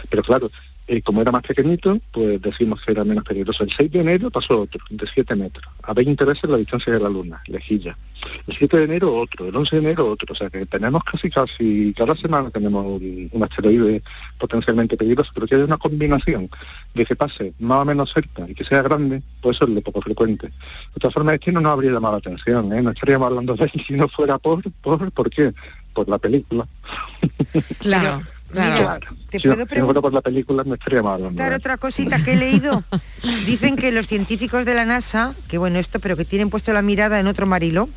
Pero 0.10 0.22
claro, 0.24 0.52
eh, 0.92 1.04
como 1.04 1.22
era 1.22 1.32
más 1.32 1.44
pequeñito, 1.44 2.00
pues 2.12 2.42
decimos 2.42 2.82
que 2.82 2.94
era 2.94 3.04
menos 3.04 3.24
peligroso. 3.24 3.64
El 3.64 3.72
6 3.72 3.92
de 3.92 4.00
enero 4.00 4.32
pasó 4.32 4.62
otro, 4.62 4.84
de 4.90 5.06
7 5.06 5.36
metros, 5.36 5.72
a 5.84 5.94
20 5.94 6.26
veces 6.26 6.50
la 6.50 6.58
distancia 6.58 6.92
de 6.92 7.00
la 7.00 7.10
Luna, 7.10 7.40
lejilla. 7.46 7.96
El 8.48 8.58
7 8.58 8.76
de 8.76 8.84
enero 8.86 9.16
otro, 9.16 9.48
el 9.48 9.56
11 9.56 9.76
de 9.76 9.82
enero 9.84 10.08
otro. 10.08 10.34
O 10.34 10.36
sea 10.36 10.50
que 10.50 10.66
tenemos 10.66 11.04
casi, 11.04 11.30
casi, 11.30 11.94
cada 11.96 12.16
semana 12.16 12.50
tenemos 12.50 12.84
un, 12.84 13.30
un 13.32 13.44
asteroide 13.44 14.02
potencialmente 14.40 14.98
peligroso, 14.98 15.30
pero 15.32 15.46
que 15.46 15.54
haya 15.54 15.66
una 15.66 15.78
combinación 15.78 16.50
de 16.96 17.06
que 17.06 17.16
pase 17.16 17.54
más 17.60 17.84
o 17.84 17.86
menos 17.86 18.12
cerca 18.12 18.50
y 18.50 18.56
que 18.56 18.64
sea 18.64 18.82
grande, 18.82 19.22
pues 19.44 19.58
eso 19.58 19.66
es 19.66 19.72
lo 19.72 19.82
poco 19.82 20.02
frecuente. 20.02 20.48
De 20.48 21.00
todas 21.00 21.14
formas, 21.14 21.36
este 21.36 21.52
no 21.52 21.62
nos 21.62 21.74
habría 21.74 21.92
llamado 21.92 22.16
la 22.16 22.18
atención, 22.18 22.74
¿eh? 22.74 22.82
No 22.82 22.90
estaríamos 22.90 23.28
hablando 23.28 23.56
de 23.56 23.66
él 23.66 23.84
si 23.86 23.94
no 23.94 24.08
fuera 24.10 24.40
por, 24.40 24.64
por, 24.82 25.12
¿por 25.12 25.30
qué? 25.30 25.54
Por 25.94 26.10
la 26.10 26.18
película. 26.18 26.68
Claro, 27.80 28.24
claro. 28.52 29.08
¿te 29.30 29.40
si, 29.40 29.48
no, 29.48 29.56
puedo 29.56 29.68
si 29.70 29.76
no 29.76 29.86
fuera 29.86 30.02
por 30.02 30.14
la 30.14 30.22
película, 30.22 30.64
no 30.66 30.74
estaríamos 30.76 31.14
hablando 31.14 31.30
de 31.32 31.36
Claro, 31.38 31.56
otra 31.58 31.78
cosita 31.78 32.24
que 32.24 32.34
he 32.34 32.36
leído. 32.36 32.84
Dicen 33.46 33.76
que 33.76 33.92
los 33.92 34.08
científicos 34.08 34.66
de 34.66 34.74
la 34.74 34.86
NASA, 34.86 35.34
que 35.48 35.58
bueno 35.58 35.80
esto, 35.80 36.00
pero 36.00 36.18
que 36.18 36.26
tienen 36.26 36.50
puesto 36.50 36.74
la 36.74 36.82
mirada 36.82 37.20
en 37.20 37.28
otro 37.28 37.46
marilo, 37.46 37.90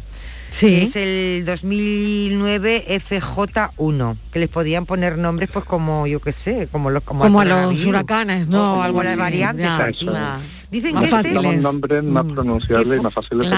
Sí. 0.50 0.66
que 0.66 0.82
es 0.82 0.96
el 0.96 1.44
2009 1.46 2.84
FJ1, 2.88 4.16
que 4.30 4.38
les 4.38 4.48
podían 4.50 4.84
poner 4.84 5.16
nombres 5.16 5.50
pues 5.50 5.64
como, 5.64 6.06
yo 6.06 6.20
qué 6.20 6.32
sé, 6.32 6.68
como 6.70 6.90
los 6.90 7.02
como, 7.02 7.22
Como 7.22 7.40
a 7.40 7.44
los 7.46 7.86
huracanes, 7.86 8.46
o 8.48 8.50
¿no? 8.50 8.82
Algo 8.82 9.00
así, 9.00 9.18
variantes 9.18 9.64
ya, 9.64 9.84
así. 9.86 10.04
ya. 10.04 10.38
Dicen 10.70 10.94
Más 10.94 11.08
que 11.08 11.16
este 11.16 11.32
Buscamos 11.34 11.56
nombres 11.62 12.02
más 12.04 12.24
pronunciables 12.24 12.98
y 12.98 13.02
más 13.02 13.14
fáciles 13.14 13.50
de 13.50 13.56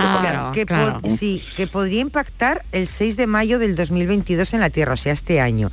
Claro, 0.66 1.01
que, 1.03 1.11
sí, 1.11 1.42
que 1.57 1.66
podría 1.66 2.01
impactar 2.01 2.64
el 2.72 2.86
6 2.86 3.16
de 3.16 3.26
mayo 3.26 3.59
del 3.59 3.74
2022 3.76 4.55
en 4.55 4.61
la 4.61 4.70
Tierra, 4.70 4.95
o 4.95 4.97
sea, 4.97 5.12
este 5.12 5.40
año, 5.40 5.70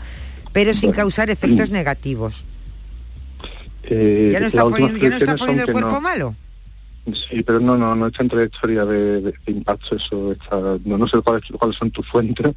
pero 0.54 0.74
sin 0.74 0.92
causar 0.92 1.30
efectos 1.30 1.70
negativos. 1.72 2.46
Eh, 3.84 4.30
¿Ya 4.32 4.40
no 4.40 4.48
está 4.48 4.64
poniendo, 4.64 4.98
ya 4.98 5.10
no 5.10 5.16
está 5.18 5.36
predicciones 5.36 5.40
son 5.40 5.48
poniendo 5.48 5.64
el 5.66 5.72
cuerpo 5.72 5.92
no. 5.96 6.02
malo? 6.02 6.36
Sí, 7.14 7.42
pero 7.42 7.60
no, 7.60 7.76
no, 7.76 7.96
no 7.96 8.08
está 8.08 8.22
en 8.22 8.30
trayectoria 8.30 8.86
de, 8.86 9.22
de, 9.22 9.32
de 9.32 9.52
impacto 9.52 9.96
eso, 9.96 10.34
está, 10.34 10.58
no, 10.86 11.00
no 11.00 11.08
sé 11.08 11.20
cuáles, 11.22 11.42
cuáles 11.58 11.76
son 11.76 11.90
tus 11.90 12.08
fuentes, 12.08 12.54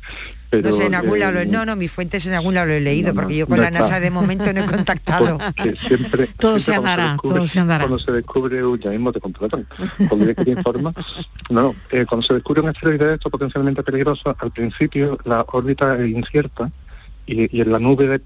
pero... 0.51 0.69
no 0.69 0.77
sé, 0.77 0.85
en 0.85 0.95
algún 0.95 1.17
eh, 1.17 1.21
lado 1.21 1.45
no, 1.47 1.65
no, 1.65 1.75
mis 1.77 1.91
fuentes 1.91 2.27
en 2.27 2.35
algún 2.35 2.53
lado 2.53 2.67
lo 2.67 2.75
he 2.75 2.81
leído, 2.83 3.15
porque 3.15 3.37
yo 3.37 3.47
con 3.47 3.59
la 3.59 3.69
está. 3.69 3.79
NASA 3.81 4.01
de 4.01 4.11
momento 4.11 4.53
no 4.53 4.63
he 4.63 4.67
contactado. 4.71 5.39
siempre, 5.89 6.27
Todo 6.39 6.61
siempre 6.61 6.61
se 6.61 6.75
andará, 6.75 7.13
descubre- 7.15 7.35
todo 7.37 7.47
se 7.47 7.59
andará. 7.61 7.85
Cuando 7.85 7.99
se 7.99 8.13
descubre, 8.13 8.63
uy, 8.63 8.79
ya 8.85 8.91
mismo 8.91 9.13
te 9.13 9.21
contratan, 9.21 9.67
cuando 10.09 10.27
que 10.27 10.35
te 10.35 10.51
informa. 10.51 10.93
No, 11.49 11.63
no, 11.63 11.75
eh, 11.91 12.05
cuando 12.07 12.27
se 12.27 12.35
descubre 12.35 12.61
un 12.61 12.69
asteroide 12.69 13.07
de 13.07 13.15
esto 13.15 13.31
potencialmente 13.31 13.83
peligroso, 13.83 14.37
al 14.39 14.51
principio 14.51 15.19
la 15.25 15.43
órbita 15.51 15.97
es 15.99 16.11
incierta 16.11 16.71
y, 17.27 17.57
y 17.57 17.61
en 17.61 17.73
la 17.73 17.79
nube 17.79 18.07
de 18.07 18.21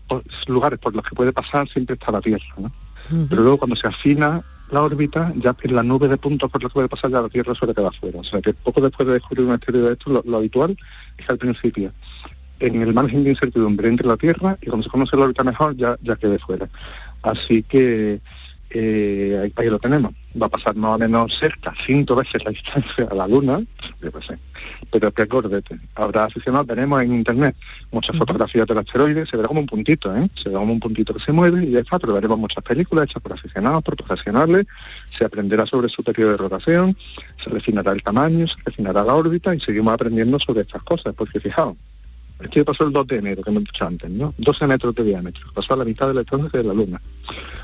lugares 0.47 0.79
por 0.79 0.95
los 0.95 1.05
que 1.05 1.15
puede 1.15 1.33
pasar 1.33 1.69
siempre 1.69 1.95
está 1.95 2.13
la 2.13 2.21
Tierra, 2.21 2.47
¿no? 2.59 2.73
Pero 3.29 3.43
luego 3.43 3.59
cuando 3.59 3.75
se 3.75 3.87
afina 3.87 4.43
la 4.71 4.83
órbita, 4.83 5.33
ya 5.37 5.57
en 5.63 5.75
la 5.75 5.83
nube 5.83 6.09
de 6.09 6.19
puntos 6.19 6.51
por 6.51 6.63
los 6.63 6.71
que 6.71 6.75
puede 6.75 6.89
pasar 6.89 7.11
ya 7.11 7.23
la 7.23 7.29
Tierra 7.29 7.55
suele 7.55 7.75
quedar 7.75 7.95
fuera. 7.95 8.19
O 8.19 8.25
sea 8.25 8.41
que 8.43 8.53
poco 8.53 8.83
después 8.83 9.07
de 9.07 9.15
descubrir 9.15 9.47
un 9.47 9.53
asteroide 9.53 9.87
de 9.87 9.93
esto, 9.93 10.11
lo, 10.11 10.23
lo 10.27 10.37
habitual 10.37 10.77
es 11.17 11.25
que 11.25 11.33
al 11.33 11.39
principio 11.39 11.93
en 12.61 12.83
el 12.83 12.93
margen 12.93 13.25
de 13.25 13.31
incertidumbre 13.31 13.89
entre 13.89 14.07
la 14.07 14.17
Tierra 14.17 14.59
y 14.61 14.67
cuando 14.67 14.85
se 14.85 14.91
conoce 14.91 15.17
la 15.17 15.25
órbita 15.25 15.45
mejor 15.45 15.77
ya, 15.77 15.97
ya 16.03 16.17
quede 16.17 16.39
fuera. 16.39 16.69
Así 17.23 17.63
que 17.63 18.21
eh, 18.71 19.41
ahí, 19.43 19.53
ahí 19.57 19.71
lo 19.71 19.79
tenemos. 19.79 20.13
Va 20.41 20.47
a 20.47 20.51
pasar 20.51 20.77
más 20.77 20.97
o 20.97 20.99
menos 20.99 21.37
cerca, 21.39 21.75
cinco 21.87 22.15
veces 22.17 22.45
la 22.45 22.51
distancia 22.53 23.09
a 23.11 23.15
la 23.15 23.27
Luna, 23.27 23.61
yo 24.01 24.13
qué 24.13 24.23
sé. 24.23 24.39
Pero 24.91 25.13
que 25.13 25.23
acordete, 25.23 25.79
habrá 25.95 26.25
aficionados, 26.25 26.67
tenemos 26.67 27.03
en 27.03 27.15
internet 27.15 27.57
muchas 27.91 28.17
fotografías 28.17 28.67
del 28.67 28.79
asteroide, 28.79 29.27
se 29.27 29.37
verá 29.37 29.49
como 29.49 29.61
un 29.61 29.67
puntito, 29.67 30.15
¿eh? 30.17 30.29
se 30.35 30.49
verá 30.49 30.61
como 30.61 30.73
un 30.73 30.81
puntito 30.81 31.15
que 31.15 31.21
se 31.21 31.33
mueve 31.33 31.65
y 31.65 31.71
ya 31.71 31.81
está, 31.81 31.99
pero 31.99 32.15
veremos 32.15 32.39
muchas 32.39 32.63
películas 32.63 33.05
hechas 33.05 33.23
por 33.23 33.33
aficionados, 33.33 33.83
por 33.83 33.97
profesionales, 33.97 34.67
se 35.17 35.25
aprenderá 35.25 35.67
sobre 35.67 35.89
su 35.89 36.03
periodo 36.03 36.33
de 36.33 36.37
rotación, 36.37 36.97
se 37.43 37.51
refinará 37.51 37.93
el 37.93 38.03
tamaño, 38.03 38.47
se 38.47 38.57
refinará 38.65 39.05
la 39.05 39.15
órbita 39.15 39.55
y 39.55 39.61
seguimos 39.61 39.95
aprendiendo 39.95 40.39
sobre 40.39 40.63
estas 40.63 40.83
cosas, 40.83 41.15
porque 41.15 41.41
fijaos, 41.41 41.77
esto 42.41 42.61
ya 42.61 42.65
pasó 42.65 42.85
el 42.85 42.93
2 42.93 43.07
de 43.09 43.17
enero, 43.17 43.43
que 43.43 43.51
hemos 43.51 43.65
dicho 43.65 43.85
antes, 43.85 44.09
¿no? 44.11 44.33
12 44.39 44.67
metros 44.69 44.95
de 44.95 45.05
diámetro, 45.05 45.45
pasó 45.53 45.75
a 45.75 45.79
la 45.79 45.85
mitad 45.85 46.07
de 46.07 46.15
la 46.15 46.21
distancia 46.21 46.61
de 46.61 46.69
la 46.69 46.75
Luna. 46.75 47.01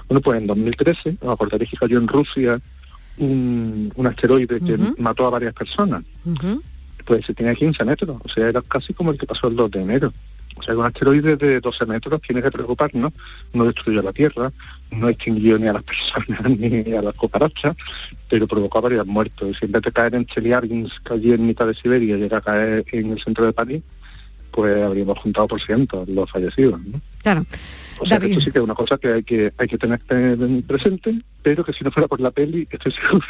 Bueno, 0.09 0.20
pues 0.20 0.38
en 0.38 0.46
2013, 0.46 1.18
os 1.20 1.32
acordaréis 1.32 1.70
que 1.70 1.76
cayó 1.76 1.98
en 1.98 2.09
Rusia 2.09 2.61
un, 3.18 3.92
un 3.94 4.07
asteroide 4.07 4.61
que 4.61 4.78
mató 4.98 5.26
a 5.26 5.30
varias 5.30 5.55
personas. 5.55 6.02
Pues 7.05 7.26
se 7.26 7.34
tenía 7.34 7.55
15 7.55 7.84
metros, 7.84 8.16
o 8.22 8.28
sea, 8.28 8.48
era 8.48 8.62
casi 8.62 8.94
como 8.94 9.11
el 9.11 9.18
que 9.18 9.26
pasó 9.26 9.48
el 9.48 9.57
2 9.57 9.70
de 9.70 9.82
enero. 9.82 10.12
O 10.57 10.62
sea, 10.62 10.76
un 10.76 10.84
asteroide 10.84 11.36
de 11.36 11.61
12 11.61 11.86
metros 11.86 12.20
tiene 12.22 12.40
que 12.40 12.50
preocuparnos, 12.50 13.12
no 13.52 13.64
destruyó 13.64 14.02
la 14.02 14.12
Tierra, 14.12 14.52
no 14.92 15.09
extinguió 15.09 15.59
ni 15.59 15.66
a 15.66 15.72
las 15.72 15.82
personas 15.84 16.48
ni 16.48 16.92
a 16.94 17.02
las 17.02 17.14
cucarachas, 17.14 17.76
pero 18.28 18.46
provocó 18.46 18.80
varios 18.80 19.07
muertos. 19.07 19.50
Y 19.50 19.55
si 19.55 19.64
en 19.66 19.72
vez 19.72 19.82
de 19.82 19.92
caer 19.92 20.14
en 20.14 20.26
Chelyabinsk, 20.26 21.11
allí 21.11 21.32
en 21.32 21.46
mitad 21.46 21.66
de 21.66 21.74
Siberia, 21.74 22.16
llega 22.16 22.38
a 22.38 22.40
caer 22.40 22.84
en 22.92 23.12
el 23.12 23.20
centro 23.20 23.44
de 23.44 23.52
París, 23.52 23.82
pues 24.52 24.80
habríamos 24.82 25.18
juntado 25.18 25.48
por 25.48 25.61
cientos 25.61 26.09
los 26.09 26.30
fallecidos. 26.30 26.80
¿no? 26.84 27.00
Claro. 27.22 27.44
O 27.99 28.07
sea, 28.07 28.18
que 28.18 28.26
esto 28.26 28.40
sí 28.40 28.51
que 28.51 28.59
es 28.59 28.64
una 28.64 28.74
cosa 28.74 28.99
que 28.99 29.09
hay 29.09 29.22
que 29.22 29.53
hay 29.57 29.68
que 29.68 29.78
tener 29.78 30.01
presente, 30.66 31.20
pero 31.42 31.64
que 31.64 31.72
si 31.72 31.84
no 31.84 31.90
fuera 31.90 32.09
por 32.09 32.20
la 32.20 32.30
peli, 32.30 32.66
estoy 32.70 32.92
seguro 33.01 33.24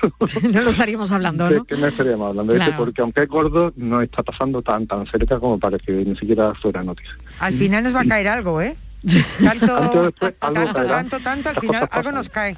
no 0.52 0.62
lo 0.62 0.70
estaríamos 0.70 1.10
hablando, 1.12 1.50
¿no? 1.50 1.64
que 1.64 1.76
no 1.76 1.86
estaríamos 1.86 2.28
hablando 2.28 2.54
Claro. 2.54 2.74
porque 2.76 3.02
aunque 3.02 3.22
es 3.22 3.28
gordo, 3.28 3.72
no 3.76 4.00
está 4.00 4.22
pasando 4.22 4.62
tan 4.62 4.86
tan 4.86 5.06
cerca 5.06 5.38
como 5.38 5.58
para 5.58 5.78
que 5.78 5.92
ni 5.92 6.16
siquiera 6.16 6.54
fuera 6.54 6.82
noticia. 6.82 7.16
Al 7.40 7.54
final 7.54 7.84
nos 7.84 7.94
va 7.94 8.00
a 8.02 8.04
caer 8.04 8.28
algo, 8.28 8.60
¿eh? 8.60 8.76
Tanto, 9.42 10.04
después 10.04 10.34
tanto, 10.38 10.72
tanto, 10.72 11.20
tanto, 11.20 11.48
al 11.50 11.56
final 11.56 11.88
algo 11.90 12.12
nos 12.12 12.28
cae. 12.30 12.56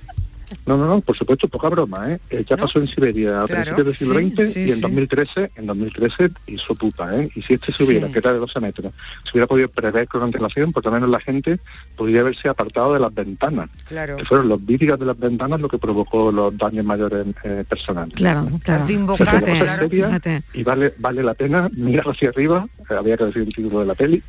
No, 0.67 0.77
no, 0.77 0.87
no, 0.87 1.01
por 1.01 1.17
supuesto, 1.17 1.49
poca 1.49 1.69
broma, 1.69 2.13
¿eh? 2.13 2.21
Eh, 2.31 2.45
ya 2.49 2.57
pasó 2.57 2.79
en 2.79 2.87
Siberia 2.89 3.43
a 3.43 3.47
Claro, 3.47 3.63
principios 3.75 3.87
del 3.87 3.95
siglo 3.97 4.19
sí, 4.21 4.31
XX 4.31 4.53
sí, 4.53 4.61
y 4.61 4.69
en 4.71 4.75
sí. 4.77 4.81
2013, 4.81 5.51
en 5.57 5.67
2013 5.67 6.31
hizo 6.47 6.75
pupa, 6.75 7.17
¿eh? 7.17 7.31
Y 7.35 7.43
si 7.43 7.55
este 7.55 7.73
se 7.73 7.85
hubiera, 7.85 8.07
Sí. 8.07 8.13
que 8.13 8.19
era 8.21 8.33
de 8.33 8.39
12 8.39 8.61
metros, 8.61 8.93
se 9.25 9.31
hubiera 9.33 9.47
podido 9.47 9.69
prever 9.69 10.07
con 10.09 10.23
antelación, 10.23 10.73
por 10.73 10.85
lo 10.85 10.91
menos 10.93 11.09
la 11.09 11.21
gente 11.21 11.59
podría 11.97 12.21
haberse 12.21 12.49
apartado 12.49 12.95
de 12.95 13.01
las 13.01 13.13
ventanas, 13.15 13.71
Claro. 13.89 14.17
que 14.17 14.25
fueron 14.25 14.49
los 14.49 14.65
vidrios 14.65 14.99
de 14.99 15.07
las 15.07 15.19
ventanas 15.19 15.61
lo 15.61 15.69
que 15.69 15.79
provocó 15.79 16.31
los 16.33 16.57
daños 16.57 16.85
mayores 16.85 17.27
eh, 17.45 17.65
personales. 17.69 18.15
Claro, 18.15 18.47
claro. 18.47 18.61
Tanto 18.65 18.93
invocar, 18.93 19.27
O 19.29 19.31
sea, 19.31 19.41
que 19.41 19.47
la 19.47 19.53
cosa 19.53 19.65
claro, 19.65 19.89
seria 19.89 20.43
y 20.53 20.63
vale 20.63 20.95
vale 20.99 21.23
la 21.23 21.35
pena 21.35 21.69
mirar 21.75 22.09
hacia 22.09 22.29
arriba, 22.31 22.67
eh, 22.91 22.95
había 22.99 23.17
que 23.17 23.25
decir 23.25 23.43
el 23.43 23.55
título 23.55 23.81
de 23.81 23.87
la 23.87 23.95
peli, 23.95 24.23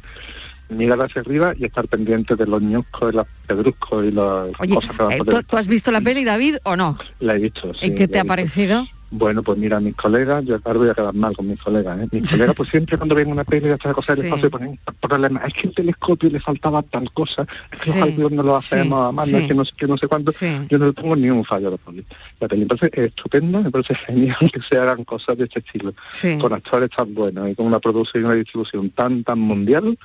mirar 0.69 1.01
hacia 1.01 1.21
arriba 1.21 1.53
y 1.57 1.65
estar 1.65 1.87
pendiente 1.87 2.35
de 2.35 2.45
los 2.45 2.61
ñuscos 2.61 3.13
y 3.13 3.15
los 3.15 3.27
pedruscos 3.47 4.05
y 4.05 4.11
las 4.11 4.47
Oye, 4.59 4.75
cosas 4.75 4.97
que 4.97 5.03
van 5.03 5.11
eh, 5.13 5.19
¿tú, 5.25 5.43
tú 5.43 5.57
has 5.57 5.67
visto 5.67 5.91
la 5.91 6.01
peli, 6.01 6.23
David, 6.23 6.57
o 6.63 6.75
no? 6.75 6.97
La 7.19 7.35
he 7.35 7.39
visto, 7.39 7.73
sí. 7.73 7.87
¿Y 7.87 7.95
qué 7.95 8.07
te 8.07 8.19
ha 8.19 8.23
visto. 8.23 8.27
parecido? 8.27 8.85
Bueno, 9.09 9.41
pues 9.41 9.57
mira, 9.57 9.79
mis 9.79 9.95
colegas, 9.95 10.43
yo 10.43 10.59
ahora 10.65 10.79
voy 10.79 10.89
a 10.89 10.93
quedar 10.93 11.13
mal 11.13 11.35
con 11.35 11.47
mis 11.47 11.59
colegas, 11.61 11.97
¿eh? 12.01 12.07
Mis 12.11 12.29
colegas 12.31 12.55
pues 12.55 12.69
siempre 12.69 12.97
cuando 12.97 13.15
ven 13.15 13.31
una 13.31 13.43
peli 13.45 13.67
de 13.69 13.75
estas 13.75 13.93
cosas 13.93 14.19
Sí. 14.19 14.25
espacio 14.25 14.51
ponen 14.51 14.77
problemas, 14.99 15.45
es 15.47 15.53
que 15.53 15.67
el 15.67 15.73
telescopio 15.73 16.29
le 16.29 16.39
faltaba 16.41 16.81
tal 16.83 17.11
cosa, 17.13 17.47
es 17.71 17.79
que 17.79 17.85
Sí, 17.85 17.89
los 17.91 17.99
cálculos 18.05 18.31
no 18.33 18.43
lo 18.43 18.55
hacemos 18.57 18.99
sí, 18.99 19.07
a 19.07 19.11
mano, 19.13 19.37
es 19.37 19.47
que 19.47 19.53
no 19.53 19.63
sé 19.65 19.71
qué, 19.77 19.87
no 19.87 19.97
sé 19.97 20.07
cuánto, 20.07 20.31
yo 20.69 20.77
no 20.77 20.85
le 20.87 20.93
pongo 20.93 21.15
ni 21.15 21.29
un 21.29 21.45
fallo 21.45 21.69
a 21.69 21.71
la 21.71 21.77
peli. 21.77 22.05
La 22.39 22.47
peli. 22.47 22.61
Me 22.65 22.67
parece 22.75 23.05
estupenda, 23.05 23.61
me 23.61 23.71
parece 23.71 23.95
genial 23.95 24.35
que 24.53 24.61
se 24.61 24.77
hagan 24.77 25.03
cosas 25.05 25.37
de 25.37 25.45
este 25.45 25.59
estilo, 25.59 25.93
con 26.39 26.51
actores 26.53 26.89
tan 26.89 27.13
buenos 27.13 27.49
y 27.49 27.55
con 27.55 27.65
una 27.65 27.79
producción 27.79 28.23
y 28.23 28.25
una 28.25 28.35
distribución 28.35 28.89
tan, 28.89 29.23
tan 29.23 29.39
mundial. 29.39 29.97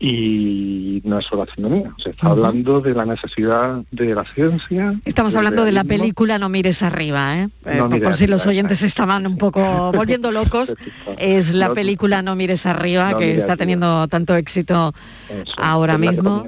Y 0.00 1.00
no 1.04 1.18
es 1.18 1.26
solo 1.26 1.42
astronomía, 1.42 1.92
se 2.02 2.10
está 2.10 2.28
hablando 2.28 2.80
de 2.80 2.94
la 2.94 3.04
necesidad 3.04 3.82
de 3.90 4.14
la 4.14 4.24
ciencia. 4.24 4.98
Estamos 5.04 5.34
hablando 5.34 5.64
de 5.64 5.72
la 5.72 5.84
película 5.84 6.38
No 6.38 6.48
mires 6.48 6.82
arriba, 6.82 7.38
¿eh? 7.38 7.48
Eh, 7.66 7.78
por, 7.78 7.88
mires 7.90 8.04
por 8.08 8.16
si 8.16 8.26
los 8.26 8.42
arriba, 8.42 8.50
oyentes 8.52 8.82
estaban 8.82 9.26
un 9.26 9.36
poco 9.38 9.60
volviendo 9.94 10.30
locos. 10.30 10.74
Es 11.18 11.52
la 11.54 11.68
No- 11.68 11.74
película 11.74 12.22
No 12.22 12.36
mires 12.36 12.64
arriba 12.66 13.10
No 13.12 13.18
que 13.18 13.24
mires 13.26 13.38
está 13.40 13.52
arriba. 13.52 13.56
teniendo 13.64 14.08
tanto 14.08 14.36
éxito 14.36 14.94
Eso, 15.28 15.52
ahora 15.58 15.98
mismo. 15.98 16.46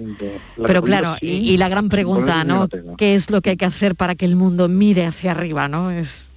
Pero 0.63 0.83
claro, 0.83 1.17
sí, 1.21 1.27
y, 1.27 1.51
y 1.53 1.57
la 1.57 1.69
gran 1.69 1.89
pregunta, 1.89 2.45
¿no? 2.45 2.69
¿Qué 2.97 3.15
es 3.15 3.31
lo 3.31 3.41
que 3.43 3.51
hay 3.51 3.57
que 3.57 3.67
hacer 3.67 3.97
para 3.97 4.15
que 4.15 4.25
el 4.27 4.37
mundo 4.37 4.69
mire 4.69 5.07
hacia 5.07 5.33
arriba, 5.33 5.67
no? 5.69 5.91
Es 5.91 6.29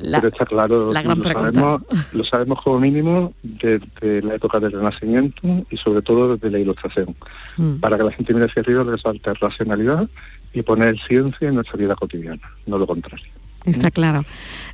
la, 0.00 0.20
Pero 0.20 0.32
está 0.32 0.46
claro, 0.46 0.92
la 0.92 1.02
gran 1.02 1.18
lo, 1.18 1.24
pregunta. 1.24 1.52
sabemos, 1.52 1.82
lo 2.12 2.24
sabemos 2.24 2.62
como 2.62 2.80
mínimo 2.80 3.32
desde 3.42 4.22
la 4.22 4.34
época 4.34 4.60
del 4.60 4.72
Renacimiento 4.72 5.66
y 5.70 5.76
sobre 5.76 6.02
todo 6.02 6.36
desde 6.36 6.50
la 6.50 6.58
Ilustración. 6.58 7.14
Mm. 7.56 7.74
Para 7.76 7.98
que 7.98 8.04
la 8.04 8.12
gente 8.12 8.34
mire 8.34 8.46
hacia 8.46 8.62
arriba 8.62 8.84
le 8.84 8.98
falta 8.98 9.34
racionalidad 9.34 10.08
y 10.52 10.62
poner 10.62 10.98
ciencia 10.98 11.48
en 11.48 11.54
nuestra 11.54 11.76
vida 11.76 11.94
cotidiana, 11.94 12.42
no 12.66 12.78
lo 12.78 12.86
contrario. 12.86 13.26
Está 13.64 13.90
claro. 13.90 14.24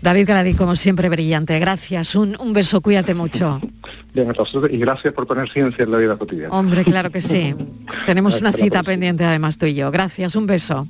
David 0.01 0.29
Galadí, 0.29 0.55
como 0.55 0.77
siempre, 0.77 1.09
brillante. 1.09 1.59
Gracias. 1.59 2.14
Un, 2.14 2.37
un 2.39 2.53
beso, 2.53 2.81
cuídate 2.81 3.14
mucho. 3.14 3.61
Bien, 4.14 4.33
y 4.70 4.79
gracias 4.79 5.12
por 5.12 5.27
poner 5.27 5.51
ciencia 5.51 5.85
en 5.85 5.91
la 5.91 5.99
vida 5.99 6.16
cotidiana. 6.16 6.55
Hombre, 6.55 6.85
claro 6.85 7.11
que 7.11 7.20
sí. 7.20 7.55
Tenemos 8.07 8.41
una 8.41 8.53
cita 8.53 8.83
pendiente 8.83 9.24
además 9.24 9.59
tú 9.59 9.66
y 9.66 9.74
yo. 9.74 9.91
Gracias, 9.91 10.37
un 10.37 10.47
beso. 10.47 10.87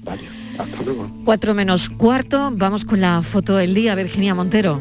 Hasta 0.59 0.83
luego. 0.83 1.11
Cuatro 1.25 1.55
menos 1.55 1.89
cuarto, 1.89 2.53
vamos 2.55 2.85
con 2.85 3.01
la 3.01 3.23
foto 3.23 3.57
del 3.57 3.75
día, 3.75 3.95
Virginia 3.95 4.35
Montero. 4.35 4.81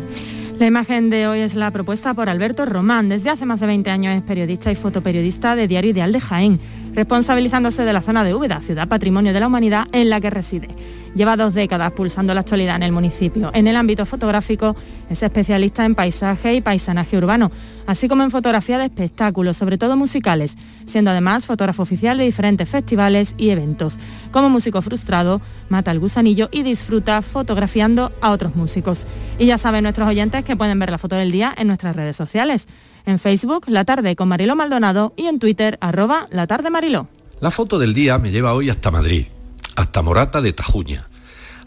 La 0.60 0.68
imagen 0.68 1.10
de 1.10 1.28
hoy 1.28 1.40
es 1.40 1.54
la 1.54 1.72
propuesta 1.72 2.14
por 2.14 2.30
Alberto 2.30 2.66
Román. 2.66 3.10
Desde 3.10 3.30
hace 3.30 3.46
más 3.46 3.60
de 3.60 3.68
20 3.68 3.90
años 3.90 4.16
es 4.16 4.22
periodista 4.22 4.72
y 4.72 4.76
fotoperiodista 4.76 5.56
de 5.56 5.68
Diario 5.68 5.92
Ideal 5.92 6.14
de 6.14 6.22
Jaén, 6.22 6.60
responsabilizándose 6.96 7.84
de 7.84 7.94
la 7.94 8.02
zona 8.02 8.24
de 8.24 8.34
Úbeda, 8.34 8.62
ciudad 8.62 8.88
patrimonio 8.88 9.34
de 9.34 9.40
la 9.40 9.48
humanidad 9.48 9.86
en 9.92 10.10
la 10.10 10.22
que 10.22 10.30
reside. 10.30 10.70
Lleva 11.14 11.38
dos 11.38 11.54
décadas 11.54 11.92
pulsando 11.92 12.34
la 12.34 12.42
actualidad 12.42 12.76
en 12.76 12.84
el 12.84 12.92
municipio. 12.92 13.52
En 13.54 13.68
el 13.68 13.76
ámbito 13.76 14.06
fotográfico 14.06 14.76
es 15.10 15.24
especialista 15.24 15.86
en 15.86 15.96
paisaje 15.96 16.56
y 16.56 16.62
paisanaje 16.62 17.18
urbano, 17.18 17.52
así 17.86 18.10
como 18.10 18.24
en 18.24 18.32
fotografía 18.32 18.78
de 18.78 18.86
espectáculos, 18.86 19.56
sobre 19.56 19.78
todo 19.78 19.96
musicales, 19.96 20.58
siendo 20.86 21.12
además 21.12 21.46
fotógrafo 21.46 21.84
oficial 21.84 22.18
de 22.18 22.26
diferentes 22.26 22.68
festivales 22.68 23.34
y 23.38 23.50
eventos. 23.50 23.98
Como 24.32 24.50
músico 24.50 24.82
frustrado, 24.82 25.42
mata 25.70 25.92
el 25.92 26.00
gusanillo 26.00 26.50
y 26.52 26.64
disfruta 26.64 27.22
fotografiando 27.22 28.12
a 28.22 28.32
otros 28.32 28.56
músicos. 28.56 29.06
Y 29.40 29.46
ya 29.46 29.58
saben 29.58 29.84
nuestros 29.84 30.10
oyentes 30.10 30.44
que 30.44 30.58
pueden 30.58 30.80
ver 30.80 30.92
la 30.92 30.98
foto 30.98 31.16
del 31.16 31.32
día 31.32 31.54
en 31.58 31.68
nuestras 31.68 31.96
redes 31.96 32.18
sociales. 32.18 32.68
En 33.06 33.20
Facebook, 33.20 33.66
La 33.68 33.86
Tarde 33.86 34.16
con 34.16 34.28
Mariló 34.28 34.56
Maldonado 34.56 35.14
y 35.16 35.28
en 35.28 35.40
Twitter, 35.40 35.78
arroba 35.80 36.28
La 36.32 36.48
Tarde 36.48 36.70
Mariló. 36.72 37.08
La 37.40 37.52
foto 37.52 37.78
del 37.78 37.94
día 37.94 38.18
me 38.18 38.32
lleva 38.32 38.54
hoy 38.54 38.70
hasta 38.70 38.90
Madrid, 38.90 39.28
hasta 39.76 40.02
Morata 40.02 40.42
de 40.42 40.54
Tajuña. 40.54 41.08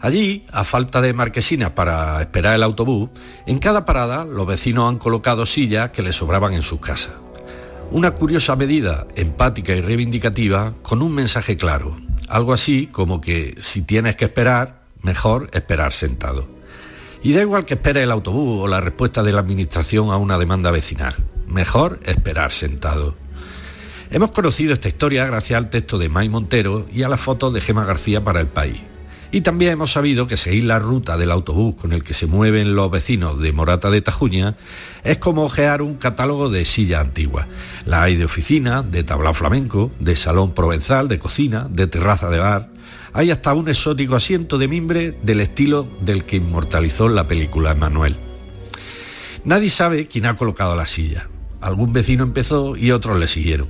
Allí, 0.01 0.45
a 0.51 0.63
falta 0.63 1.01
de 1.01 1.13
marquesinas 1.13 1.71
para 1.71 2.19
esperar 2.21 2.55
el 2.55 2.63
autobús, 2.63 3.09
en 3.45 3.59
cada 3.59 3.85
parada 3.85 4.25
los 4.25 4.47
vecinos 4.47 4.89
han 4.89 4.97
colocado 4.97 5.45
sillas 5.45 5.91
que 5.91 6.01
les 6.01 6.15
sobraban 6.15 6.53
en 6.53 6.61
sus 6.61 6.79
casas. 6.79 7.13
Una 7.91 8.11
curiosa 8.11 8.55
medida, 8.55 9.07
empática 9.15 9.73
y 9.73 9.81
reivindicativa, 9.81 10.73
con 10.81 11.01
un 11.01 11.13
mensaje 11.13 11.57
claro. 11.57 11.97
Algo 12.27 12.53
así 12.53 12.87
como 12.87 13.19
que 13.21 13.55
si 13.59 13.81
tienes 13.81 14.15
que 14.15 14.25
esperar, 14.25 14.81
mejor 15.01 15.49
esperar 15.53 15.91
sentado. 15.91 16.58
Y 17.21 17.33
da 17.33 17.41
igual 17.41 17.65
que 17.65 17.73
espere 17.73 18.03
el 18.03 18.11
autobús 18.11 18.63
o 18.63 18.67
la 18.67 18.81
respuesta 18.81 19.23
de 19.23 19.33
la 19.33 19.41
administración 19.41 20.11
a 20.11 20.17
una 20.17 20.37
demanda 20.37 20.71
vecinal. 20.71 21.15
Mejor 21.47 21.99
esperar 22.05 22.51
sentado. 22.51 23.15
Hemos 24.11 24.31
conocido 24.31 24.73
esta 24.73 24.87
historia 24.87 25.25
gracias 25.25 25.57
al 25.57 25.69
texto 25.69 25.97
de 25.97 26.09
May 26.09 26.29
Montero 26.29 26.85
y 26.91 27.03
a 27.03 27.09
las 27.09 27.19
fotos 27.19 27.53
de 27.53 27.61
Gema 27.61 27.85
García 27.85 28.23
para 28.23 28.39
el 28.39 28.47
país. 28.47 28.79
Y 29.31 29.41
también 29.41 29.73
hemos 29.73 29.91
sabido 29.91 30.25
que 30.25 30.37
seguir 30.37 30.63
la 30.63 30.79
ruta 30.79 31.15
del 31.15 31.29
autobús 31.29 31.75
con 31.75 31.93
el 31.93 32.03
que 32.03 32.15
se 32.15 32.25
mueven 32.25 32.75
los 32.75 32.89
vecinos 32.89 33.39
de 33.39 33.51
Morata 33.51 33.91
de 33.91 34.01
Tajuña 34.01 34.55
es 35.03 35.19
como 35.19 35.43
ojear 35.43 35.83
un 35.83 35.95
catálogo 35.95 36.49
de 36.49 36.65
silla 36.65 36.99
antigua. 37.01 37.47
La 37.85 38.01
hay 38.01 38.15
de 38.15 38.25
oficina, 38.25 38.81
de 38.81 39.03
tablao 39.03 39.35
flamenco, 39.35 39.91
de 39.99 40.15
salón 40.15 40.53
provenzal, 40.55 41.07
de 41.07 41.19
cocina, 41.19 41.67
de 41.69 41.85
terraza 41.85 42.31
de 42.31 42.39
bar. 42.39 42.69
Hay 43.13 43.31
hasta 43.31 43.53
un 43.53 43.69
exótico 43.69 44.15
asiento 44.15 44.57
de 44.57 44.67
mimbre 44.67 45.17
del 45.23 45.39
estilo 45.39 45.87
del 46.01 46.25
que 46.25 46.37
inmortalizó 46.37 47.09
la 47.09 47.27
película 47.27 47.71
Emanuel. 47.71 48.15
Nadie 49.45 49.69
sabe 49.69 50.07
quién 50.07 50.25
ha 50.25 50.35
colocado 50.35 50.75
la 50.75 50.85
silla. 50.85 51.27
Algún 51.61 51.91
vecino 51.91 52.23
empezó 52.23 52.77
y 52.77 52.91
otros 52.91 53.19
le 53.19 53.27
siguieron. 53.27 53.69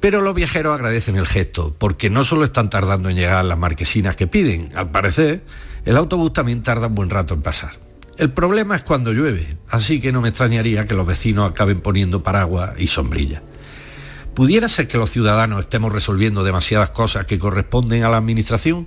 Pero 0.00 0.22
los 0.22 0.34
viajeros 0.34 0.74
agradecen 0.74 1.16
el 1.16 1.26
gesto, 1.26 1.74
porque 1.78 2.10
no 2.10 2.24
solo 2.24 2.44
están 2.44 2.70
tardando 2.70 3.08
en 3.08 3.16
llegar 3.16 3.44
las 3.44 3.58
marquesinas 3.58 4.16
que 4.16 4.26
piden, 4.26 4.70
al 4.74 4.90
parecer, 4.90 5.44
el 5.84 5.96
autobús 5.96 6.32
también 6.32 6.62
tarda 6.62 6.88
un 6.88 6.94
buen 6.94 7.10
rato 7.10 7.34
en 7.34 7.42
pasar. 7.42 7.72
El 8.16 8.32
problema 8.32 8.74
es 8.74 8.82
cuando 8.82 9.12
llueve, 9.12 9.56
así 9.68 10.00
que 10.00 10.10
no 10.10 10.20
me 10.20 10.30
extrañaría 10.30 10.86
que 10.86 10.94
los 10.94 11.06
vecinos 11.06 11.48
acaben 11.48 11.80
poniendo 11.80 12.24
paraguas 12.24 12.72
y 12.76 12.88
sombrilla. 12.88 13.42
¿Pudiera 14.34 14.68
ser 14.68 14.88
que 14.88 14.98
los 14.98 15.10
ciudadanos 15.10 15.60
estemos 15.60 15.92
resolviendo 15.92 16.44
demasiadas 16.44 16.90
cosas 16.90 17.26
que 17.26 17.38
corresponden 17.38 18.04
a 18.04 18.10
la 18.10 18.18
Administración? 18.18 18.86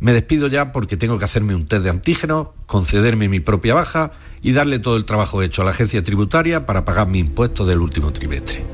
Me 0.00 0.12
despido 0.12 0.48
ya 0.48 0.72
porque 0.72 0.96
tengo 0.96 1.18
que 1.18 1.24
hacerme 1.24 1.54
un 1.54 1.66
test 1.66 1.84
de 1.84 1.90
antígenos, 1.90 2.48
concederme 2.66 3.28
mi 3.28 3.40
propia 3.40 3.74
baja 3.74 4.12
y 4.42 4.52
darle 4.52 4.78
todo 4.78 4.96
el 4.96 5.04
trabajo 5.04 5.42
hecho 5.42 5.62
a 5.62 5.64
la 5.64 5.70
agencia 5.70 6.02
tributaria 6.02 6.66
para 6.66 6.84
pagar 6.84 7.08
mi 7.08 7.20
impuesto 7.20 7.64
del 7.64 7.78
último 7.78 8.12
trimestre. 8.12 8.64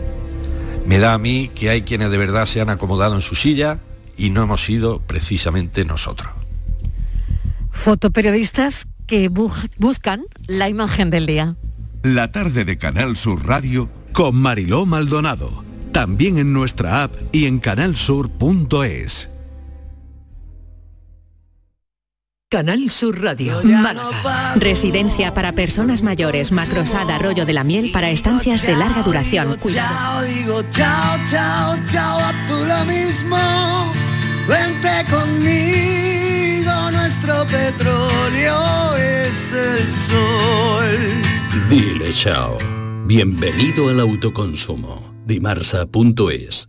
Me 0.86 0.99
da 0.99 1.14
a 1.14 1.18
mí 1.18 1.51
que 1.55 1.70
hay 1.70 1.82
quienes 1.82 2.11
de 2.11 2.18
verdad 2.18 2.47
se 2.47 2.61
han 2.61 2.70
acomodado 2.70 3.14
en 3.14 3.22
su 3.22 3.34
silla 3.34 3.78
y 4.16 4.30
no 4.30 4.43
hemos 4.43 4.64
sido 4.64 5.01
precisamente 5.01 5.84
nosotros. 5.84 6.30
Fotoperiodistas 7.70 8.86
que 9.07 9.28
buscan 9.28 10.24
la 10.47 10.68
imagen 10.68 11.11
del 11.11 11.26
día. 11.26 11.57
La 12.03 12.32
tarde 12.32 12.64
de 12.64 12.78
Canal 12.78 13.16
Sur 13.16 13.47
Radio 13.47 13.88
con 14.12 14.36
Mariló 14.36 14.86
Maldonado. 14.86 15.70
También 15.93 16.38
en 16.38 16.53
nuestra 16.53 17.03
app 17.03 17.14
y 17.32 17.47
en 17.47 17.59
canalsur.es. 17.59 19.28
Canal 22.53 22.91
Sur 22.91 23.22
Radio, 23.22 23.61
Málaga. 23.62 24.55
Residencia 24.57 25.32
para 25.32 25.53
personas 25.53 26.03
mayores, 26.03 26.51
Macrosada 26.51 27.14
Arroyo 27.14 27.47
de 27.47 27.53
la 27.53 27.62
Miel 27.62 27.93
para 27.93 28.11
estancias 28.11 28.66
de 28.66 28.76
larga 28.76 29.03
duración. 29.03 29.57
Chao, 29.72 30.22
digo 30.22 30.61
chao, 30.72 31.18
chao, 31.30 31.76
chao, 31.93 32.18
a 32.18 32.32
tú 32.49 32.55
lo 32.66 32.84
mismo. 32.86 33.93
Vente 34.49 35.05
conmigo, 35.09 36.91
nuestro 36.91 37.47
petróleo 37.47 38.97
es 38.97 39.53
el 39.53 39.88
sol. 40.09 41.68
Dile 41.68 42.12
chao. 42.12 42.59
Bienvenido 43.07 43.91
al 43.91 44.01
autoconsumo. 44.01 45.10
Dimarsa.es 45.31 46.68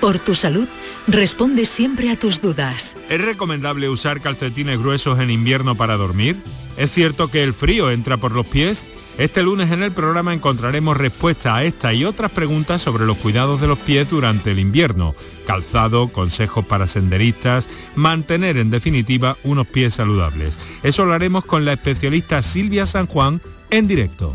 por 0.00 0.18
tu 0.18 0.34
salud, 0.34 0.68
responde 1.06 1.66
siempre 1.66 2.10
a 2.10 2.18
tus 2.18 2.40
dudas. 2.40 2.96
¿Es 3.08 3.20
recomendable 3.20 3.88
usar 3.88 4.20
calcetines 4.20 4.78
gruesos 4.78 5.18
en 5.20 5.30
invierno 5.30 5.74
para 5.74 5.96
dormir? 5.96 6.36
¿Es 6.76 6.90
cierto 6.92 7.28
que 7.28 7.42
el 7.42 7.54
frío 7.54 7.90
entra 7.90 8.16
por 8.16 8.32
los 8.32 8.46
pies? 8.46 8.86
Este 9.18 9.42
lunes 9.42 9.70
en 9.70 9.82
el 9.82 9.92
programa 9.92 10.34
encontraremos 10.34 10.94
respuesta 10.94 11.56
a 11.56 11.64
esta 11.64 11.94
y 11.94 12.04
otras 12.04 12.30
preguntas 12.30 12.82
sobre 12.82 13.06
los 13.06 13.16
cuidados 13.16 13.62
de 13.62 13.66
los 13.66 13.78
pies 13.78 14.10
durante 14.10 14.50
el 14.50 14.58
invierno, 14.58 15.14
calzado, 15.46 16.08
consejos 16.08 16.66
para 16.66 16.86
senderistas, 16.86 17.68
mantener 17.94 18.58
en 18.58 18.68
definitiva 18.68 19.38
unos 19.42 19.66
pies 19.66 19.94
saludables. 19.94 20.58
Eso 20.82 21.06
lo 21.06 21.14
haremos 21.14 21.46
con 21.46 21.64
la 21.64 21.72
especialista 21.72 22.42
Silvia 22.42 22.84
San 22.84 23.06
Juan 23.06 23.40
en 23.70 23.88
directo. 23.88 24.34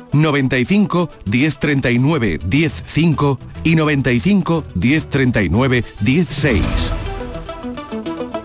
95 0.13 1.09
1039 1.25 2.39
105 2.49 3.39
y 3.63 3.75
95 3.75 4.63
1039 4.75 5.83
16. 6.01 6.63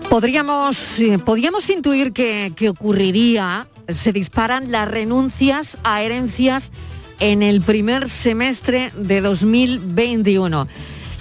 Podríamos, 0.09 0.99
eh, 0.99 1.19
podríamos 1.19 1.69
intuir 1.69 2.13
que, 2.13 2.53
que 2.55 2.69
ocurriría, 2.69 3.67
se 3.89 4.13
disparan 4.13 4.71
las 4.71 4.89
renuncias 4.89 5.77
a 5.83 6.01
herencias 6.01 6.71
en 7.19 7.43
el 7.43 7.61
primer 7.61 8.09
semestre 8.09 8.91
de 8.95 9.21
2021. 9.21 10.67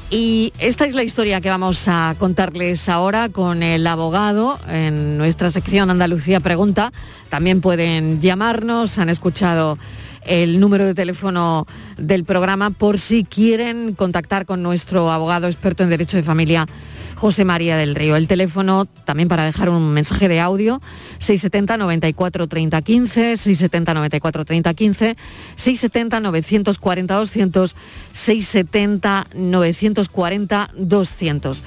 Y 0.08 0.52
esta 0.58 0.86
es 0.86 0.94
la 0.94 1.02
historia 1.02 1.40
que 1.40 1.48
vamos 1.48 1.88
a 1.88 2.14
contarles 2.16 2.88
ahora 2.88 3.28
con 3.28 3.64
el 3.64 3.84
abogado 3.88 4.56
en 4.68 5.18
nuestra 5.18 5.50
sección 5.50 5.90
Andalucía 5.90 6.38
Pregunta. 6.38 6.92
También 7.28 7.60
pueden 7.60 8.20
llamarnos, 8.20 8.98
han 8.98 9.08
escuchado 9.08 9.78
el 10.26 10.60
número 10.60 10.84
de 10.84 10.94
teléfono 10.94 11.66
del 11.96 12.24
programa 12.24 12.70
por 12.70 12.98
si 12.98 13.24
quieren 13.24 13.94
contactar 13.94 14.46
con 14.46 14.62
nuestro 14.62 15.10
abogado 15.10 15.46
experto 15.46 15.82
en 15.82 15.90
Derecho 15.90 16.16
de 16.16 16.22
Familia, 16.22 16.66
José 17.14 17.44
María 17.44 17.76
del 17.76 17.94
Río. 17.94 18.16
El 18.16 18.28
teléfono 18.28 18.84
también 19.04 19.28
para 19.28 19.44
dejar 19.44 19.68
un 19.68 19.92
mensaje 19.92 20.28
de 20.28 20.40
audio, 20.40 20.80
670 21.18 21.76
94 21.78 22.46
30 22.46 22.82
15, 22.82 23.36
670 23.36 23.94
94 23.94 24.44
30 24.44 24.74
15, 24.74 25.16
670 25.56 26.20
940 26.20 27.14
200, 27.14 27.76
670 28.12 29.26
940 29.34 30.70
200. 30.76 31.62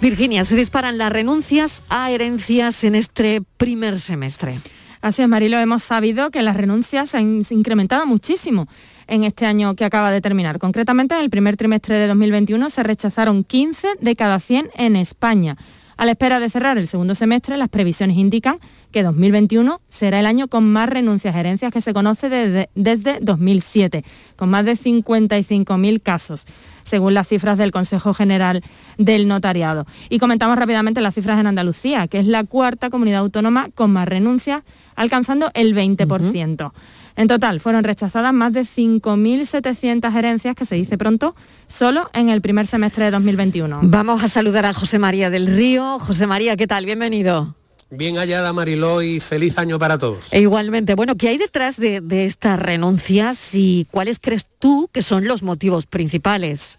Virginia, 0.00 0.44
se 0.44 0.56
disparan 0.56 0.98
las 0.98 1.10
renuncias 1.10 1.82
a 1.88 2.10
herencias 2.10 2.84
en 2.84 2.94
este 2.94 3.42
primer 3.56 3.98
semestre. 3.98 4.58
Así 5.06 5.22
es, 5.22 5.28
Marilo, 5.28 5.56
hemos 5.60 5.84
sabido 5.84 6.32
que 6.32 6.42
las 6.42 6.56
renuncias 6.56 7.10
se 7.10 7.18
han 7.18 7.40
incrementado 7.50 8.06
muchísimo 8.06 8.66
en 9.06 9.22
este 9.22 9.46
año 9.46 9.76
que 9.76 9.84
acaba 9.84 10.10
de 10.10 10.20
terminar. 10.20 10.58
Concretamente, 10.58 11.14
en 11.14 11.20
el 11.20 11.30
primer 11.30 11.56
trimestre 11.56 11.94
de 11.94 12.08
2021 12.08 12.70
se 12.70 12.82
rechazaron 12.82 13.44
15 13.44 13.86
de 14.00 14.16
cada 14.16 14.40
100 14.40 14.70
en 14.74 14.96
España. 14.96 15.56
A 15.96 16.06
la 16.06 16.10
espera 16.10 16.40
de 16.40 16.50
cerrar 16.50 16.76
el 16.76 16.88
segundo 16.88 17.14
semestre, 17.14 17.56
las 17.56 17.68
previsiones 17.68 18.16
indican 18.16 18.58
que 18.90 19.04
2021 19.04 19.80
será 19.88 20.18
el 20.18 20.26
año 20.26 20.48
con 20.48 20.70
más 20.72 20.88
renuncias 20.88 21.36
a 21.36 21.40
herencias 21.40 21.72
que 21.72 21.80
se 21.80 21.94
conoce 21.94 22.28
desde, 22.28 22.68
desde 22.74 23.20
2007, 23.20 24.04
con 24.34 24.50
más 24.50 24.64
de 24.64 24.72
55.000 24.72 26.02
casos 26.02 26.46
según 26.86 27.14
las 27.14 27.28
cifras 27.28 27.58
del 27.58 27.72
Consejo 27.72 28.14
General 28.14 28.62
del 28.96 29.28
Notariado. 29.28 29.86
Y 30.08 30.18
comentamos 30.18 30.56
rápidamente 30.56 31.00
las 31.00 31.14
cifras 31.14 31.38
en 31.38 31.46
Andalucía, 31.46 32.06
que 32.08 32.20
es 32.20 32.26
la 32.26 32.44
cuarta 32.44 32.88
comunidad 32.88 33.20
autónoma 33.20 33.68
con 33.74 33.90
más 33.92 34.08
renuncias, 34.08 34.62
alcanzando 34.94 35.50
el 35.54 35.74
20%. 35.74 36.72
En 37.16 37.28
total, 37.28 37.60
fueron 37.60 37.82
rechazadas 37.82 38.32
más 38.32 38.52
de 38.52 38.62
5.700 38.62 40.14
herencias, 40.14 40.54
que 40.54 40.64
se 40.64 40.76
dice 40.76 40.96
pronto, 40.96 41.34
solo 41.66 42.10
en 42.12 42.28
el 42.28 42.40
primer 42.40 42.66
semestre 42.66 43.06
de 43.06 43.10
2021. 43.10 43.80
Vamos 43.82 44.22
a 44.22 44.28
saludar 44.28 44.66
a 44.66 44.74
José 44.74 44.98
María 44.98 45.30
del 45.30 45.46
Río. 45.46 45.98
José 45.98 46.26
María, 46.26 46.56
¿qué 46.56 46.66
tal? 46.66 46.84
Bienvenido. 46.84 47.55
Bien 47.90 48.16
hallada 48.16 48.52
Mariló 48.52 49.00
y 49.02 49.20
feliz 49.20 49.58
año 49.58 49.78
para 49.78 49.96
todos. 49.96 50.32
E 50.32 50.40
igualmente, 50.40 50.94
bueno, 50.94 51.16
¿qué 51.16 51.28
hay 51.28 51.38
detrás 51.38 51.76
de, 51.76 52.00
de 52.00 52.26
estas 52.26 52.58
renuncias 52.58 53.54
y 53.54 53.86
cuáles 53.90 54.18
crees 54.18 54.46
tú 54.58 54.90
que 54.92 55.02
son 55.02 55.28
los 55.28 55.42
motivos 55.42 55.86
principales? 55.86 56.78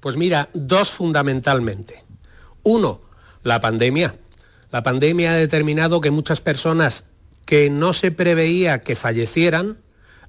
Pues 0.00 0.16
mira, 0.16 0.48
dos 0.52 0.90
fundamentalmente. 0.90 2.04
Uno, 2.62 3.02
la 3.42 3.60
pandemia. 3.60 4.16
La 4.72 4.82
pandemia 4.82 5.32
ha 5.32 5.34
determinado 5.34 6.00
que 6.00 6.10
muchas 6.10 6.40
personas 6.40 7.04
que 7.44 7.70
no 7.70 7.92
se 7.92 8.10
preveía 8.10 8.80
que 8.80 8.96
fallecieran 8.96 9.78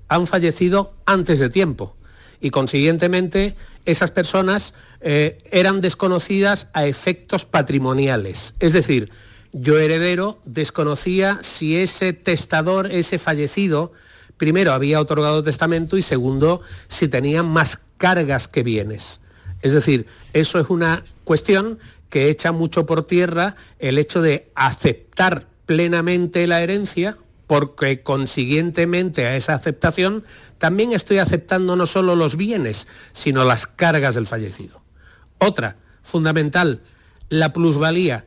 han 0.07 0.27
fallecido 0.27 0.93
antes 1.05 1.39
de 1.39 1.49
tiempo 1.49 1.95
y 2.41 2.49
consiguientemente 2.49 3.55
esas 3.86 4.11
personas 4.11 4.73
eh, 4.99 5.38
eran 5.51 5.79
desconocidas 5.79 6.67
a 6.73 6.86
efectos 6.86 7.45
patrimoniales. 7.45 8.55
Es 8.59 8.73
decir, 8.73 9.11
yo 9.52 9.78
heredero 9.78 10.39
desconocía 10.45 11.39
si 11.41 11.78
ese 11.78 12.14
testador, 12.14 12.91
ese 12.91 13.20
fallecido, 13.20 13.91
primero 14.38 14.74
había 14.74 14.99
otorgado 14.99 15.43
testamento 15.43 15.97
y 15.97 16.02
segundo, 16.02 16.62
si 16.88 17.08
tenía 17.08 17.43
más 17.43 17.80
cargas 17.97 18.47
que 18.47 18.64
bienes. 18.64 19.22
Es 19.62 19.74
decir, 19.74 20.08
eso 20.34 20.60
es 20.60 20.70
una 20.70 21.04
cuestión 21.24 21.80
que 22.10 22.30
echa 22.30 22.52
mucho 22.52 22.86
por 22.86 23.04
tierra 23.04 23.56
el 23.80 23.97
hecho 23.97 24.22
de 24.22 24.52
aceptar 24.56 25.47
plenamente 25.66 26.47
la 26.47 26.62
herencia, 26.62 27.18
porque 27.47 28.02
consiguientemente 28.02 29.28
a 29.28 29.36
esa 29.36 29.54
aceptación 29.54 30.24
también 30.58 30.93
estoy 30.93 31.20
aceptando 31.20 31.76
no 31.76 31.86
solo 31.86 32.16
los 32.16 32.38
bienes, 32.38 32.88
sino 33.14 33.43
las 33.43 33.68
cargas 33.68 34.16
del 34.16 34.28
fallecido. 34.28 34.82
Otra, 35.38 35.78
fundamental, 36.02 36.82
la 37.30 37.54
plusvalía. 37.54 38.26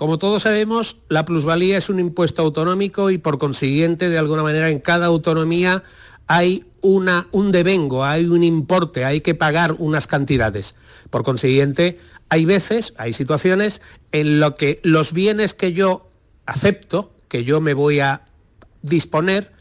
Como 0.00 0.16
todos 0.16 0.44
sabemos, 0.44 0.96
la 1.10 1.26
plusvalía 1.26 1.76
es 1.76 1.90
un 1.90 1.98
impuesto 2.00 2.40
autonómico 2.40 3.10
y 3.10 3.18
por 3.18 3.36
consiguiente, 3.36 4.08
de 4.08 4.16
alguna 4.16 4.42
manera, 4.42 4.70
en 4.70 4.78
cada 4.78 5.04
autonomía 5.04 5.82
hay 6.26 6.64
una, 6.80 7.28
un 7.32 7.52
devengo, 7.52 8.02
hay 8.02 8.24
un 8.24 8.42
importe, 8.42 9.04
hay 9.04 9.20
que 9.20 9.34
pagar 9.34 9.74
unas 9.76 10.06
cantidades. 10.06 10.74
Por 11.10 11.22
consiguiente, 11.22 11.98
hay 12.30 12.46
veces, 12.46 12.94
hay 12.96 13.12
situaciones 13.12 13.82
en 14.10 14.40
lo 14.40 14.54
que 14.54 14.80
los 14.84 15.12
bienes 15.12 15.52
que 15.52 15.74
yo 15.74 16.08
acepto, 16.46 17.12
que 17.28 17.44
yo 17.44 17.60
me 17.60 17.74
voy 17.74 18.00
a 18.00 18.22
disponer, 18.80 19.52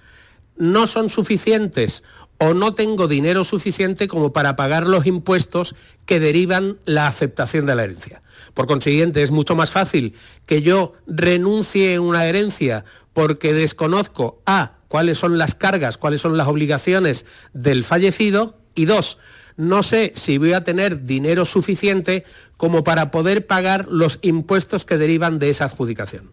no 0.55 0.87
son 0.87 1.09
suficientes 1.09 2.05
o 2.39 2.53
no 2.53 2.73
tengo 2.73 3.07
dinero 3.07 3.43
suficiente 3.43 4.07
como 4.07 4.33
para 4.33 4.55
pagar 4.55 4.87
los 4.87 5.05
impuestos 5.05 5.75
que 6.05 6.19
derivan 6.19 6.77
la 6.85 7.07
aceptación 7.07 7.65
de 7.65 7.75
la 7.75 7.83
herencia. 7.83 8.21
Por 8.53 8.65
consiguiente, 8.65 9.21
es 9.21 9.31
mucho 9.31 9.55
más 9.55 9.71
fácil 9.71 10.15
que 10.45 10.61
yo 10.61 10.93
renuncie 11.05 11.95
a 11.95 12.01
una 12.01 12.25
herencia 12.25 12.85
porque 13.13 13.53
desconozco 13.53 14.41
A, 14.45 14.77
cuáles 14.87 15.17
son 15.17 15.37
las 15.37 15.53
cargas, 15.53 15.97
cuáles 15.97 16.21
son 16.21 16.37
las 16.37 16.47
obligaciones 16.47 17.25
del 17.53 17.83
fallecido 17.83 18.57
y 18.73 18.85
dos, 18.85 19.17
no 19.59 19.83
sé 19.83 20.13
si 20.15 20.37
voy 20.37 20.53
a 20.53 20.63
tener 20.63 21.03
dinero 21.03 21.43
suficiente 21.43 22.23
como 22.55 22.85
para 22.85 23.11
poder 23.11 23.45
pagar 23.45 23.87
los 23.89 24.19
impuestos 24.21 24.85
que 24.85 24.97
derivan 24.97 25.37
de 25.37 25.49
esa 25.49 25.65
adjudicación. 25.65 26.31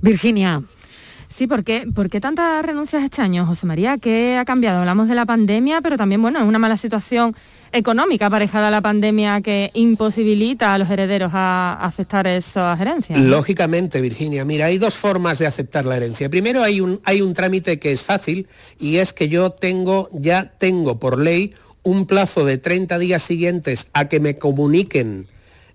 Virginia. 0.00 0.62
Sí, 1.36 1.48
¿por 1.48 1.64
qué, 1.64 1.84
¿por 1.92 2.10
qué 2.10 2.20
tantas 2.20 2.64
renuncias 2.64 3.02
este 3.02 3.20
año, 3.20 3.44
José 3.44 3.66
María? 3.66 3.98
¿Qué 3.98 4.36
ha 4.38 4.44
cambiado? 4.44 4.78
Hablamos 4.78 5.08
de 5.08 5.16
la 5.16 5.26
pandemia, 5.26 5.80
pero 5.80 5.96
también, 5.96 6.22
bueno, 6.22 6.44
una 6.44 6.60
mala 6.60 6.76
situación 6.76 7.34
económica 7.72 8.26
aparejada 8.26 8.68
a 8.68 8.70
la 8.70 8.80
pandemia 8.80 9.40
que 9.40 9.72
imposibilita 9.74 10.72
a 10.72 10.78
los 10.78 10.88
herederos 10.88 11.32
a 11.34 11.72
aceptar 11.84 12.28
esas 12.28 12.80
herencias. 12.80 13.18
Lógicamente, 13.18 14.00
Virginia. 14.00 14.44
Mira, 14.44 14.66
hay 14.66 14.78
dos 14.78 14.94
formas 14.94 15.40
de 15.40 15.48
aceptar 15.48 15.86
la 15.86 15.96
herencia. 15.96 16.30
Primero 16.30 16.62
hay 16.62 16.80
un, 16.80 17.00
hay 17.02 17.20
un 17.20 17.34
trámite 17.34 17.80
que 17.80 17.90
es 17.90 18.04
fácil 18.04 18.46
y 18.78 18.98
es 18.98 19.12
que 19.12 19.28
yo 19.28 19.50
tengo, 19.50 20.08
ya 20.12 20.52
tengo 20.56 21.00
por 21.00 21.18
ley 21.18 21.52
un 21.82 22.06
plazo 22.06 22.44
de 22.44 22.58
30 22.58 22.96
días 23.00 23.24
siguientes 23.24 23.88
a 23.92 24.06
que 24.06 24.20
me 24.20 24.36
comuniquen 24.36 25.26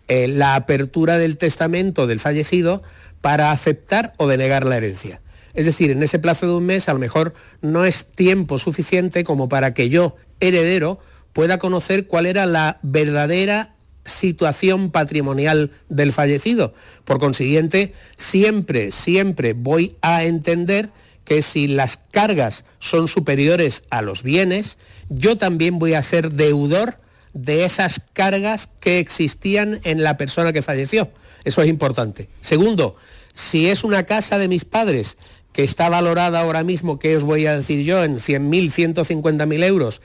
eh, 0.08 0.30
la 0.30 0.56
apertura 0.56 1.18
del 1.18 1.36
testamento 1.36 2.08
del 2.08 2.22
fallecido 2.22 2.82
para 3.20 3.52
aceptar 3.52 4.14
o 4.16 4.28
denegar 4.28 4.66
la 4.66 4.78
herencia. 4.78 5.20
Es 5.54 5.66
decir, 5.66 5.92
en 5.92 6.04
ese 6.04 6.20
plazo 6.20 6.46
de 6.46 6.54
un 6.54 6.66
mes 6.66 6.90
a 6.90 6.94
lo 6.94 7.00
mejor 7.00 7.34
no 7.62 7.86
es 7.86 8.06
tiempo 8.06 8.60
suficiente 8.60 9.24
como 9.24 9.50
para 9.50 9.74
que 9.74 9.90
yo, 9.90 10.16
heredero, 10.40 11.00
pueda 11.34 11.58
conocer 11.60 12.08
cuál 12.08 12.26
era 12.26 12.46
la 12.46 12.80
verdadera 12.82 13.74
situación 14.06 14.92
patrimonial 14.92 15.72
del 15.90 16.12
fallecido. 16.12 16.74
Por 17.06 17.20
consiguiente, 17.20 17.94
siempre, 18.18 18.92
siempre 18.92 19.54
voy 19.54 19.96
a 20.02 20.24
entender 20.24 20.90
que 21.26 21.42
si 21.42 21.68
las 21.68 21.98
cargas 21.98 22.66
son 22.80 23.08
superiores 23.08 23.84
a 23.92 24.02
los 24.02 24.24
bienes, 24.24 24.78
yo 25.10 25.38
también 25.38 25.78
voy 25.78 25.94
a 25.94 26.04
ser 26.04 26.32
deudor 26.32 26.96
de 27.34 27.66
esas 27.66 28.02
cargas 28.14 28.70
que 28.80 29.00
existían 29.00 29.80
en 29.84 30.02
la 30.02 30.18
persona 30.18 30.52
que 30.54 30.64
falleció. 30.64 31.10
Eso 31.44 31.62
es 31.62 31.70
importante. 31.70 32.30
Segundo, 32.42 32.96
si 33.34 33.68
es 33.68 33.84
una 33.84 34.06
casa 34.06 34.38
de 34.38 34.48
mis 34.48 34.66
padres 34.66 35.18
que 35.54 35.64
está 35.64 35.90
valorada 35.90 36.40
ahora 36.40 36.64
mismo, 36.64 37.00
que 37.00 37.16
os 37.16 37.24
voy 37.24 37.46
a 37.46 37.58
decir 37.58 37.84
yo, 37.84 38.04
en 38.04 38.18
100.000, 38.18 38.72
150.000 38.72 39.64
euros, 39.64 40.02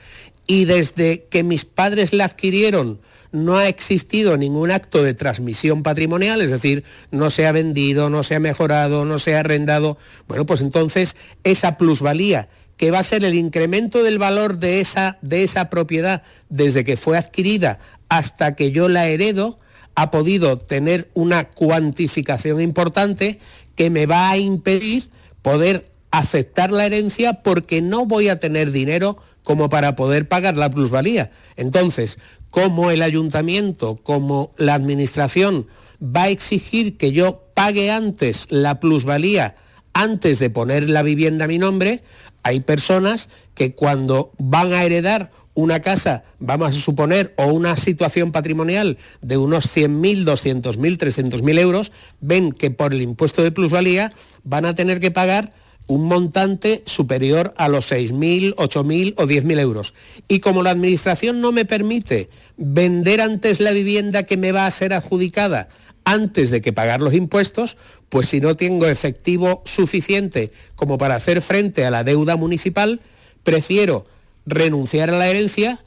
y 0.47 0.65
desde 0.65 1.25
que 1.29 1.43
mis 1.43 1.65
padres 1.65 2.13
la 2.13 2.25
adquirieron 2.25 2.99
no 3.31 3.57
ha 3.57 3.67
existido 3.67 4.37
ningún 4.37 4.71
acto 4.71 5.03
de 5.03 5.13
transmisión 5.13 5.83
patrimonial, 5.83 6.41
es 6.41 6.51
decir, 6.51 6.85
no 7.11 7.29
se 7.29 7.45
ha 7.45 7.51
vendido, 7.51 8.09
no 8.09 8.23
se 8.23 8.35
ha 8.35 8.39
mejorado, 8.39 9.03
no 9.03 9.19
se 9.19 9.35
ha 9.35 9.41
arrendado, 9.41 9.97
bueno, 10.27 10.45
pues 10.45 10.61
entonces 10.61 11.17
esa 11.43 11.77
plusvalía 11.77 12.47
que 12.77 12.91
va 12.91 12.99
a 12.99 13.03
ser 13.03 13.23
el 13.23 13.35
incremento 13.35 14.03
del 14.03 14.19
valor 14.19 14.57
de 14.57 14.81
esa, 14.81 15.17
de 15.21 15.43
esa 15.43 15.69
propiedad 15.69 16.23
desde 16.49 16.83
que 16.83 16.97
fue 16.97 17.17
adquirida 17.17 17.79
hasta 18.09 18.55
que 18.55 18.71
yo 18.71 18.87
la 18.87 19.07
heredo, 19.07 19.59
ha 19.95 20.11
podido 20.11 20.57
tener 20.57 21.09
una 21.13 21.49
cuantificación 21.49 22.61
importante 22.61 23.39
que 23.75 23.89
me 23.89 24.05
va 24.05 24.29
a 24.29 24.37
impedir 24.37 25.09
poder 25.41 25.89
aceptar 26.11 26.71
la 26.71 26.85
herencia 26.85 27.41
porque 27.43 27.81
no 27.81 28.05
voy 28.05 28.29
a 28.29 28.39
tener 28.39 28.71
dinero 28.71 29.17
como 29.43 29.69
para 29.69 29.95
poder 29.95 30.27
pagar 30.27 30.57
la 30.57 30.69
plusvalía. 30.69 31.31
Entonces, 31.55 32.19
como 32.49 32.91
el 32.91 33.01
ayuntamiento, 33.01 33.97
como 33.97 34.51
la 34.57 34.73
administración 34.73 35.67
va 36.01 36.23
a 36.23 36.29
exigir 36.29 36.97
que 36.97 37.11
yo 37.11 37.43
pague 37.53 37.91
antes 37.91 38.47
la 38.49 38.79
plusvalía 38.79 39.55
antes 39.95 40.39
de 40.39 40.49
poner 40.49 40.89
la 40.89 41.03
vivienda 41.03 41.45
a 41.45 41.47
mi 41.47 41.57
nombre, 41.57 42.01
hay 42.43 42.59
personas 42.59 43.29
que 43.55 43.73
cuando 43.73 44.33
van 44.37 44.73
a 44.73 44.83
heredar 44.83 45.31
una 45.55 45.81
casa, 45.81 46.23
vamos 46.39 46.69
a 46.69 46.79
suponer, 46.79 47.33
o 47.37 47.47
una 47.47 47.75
situación 47.77 48.31
patrimonial 48.31 48.97
de 49.21 49.37
unos 49.37 49.65
100.000, 49.75 50.25
200.000, 50.25 50.97
300.000 50.97 51.59
euros, 51.59 51.91
ven 52.21 52.51
que 52.51 52.69
por 52.69 52.93
el 52.93 53.01
impuesto 53.01 53.41
de 53.41 53.51
plusvalía 53.51 54.11
van 54.43 54.65
a 54.65 54.75
tener 54.75 54.99
que 54.99 55.11
pagar 55.11 55.53
un 55.87 56.05
montante 56.05 56.83
superior 56.85 57.53
a 57.57 57.69
los 57.69 57.91
6.000, 57.91 58.55
8.000 58.55 59.13
o 59.17 59.25
10.000 59.25 59.59
euros. 59.59 59.93
Y 60.27 60.39
como 60.39 60.63
la 60.63 60.71
Administración 60.71 61.41
no 61.41 61.51
me 61.51 61.65
permite 61.65 62.29
vender 62.57 63.21
antes 63.21 63.59
la 63.59 63.71
vivienda 63.71 64.23
que 64.23 64.37
me 64.37 64.51
va 64.51 64.65
a 64.65 64.71
ser 64.71 64.93
adjudicada 64.93 65.69
antes 66.03 66.49
de 66.49 66.61
que 66.61 66.73
pagar 66.73 67.01
los 67.01 67.13
impuestos, 67.13 67.77
pues 68.09 68.29
si 68.29 68.41
no 68.41 68.55
tengo 68.55 68.87
efectivo 68.87 69.63
suficiente 69.65 70.51
como 70.75 70.97
para 70.97 71.15
hacer 71.15 71.41
frente 71.41 71.85
a 71.85 71.91
la 71.91 72.03
deuda 72.03 72.35
municipal, 72.35 73.01
prefiero 73.43 74.05
renunciar 74.45 75.09
a 75.09 75.17
la 75.17 75.27
herencia 75.27 75.79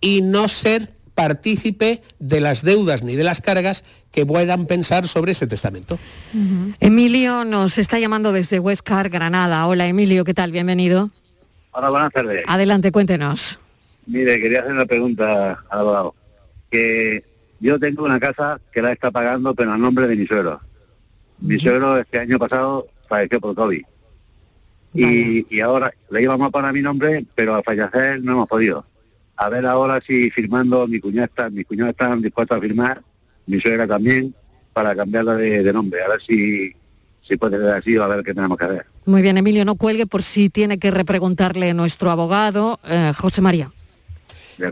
y 0.00 0.22
no 0.22 0.48
ser 0.48 0.90
partícipe 1.14 2.02
de 2.18 2.40
las 2.40 2.62
deudas 2.62 3.02
ni 3.02 3.14
de 3.14 3.24
las 3.24 3.40
cargas 3.40 3.84
que 4.10 4.24
puedan 4.24 4.66
pensar 4.66 5.06
sobre 5.06 5.32
ese 5.32 5.46
testamento. 5.46 5.98
Emilio 6.80 7.44
nos 7.44 7.78
está 7.78 7.98
llamando 7.98 8.32
desde 8.32 8.58
Huescar, 8.58 9.10
Granada. 9.10 9.66
Hola 9.66 9.86
Emilio, 9.86 10.24
¿qué 10.24 10.34
tal? 10.34 10.50
Bienvenido. 10.50 11.10
Hola, 11.72 11.90
buenas 11.90 12.12
tardes. 12.12 12.42
Adelante, 12.46 12.90
cuéntenos. 12.90 13.58
Mire, 14.06 14.40
quería 14.40 14.60
hacer 14.60 14.72
una 14.72 14.86
pregunta 14.86 15.62
al 15.68 15.78
abogado. 15.78 16.14
Que 16.70 17.22
Yo 17.60 17.78
tengo 17.78 18.04
una 18.04 18.18
casa 18.18 18.60
que 18.72 18.80
la 18.82 18.92
está 18.92 19.10
pagando, 19.10 19.54
pero 19.54 19.72
a 19.72 19.78
nombre 19.78 20.08
de 20.08 20.16
mi 20.16 20.26
suegro. 20.26 20.60
Mi 21.40 21.58
suegro 21.60 21.98
este 21.98 22.18
año 22.18 22.38
pasado 22.38 22.86
falleció 23.08 23.40
por 23.40 23.54
COVID. 23.54 23.82
Y, 24.94 25.46
y 25.54 25.60
ahora 25.60 25.92
le 26.10 26.22
íbamos 26.22 26.48
a 26.48 26.50
poner 26.50 26.72
mi 26.72 26.82
nombre, 26.82 27.24
pero 27.34 27.54
al 27.54 27.62
fallecer 27.62 28.22
no 28.22 28.32
hemos 28.32 28.48
podido. 28.48 28.84
A 29.36 29.48
ver 29.48 29.64
ahora 29.66 30.00
si 30.06 30.30
firmando 30.30 30.86
mi 30.86 30.98
cuñada 31.00 31.26
está, 31.26 31.48
mis 31.50 31.64
cuñados 31.66 31.90
están 31.92 32.20
dispuestos 32.20 32.58
a 32.58 32.60
firmar, 32.60 33.00
mi 33.46 33.60
suegra 33.60 33.86
también, 33.86 34.34
para 34.72 34.94
cambiarla 34.94 35.36
de, 35.36 35.62
de 35.62 35.72
nombre. 35.72 36.02
A 36.02 36.08
ver 36.08 36.20
si, 36.26 36.72
si 37.26 37.36
puede 37.36 37.56
ser 37.58 37.68
así 37.70 37.96
o 37.96 38.02
a 38.04 38.08
ver 38.08 38.24
qué 38.24 38.34
tenemos 38.34 38.58
que 38.58 38.64
hacer. 38.64 38.86
Muy 39.06 39.22
bien, 39.22 39.38
Emilio, 39.38 39.64
no 39.64 39.76
cuelgue 39.76 40.06
por 40.06 40.22
si 40.22 40.50
tiene 40.50 40.78
que 40.78 40.90
repreguntarle 40.90 41.72
nuestro 41.72 42.10
abogado, 42.10 42.78
eh, 42.86 43.12
José 43.16 43.40
María. 43.40 43.70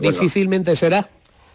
Difícilmente 0.01 0.75
será. 0.75 1.09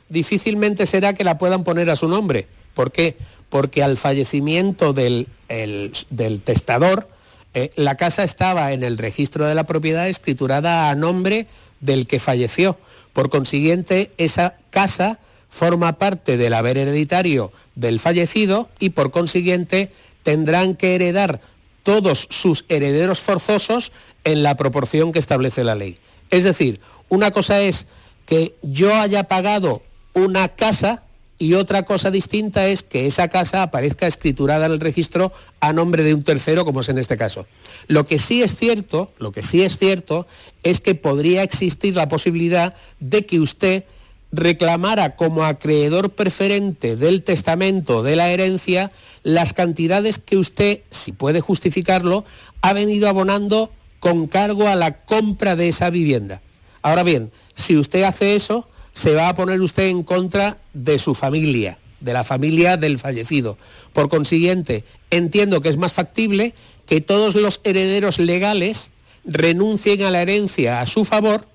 Difícilmente 0.08 0.86
será 0.86 1.12
que 1.14 1.24
la 1.24 1.38
puedan 1.38 1.64
poner 1.64 1.88
a 1.90 1.96
su 1.96 2.08
nombre. 2.08 2.46
¿Por 2.74 2.92
qué? 2.92 3.16
Porque 3.48 3.82
al 3.82 3.96
fallecimiento 3.96 4.92
del, 4.92 5.28
el- 5.48 5.92
del 6.10 6.40
testador, 6.40 7.08
eh, 7.54 7.70
la 7.76 7.96
casa 7.96 8.24
estaba 8.24 8.72
en 8.72 8.82
el 8.82 8.98
registro 8.98 9.46
de 9.46 9.54
la 9.54 9.64
propiedad 9.64 10.08
escriturada 10.08 10.90
a 10.90 10.94
nombre 10.94 11.46
del 11.80 12.06
que 12.06 12.18
falleció. 12.18 12.78
Por 13.12 13.30
consiguiente, 13.30 14.10
esa 14.18 14.54
casa 14.70 15.18
forma 15.48 15.98
parte 15.98 16.36
del 16.36 16.52
haber 16.52 16.78
hereditario 16.78 17.52
del 17.76 18.00
fallecido 18.00 18.68
y 18.80 18.90
por 18.90 19.12
consiguiente 19.12 19.92
tendrán 20.24 20.74
que 20.74 20.96
heredar 20.96 21.40
todos 21.84 22.26
sus 22.30 22.64
herederos 22.68 23.20
forzosos 23.20 23.92
en 24.24 24.42
la 24.42 24.56
proporción 24.56 25.12
que 25.12 25.20
establece 25.20 25.62
la 25.62 25.76
ley. 25.76 25.98
Es 26.30 26.42
decir, 26.42 26.80
una 27.08 27.30
cosa 27.30 27.60
es 27.60 27.86
que 28.26 28.56
yo 28.62 28.94
haya 28.96 29.24
pagado 29.24 29.82
una 30.14 30.48
casa 30.48 31.02
y 31.38 31.54
otra 31.54 31.82
cosa 31.82 32.10
distinta 32.10 32.66
es 32.66 32.82
que 32.82 33.06
esa 33.06 33.28
casa 33.28 33.62
aparezca 33.62 34.06
escriturada 34.06 34.66
en 34.66 34.72
el 34.72 34.80
registro 34.80 35.32
a 35.60 35.72
nombre 35.72 36.02
de 36.02 36.14
un 36.14 36.22
tercero, 36.22 36.64
como 36.64 36.80
es 36.80 36.88
en 36.88 36.98
este 36.98 37.16
caso. 37.16 37.46
Lo 37.88 38.04
que 38.04 38.18
sí 38.18 38.42
es 38.42 38.54
cierto, 38.54 39.12
lo 39.18 39.32
que 39.32 39.42
sí 39.42 39.62
es 39.62 39.78
cierto 39.78 40.26
es 40.62 40.80
que 40.80 40.94
podría 40.94 41.42
existir 41.42 41.96
la 41.96 42.08
posibilidad 42.08 42.74
de 43.00 43.26
que 43.26 43.40
usted 43.40 43.84
reclamara 44.30 45.16
como 45.16 45.44
acreedor 45.44 46.10
preferente 46.10 46.96
del 46.96 47.22
testamento 47.22 48.02
de 48.02 48.16
la 48.16 48.30
herencia 48.30 48.90
las 49.22 49.52
cantidades 49.52 50.18
que 50.18 50.36
usted, 50.36 50.82
si 50.90 51.12
puede 51.12 51.40
justificarlo, 51.40 52.24
ha 52.60 52.72
venido 52.72 53.08
abonando 53.08 53.72
con 54.00 54.26
cargo 54.26 54.68
a 54.68 54.76
la 54.76 55.04
compra 55.04 55.56
de 55.56 55.68
esa 55.68 55.90
vivienda. 55.90 56.42
Ahora 56.82 57.02
bien, 57.02 57.30
si 57.54 57.76
usted 57.76 58.02
hace 58.02 58.34
eso, 58.34 58.68
se 58.94 59.12
va 59.12 59.28
a 59.28 59.34
poner 59.34 59.60
usted 59.60 59.88
en 59.88 60.02
contra 60.02 60.56
de 60.72 60.98
su 60.98 61.14
familia, 61.14 61.78
de 62.00 62.12
la 62.12 62.24
familia 62.24 62.76
del 62.76 62.98
fallecido. 62.98 63.58
Por 63.92 64.08
consiguiente, 64.08 64.84
entiendo 65.10 65.60
que 65.60 65.68
es 65.68 65.76
más 65.76 65.92
factible 65.92 66.54
que 66.86 67.00
todos 67.00 67.34
los 67.34 67.60
herederos 67.64 68.18
legales 68.18 68.90
renuncien 69.24 70.02
a 70.02 70.10
la 70.10 70.22
herencia 70.22 70.80
a 70.80 70.86
su 70.86 71.04
favor 71.04 71.46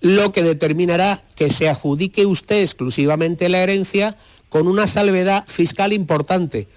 lo 0.00 0.32
que 0.32 0.42
determinará 0.42 1.22
que 1.36 1.50
se 1.50 1.68
adjudique 1.68 2.26
usted 2.26 2.62
exclusivamente 2.62 3.48
la 3.48 3.62
herencia 3.62 4.16
con 4.48 4.66
una 4.66 4.86
salvedad 4.86 5.44
fiscal 5.46 5.92
importante. 5.92 6.68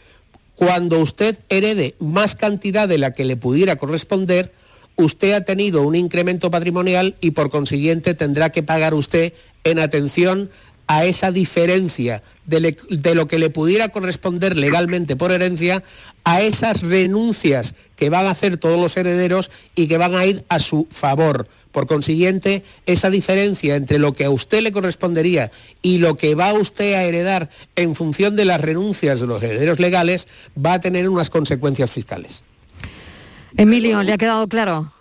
Cuando 0.55 0.99
usted 0.99 1.39
herede 1.49 1.95
más 1.99 2.36
cantidad 2.36 2.88
de 2.88 2.97
la 2.97 3.13
que 3.13 3.26
le 3.26 3.38
pudiera 3.38 3.78
corresponder, 3.78 4.51
usted 4.95 5.33
ha 5.33 5.45
tenido 5.45 5.83
un 5.83 5.95
incremento 5.95 6.51
patrimonial 6.51 7.15
y 7.21 7.31
por 7.31 7.49
consiguiente 7.49 8.13
tendrá 8.13 8.51
que 8.51 8.63
pagar 8.63 8.93
usted 8.93 9.33
en 9.63 9.79
atención 9.79 10.49
a 10.87 11.05
esa 11.05 11.31
diferencia 11.31 12.21
de, 12.45 12.75
lo 13.15 13.27
que 13.27 13.39
le 13.39 13.49
pudiera 13.49 13.89
corresponder 13.89 14.57
legalmente 14.57 15.15
por 15.15 15.31
herencia 15.31 15.81
a 16.25 16.41
esas 16.41 16.81
renuncias 16.81 17.73
que 17.95 18.09
van 18.09 18.25
a 18.25 18.31
hacer 18.31 18.57
todos 18.57 18.79
los 18.79 18.97
herederos 18.97 19.49
y 19.75 19.87
que 19.87 19.97
van 19.97 20.15
a 20.15 20.25
ir 20.25 20.43
a 20.49 20.59
su 20.59 20.87
favor. 20.91 21.47
Por 21.71 21.87
consiguiente, 21.87 22.63
esa 22.85 23.09
diferencia 23.09 23.75
entre 23.75 23.97
lo 23.97 24.13
que 24.13 24.25
a 24.25 24.29
usted 24.29 24.61
le 24.61 24.71
correspondería 24.71 25.51
y 25.81 25.99
lo 25.99 26.15
que 26.15 26.35
va 26.35 26.53
usted 26.53 26.95
a 26.95 27.03
heredar 27.03 27.49
en 27.75 27.95
función 27.95 28.35
de 28.35 28.45
las 28.45 28.61
renuncias 28.61 29.21
de 29.21 29.27
los 29.27 29.41
herederos 29.41 29.79
legales 29.79 30.27
va 30.63 30.73
a 30.73 30.81
tener 30.81 31.07
unas 31.09 31.29
consecuencias 31.29 31.89
fiscales. 31.89 32.43
Emilio, 33.57 34.03
¿le 34.03 34.13
ha 34.13 34.17
quedado 34.17 34.47
claro? 34.47 34.91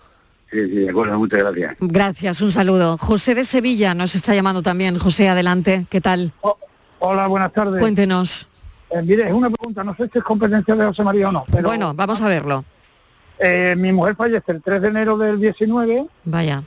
Sí, 0.50 0.58
sí, 0.66 0.74
de 0.80 0.90
acuerdo, 0.90 1.18
muchas 1.18 1.40
gracias. 1.40 1.76
Gracias, 1.80 2.40
un 2.42 2.52
saludo. 2.52 2.98
José 2.98 3.34
de 3.34 3.44
Sevilla 3.44 3.94
nos 3.94 4.14
está 4.14 4.34
llamando 4.34 4.62
también. 4.62 4.98
José, 4.98 5.28
adelante, 5.28 5.86
¿qué 5.88 6.00
tal? 6.00 6.32
Hola, 6.98 7.26
buenas 7.26 7.52
tardes. 7.52 7.80
Cuéntenos. 7.80 8.46
Eh, 8.90 9.02
mire, 9.02 9.26
es 9.26 9.32
una 9.32 9.48
pregunta, 9.48 9.82
no 9.82 9.94
sé 9.96 10.08
si 10.12 10.18
es 10.18 10.24
competencia 10.24 10.74
de 10.76 10.84
José 10.86 11.02
María 11.02 11.30
o 11.30 11.32
no, 11.32 11.44
pero 11.50 11.68
Bueno, 11.68 11.94
vamos 11.94 12.20
a 12.20 12.28
verlo. 12.28 12.64
eh, 13.38 13.74
mi 13.78 13.90
mujer 13.92 14.14
fallece 14.14 14.52
el 14.52 14.62
3 14.62 14.82
de 14.82 14.88
enero 14.88 15.16
del 15.16 15.40
19, 15.40 16.06
Vaya. 16.24 16.62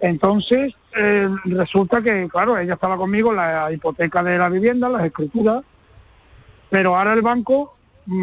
entonces 0.00 0.74
eh, 0.96 1.28
resulta 1.46 2.02
que, 2.02 2.28
claro, 2.30 2.58
ella 2.58 2.74
estaba 2.74 2.98
conmigo, 2.98 3.32
la 3.32 3.72
hipoteca 3.72 4.22
de 4.22 4.36
la 4.36 4.50
vivienda, 4.50 4.90
las 4.90 5.04
escrituras, 5.06 5.62
pero 6.70 6.94
ahora 6.96 7.14
el 7.14 7.22
banco, 7.22 7.74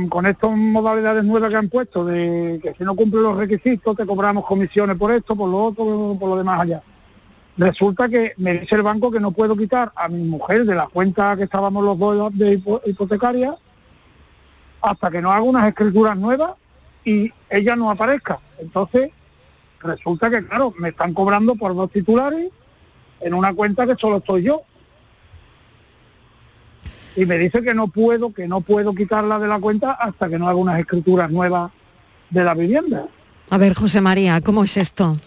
con 0.09 0.25
estas 0.25 0.51
modalidades 0.51 1.23
nuevas 1.23 1.49
que 1.49 1.55
han 1.55 1.69
puesto, 1.69 2.05
de 2.05 2.59
que 2.61 2.73
si 2.75 2.83
no 2.83 2.95
cumple 2.95 3.21
los 3.21 3.35
requisitos 3.35 3.95
te 3.95 4.05
cobramos 4.05 4.45
comisiones 4.45 4.95
por 4.95 5.11
esto, 5.11 5.35
por 5.35 5.49
lo 5.49 5.65
otro, 5.65 6.17
por 6.19 6.29
lo 6.29 6.37
demás 6.37 6.61
allá. 6.61 6.83
Resulta 7.57 8.07
que 8.07 8.33
me 8.37 8.53
dice 8.59 8.75
el 8.75 8.83
banco 8.83 9.11
que 9.11 9.19
no 9.19 9.31
puedo 9.31 9.55
quitar 9.55 9.91
a 9.95 10.07
mi 10.07 10.23
mujer 10.23 10.65
de 10.65 10.75
la 10.75 10.87
cuenta 10.87 11.35
que 11.35 11.43
estábamos 11.43 11.83
los 11.83 11.97
dos 11.97 12.37
de 12.37 12.59
hipo- 12.59 12.81
hipotecaria 12.85 13.55
hasta 14.81 15.11
que 15.11 15.21
no 15.21 15.31
haga 15.31 15.43
unas 15.43 15.67
escrituras 15.67 16.17
nuevas 16.17 16.53
y 17.03 17.31
ella 17.49 17.75
no 17.75 17.91
aparezca. 17.91 18.39
Entonces, 18.59 19.11
resulta 19.79 20.29
que, 20.29 20.45
claro, 20.45 20.73
me 20.77 20.89
están 20.89 21.13
cobrando 21.13 21.55
por 21.55 21.75
dos 21.75 21.91
titulares 21.91 22.51
en 23.19 23.33
una 23.33 23.53
cuenta 23.53 23.85
que 23.85 23.95
solo 23.95 24.17
estoy 24.17 24.43
yo. 24.43 24.61
Y 27.15 27.25
me 27.25 27.37
dice 27.37 27.61
que 27.61 27.73
no 27.73 27.87
puedo, 27.87 28.33
que 28.33 28.47
no 28.47 28.61
puedo 28.61 28.93
quitarla 28.93 29.37
de 29.39 29.47
la 29.47 29.59
cuenta 29.59 29.91
hasta 29.91 30.29
que 30.29 30.39
no 30.39 30.47
haga 30.47 30.57
unas 30.57 30.79
escrituras 30.79 31.29
nuevas 31.29 31.71
de 32.29 32.43
la 32.43 32.53
vivienda. 32.53 33.05
A 33.49 33.57
ver, 33.57 33.73
José 33.73 33.99
María, 33.99 34.39
¿cómo 34.41 34.63
es 34.63 34.77
esto? 34.77 35.17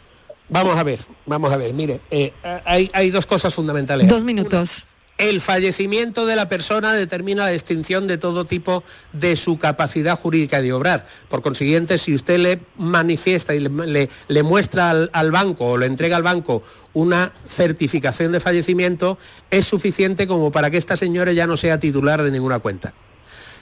Vamos 0.48 0.78
a 0.78 0.82
ver, 0.82 0.98
vamos 1.26 1.52
a 1.52 1.56
ver, 1.56 1.72
mire, 1.74 2.00
eh, 2.10 2.32
hay, 2.64 2.90
hay 2.92 3.10
dos 3.10 3.26
cosas 3.26 3.54
fundamentales. 3.54 4.08
Dos 4.08 4.24
minutos. 4.24 4.84
El 5.16 5.40
fallecimiento 5.40 6.26
de 6.26 6.34
la 6.34 6.48
persona 6.48 6.92
determina 6.92 7.44
la 7.44 7.52
extinción 7.52 8.08
de 8.08 8.18
todo 8.18 8.44
tipo 8.44 8.82
de 9.12 9.36
su 9.36 9.58
capacidad 9.58 10.18
jurídica 10.18 10.60
de 10.60 10.72
obrar. 10.72 11.06
Por 11.28 11.40
consiguiente, 11.40 11.98
si 11.98 12.14
usted 12.14 12.38
le 12.38 12.60
manifiesta 12.76 13.54
y 13.54 13.60
le, 13.60 14.42
muestra 14.42 14.90
al 14.90 15.30
banco 15.30 15.66
o 15.66 15.78
le 15.78 15.86
entrega 15.86 16.16
al 16.16 16.24
banco 16.24 16.64
una 16.94 17.32
certificación 17.46 18.32
de 18.32 18.40
fallecimiento, 18.40 19.16
es 19.52 19.66
suficiente 19.66 20.26
como 20.26 20.50
para 20.50 20.70
que 20.70 20.78
esta 20.78 20.96
señora 20.96 21.32
ya 21.32 21.46
no 21.46 21.56
sea 21.56 21.78
titular 21.78 22.22
de 22.22 22.32
ninguna 22.32 22.58
cuenta. 22.58 22.92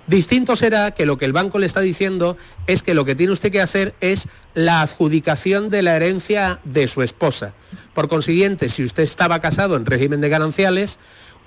Distinto 0.07 0.57
será 0.57 0.91
que 0.91 1.07
lo 1.07 1.17
que 1.17 1.25
el 1.25 1.33
banco 1.33 1.61
le 1.61 1.67
está 1.67 1.81
diciendo 1.81 2.37
es 2.67 2.83
que 2.83 2.95
lo 2.95 3.05
que 3.05 3.15
tiene 3.15 3.33
usted 3.33 3.53
que 3.53 3.61
hacer 3.61 3.95
es 4.01 4.27
la 4.55 4.83
adjudicación 4.83 5.69
de 5.71 5.83
la 5.83 5.95
herencia 5.95 6.59
de 6.65 6.89
su 6.89 7.03
esposa. 7.03 7.55
Por 7.95 8.09
consiguiente, 8.09 8.69
si 8.69 8.83
usted 8.83 9.05
estaba 9.05 9.41
casado 9.41 9.77
en 9.77 9.87
régimen 9.87 10.21
de 10.21 10.29
gananciales, 10.29 10.99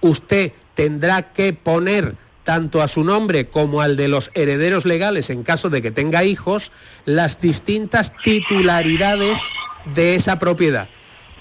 usted 0.02 0.54
tendrá 0.74 1.34
que 1.34 1.54
poner 1.54 2.16
tanto 2.44 2.82
a 2.82 2.88
su 2.88 3.04
nombre 3.04 3.48
como 3.48 3.82
al 3.82 3.98
de 3.98 4.08
los 4.08 4.30
herederos 4.36 4.86
legales 4.86 5.30
en 5.30 5.44
caso 5.44 5.70
de 5.70 5.82
que 5.82 5.92
tenga 5.92 6.24
hijos, 6.24 6.72
las 7.06 7.42
distintas 7.42 8.14
titularidades 8.24 9.40
de 9.94 10.16
esa 10.16 10.40
propiedad. 10.40 10.90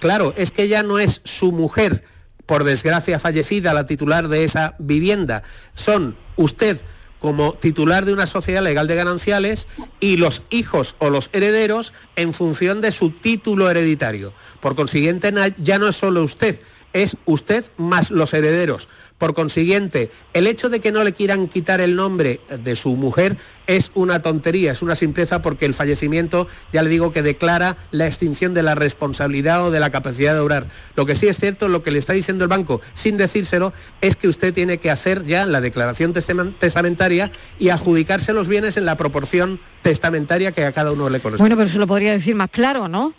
Claro, 0.01 0.35
es 0.37 0.51
que 0.51 0.67
ya 0.67 0.83
no 0.83 0.99
es 0.99 1.21
su 1.25 1.53
mujer, 1.53 2.05
por 2.47 2.65
desgracia 2.65 3.19
fallecida, 3.19 3.75
la 3.75 3.87
titular 3.87 4.29
de 4.29 4.45
esa 4.45 4.75
vivienda. 4.79 5.43
Son 5.75 6.17
usted 6.37 6.81
como 7.19 7.55
titular 7.55 8.05
de 8.05 8.13
una 8.13 8.27
sociedad 8.27 8.63
legal 8.63 8.87
de 8.87 8.97
gananciales 8.97 9.67
y 9.99 10.19
los 10.19 10.43
hijos 10.51 10.95
o 10.99 11.09
los 11.09 11.31
herederos 11.33 11.95
en 12.17 12.35
función 12.35 12.83
de 12.83 12.91
su 12.91 13.11
título 13.13 13.71
hereditario. 13.71 14.35
Por 14.61 14.77
consiguiente, 14.77 15.33
ya 15.57 15.79
no 15.79 15.89
es 15.89 15.97
solo 15.97 16.23
usted, 16.23 16.61
es 16.95 17.19
usted 17.27 17.65
más 17.77 18.11
los 18.11 18.33
herederos. 18.33 18.89
Por 19.19 19.35
consiguiente, 19.35 20.11
el 20.33 20.47
hecho 20.47 20.69
de 20.71 20.81
que 20.81 20.93
no 20.93 21.05
le 21.05 21.13
quieran 21.13 21.49
quitar 21.49 21.81
el 21.81 21.95
nombre 21.97 22.41
de 22.63 22.75
su 22.77 22.97
mujer 22.97 23.37
es 23.67 23.91
una 23.95 24.21
tontería, 24.23 24.73
es 24.73 24.81
una 24.83 24.95
simpleza 24.95 25.43
porque 25.43 25.67
el 25.67 25.75
fallecimiento, 25.75 26.47
ya 26.73 26.83
le 26.83 26.89
digo, 26.91 27.13
que 27.13 27.23
declara 27.23 27.77
la 27.91 28.07
extinción 28.07 28.55
de 28.55 28.63
la 28.63 28.75
responsabilidad 28.75 29.65
o 29.67 29.71
de 29.71 29.81
la 29.81 29.91
capacidad 29.91 30.33
de 30.35 30.41
obrar. 30.41 30.69
Lo 30.97 31.05
que 31.07 31.15
sí 31.17 31.27
es 31.29 31.39
cierto, 31.39 31.69
lo 31.69 31.83
que 31.83 31.91
le 31.91 31.99
está 31.99 32.13
diciendo 32.13 32.45
el 32.45 32.49
banco, 32.49 32.81
sin 32.95 33.17
decírselo, 33.17 33.73
es 34.01 34.17
que 34.17 34.29
usted 34.29 34.55
tiene 34.55 34.79
que 34.79 34.91
hacer 34.91 35.25
ya 35.25 35.47
la 35.47 35.61
declaración 35.61 36.15
testamen- 36.15 36.57
testamentaria 36.59 37.31
y 37.59 37.69
adjudicarse 37.71 38.33
los 38.33 38.49
bienes 38.49 38.77
en 38.77 38.85
la 38.85 38.97
proporción 38.97 39.61
testamentaria 39.83 40.53
que 40.53 40.65
a 40.65 40.73
cada 40.73 40.93
uno 40.93 41.11
le 41.11 41.21
corresponde. 41.21 41.43
Bueno, 41.43 41.57
pero 41.57 41.69
se 41.69 41.79
lo 41.79 41.87
podría 41.87 42.13
decir 42.13 42.35
más 42.35 42.51
claro, 42.51 42.89
¿no? 42.89 43.15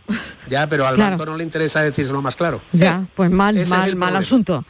ya, 0.48 0.68
pero 0.70 0.88
al 0.88 0.96
claro. 0.96 1.12
banco 1.18 1.26
no 1.32 1.38
le 1.38 1.44
interesa 1.44 1.82
decírselo 1.82 2.22
más 2.22 2.36
claro. 2.36 2.62
Ya, 2.72 3.06
pues 3.16 3.30
mal, 3.32 3.58
es 3.58 3.65
mal, 3.70 3.96
mal 3.96 4.16
asunto. 4.16 4.64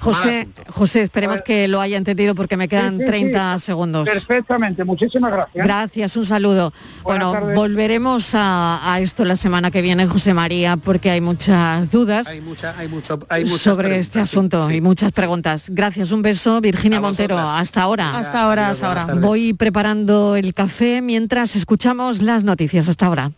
José, 0.00 0.48
José, 0.68 1.02
esperemos 1.02 1.42
que 1.42 1.66
lo 1.68 1.80
haya 1.80 1.96
entendido 1.96 2.34
porque 2.34 2.56
me 2.56 2.68
quedan 2.68 2.98
Sí, 2.98 2.98
sí, 2.98 3.04
sí. 3.04 3.06
30 3.06 3.58
segundos. 3.58 4.08
Perfectamente, 4.08 4.84
muchísimas 4.84 5.32
gracias. 5.32 5.64
Gracias, 5.64 6.16
un 6.16 6.26
saludo. 6.26 6.72
Buenas 7.02 7.28
bueno, 7.28 7.32
tardes. 7.32 7.56
volveremos 7.56 8.34
a, 8.34 8.92
a 8.92 9.00
esto 9.00 9.24
la 9.24 9.36
semana 9.36 9.70
que 9.70 9.82
viene, 9.82 10.06
José 10.06 10.34
María, 10.34 10.76
porque 10.76 11.10
hay 11.10 11.20
muchas 11.20 11.90
dudas 11.90 12.28
Hay, 12.28 12.40
mucha, 12.40 12.74
hay, 12.78 12.88
mucho, 12.88 13.18
hay 13.28 13.44
muchas 13.44 13.60
sobre 13.60 13.88
preguntas, 13.88 14.06
este 14.06 14.20
asunto 14.20 14.66
sí. 14.66 14.74
y 14.74 14.80
muchas 14.80 15.12
preguntas. 15.12 15.64
Gracias, 15.68 16.12
un 16.12 16.22
beso, 16.22 16.60
Virginia 16.60 17.00
Montero. 17.00 17.36
Hasta 17.38 17.82
ahora. 17.82 18.18
Hasta 18.18 18.42
ahora, 18.44 18.70
hasta 18.70 18.88
ahora. 18.88 19.14
Voy 19.14 19.52
preparando 19.52 20.36
el 20.36 20.54
café 20.54 21.02
mientras 21.02 21.56
escuchamos 21.56 22.22
las 22.22 22.44
noticias. 22.44 22.88
Hasta 22.88 23.06
ahora. 23.06 23.32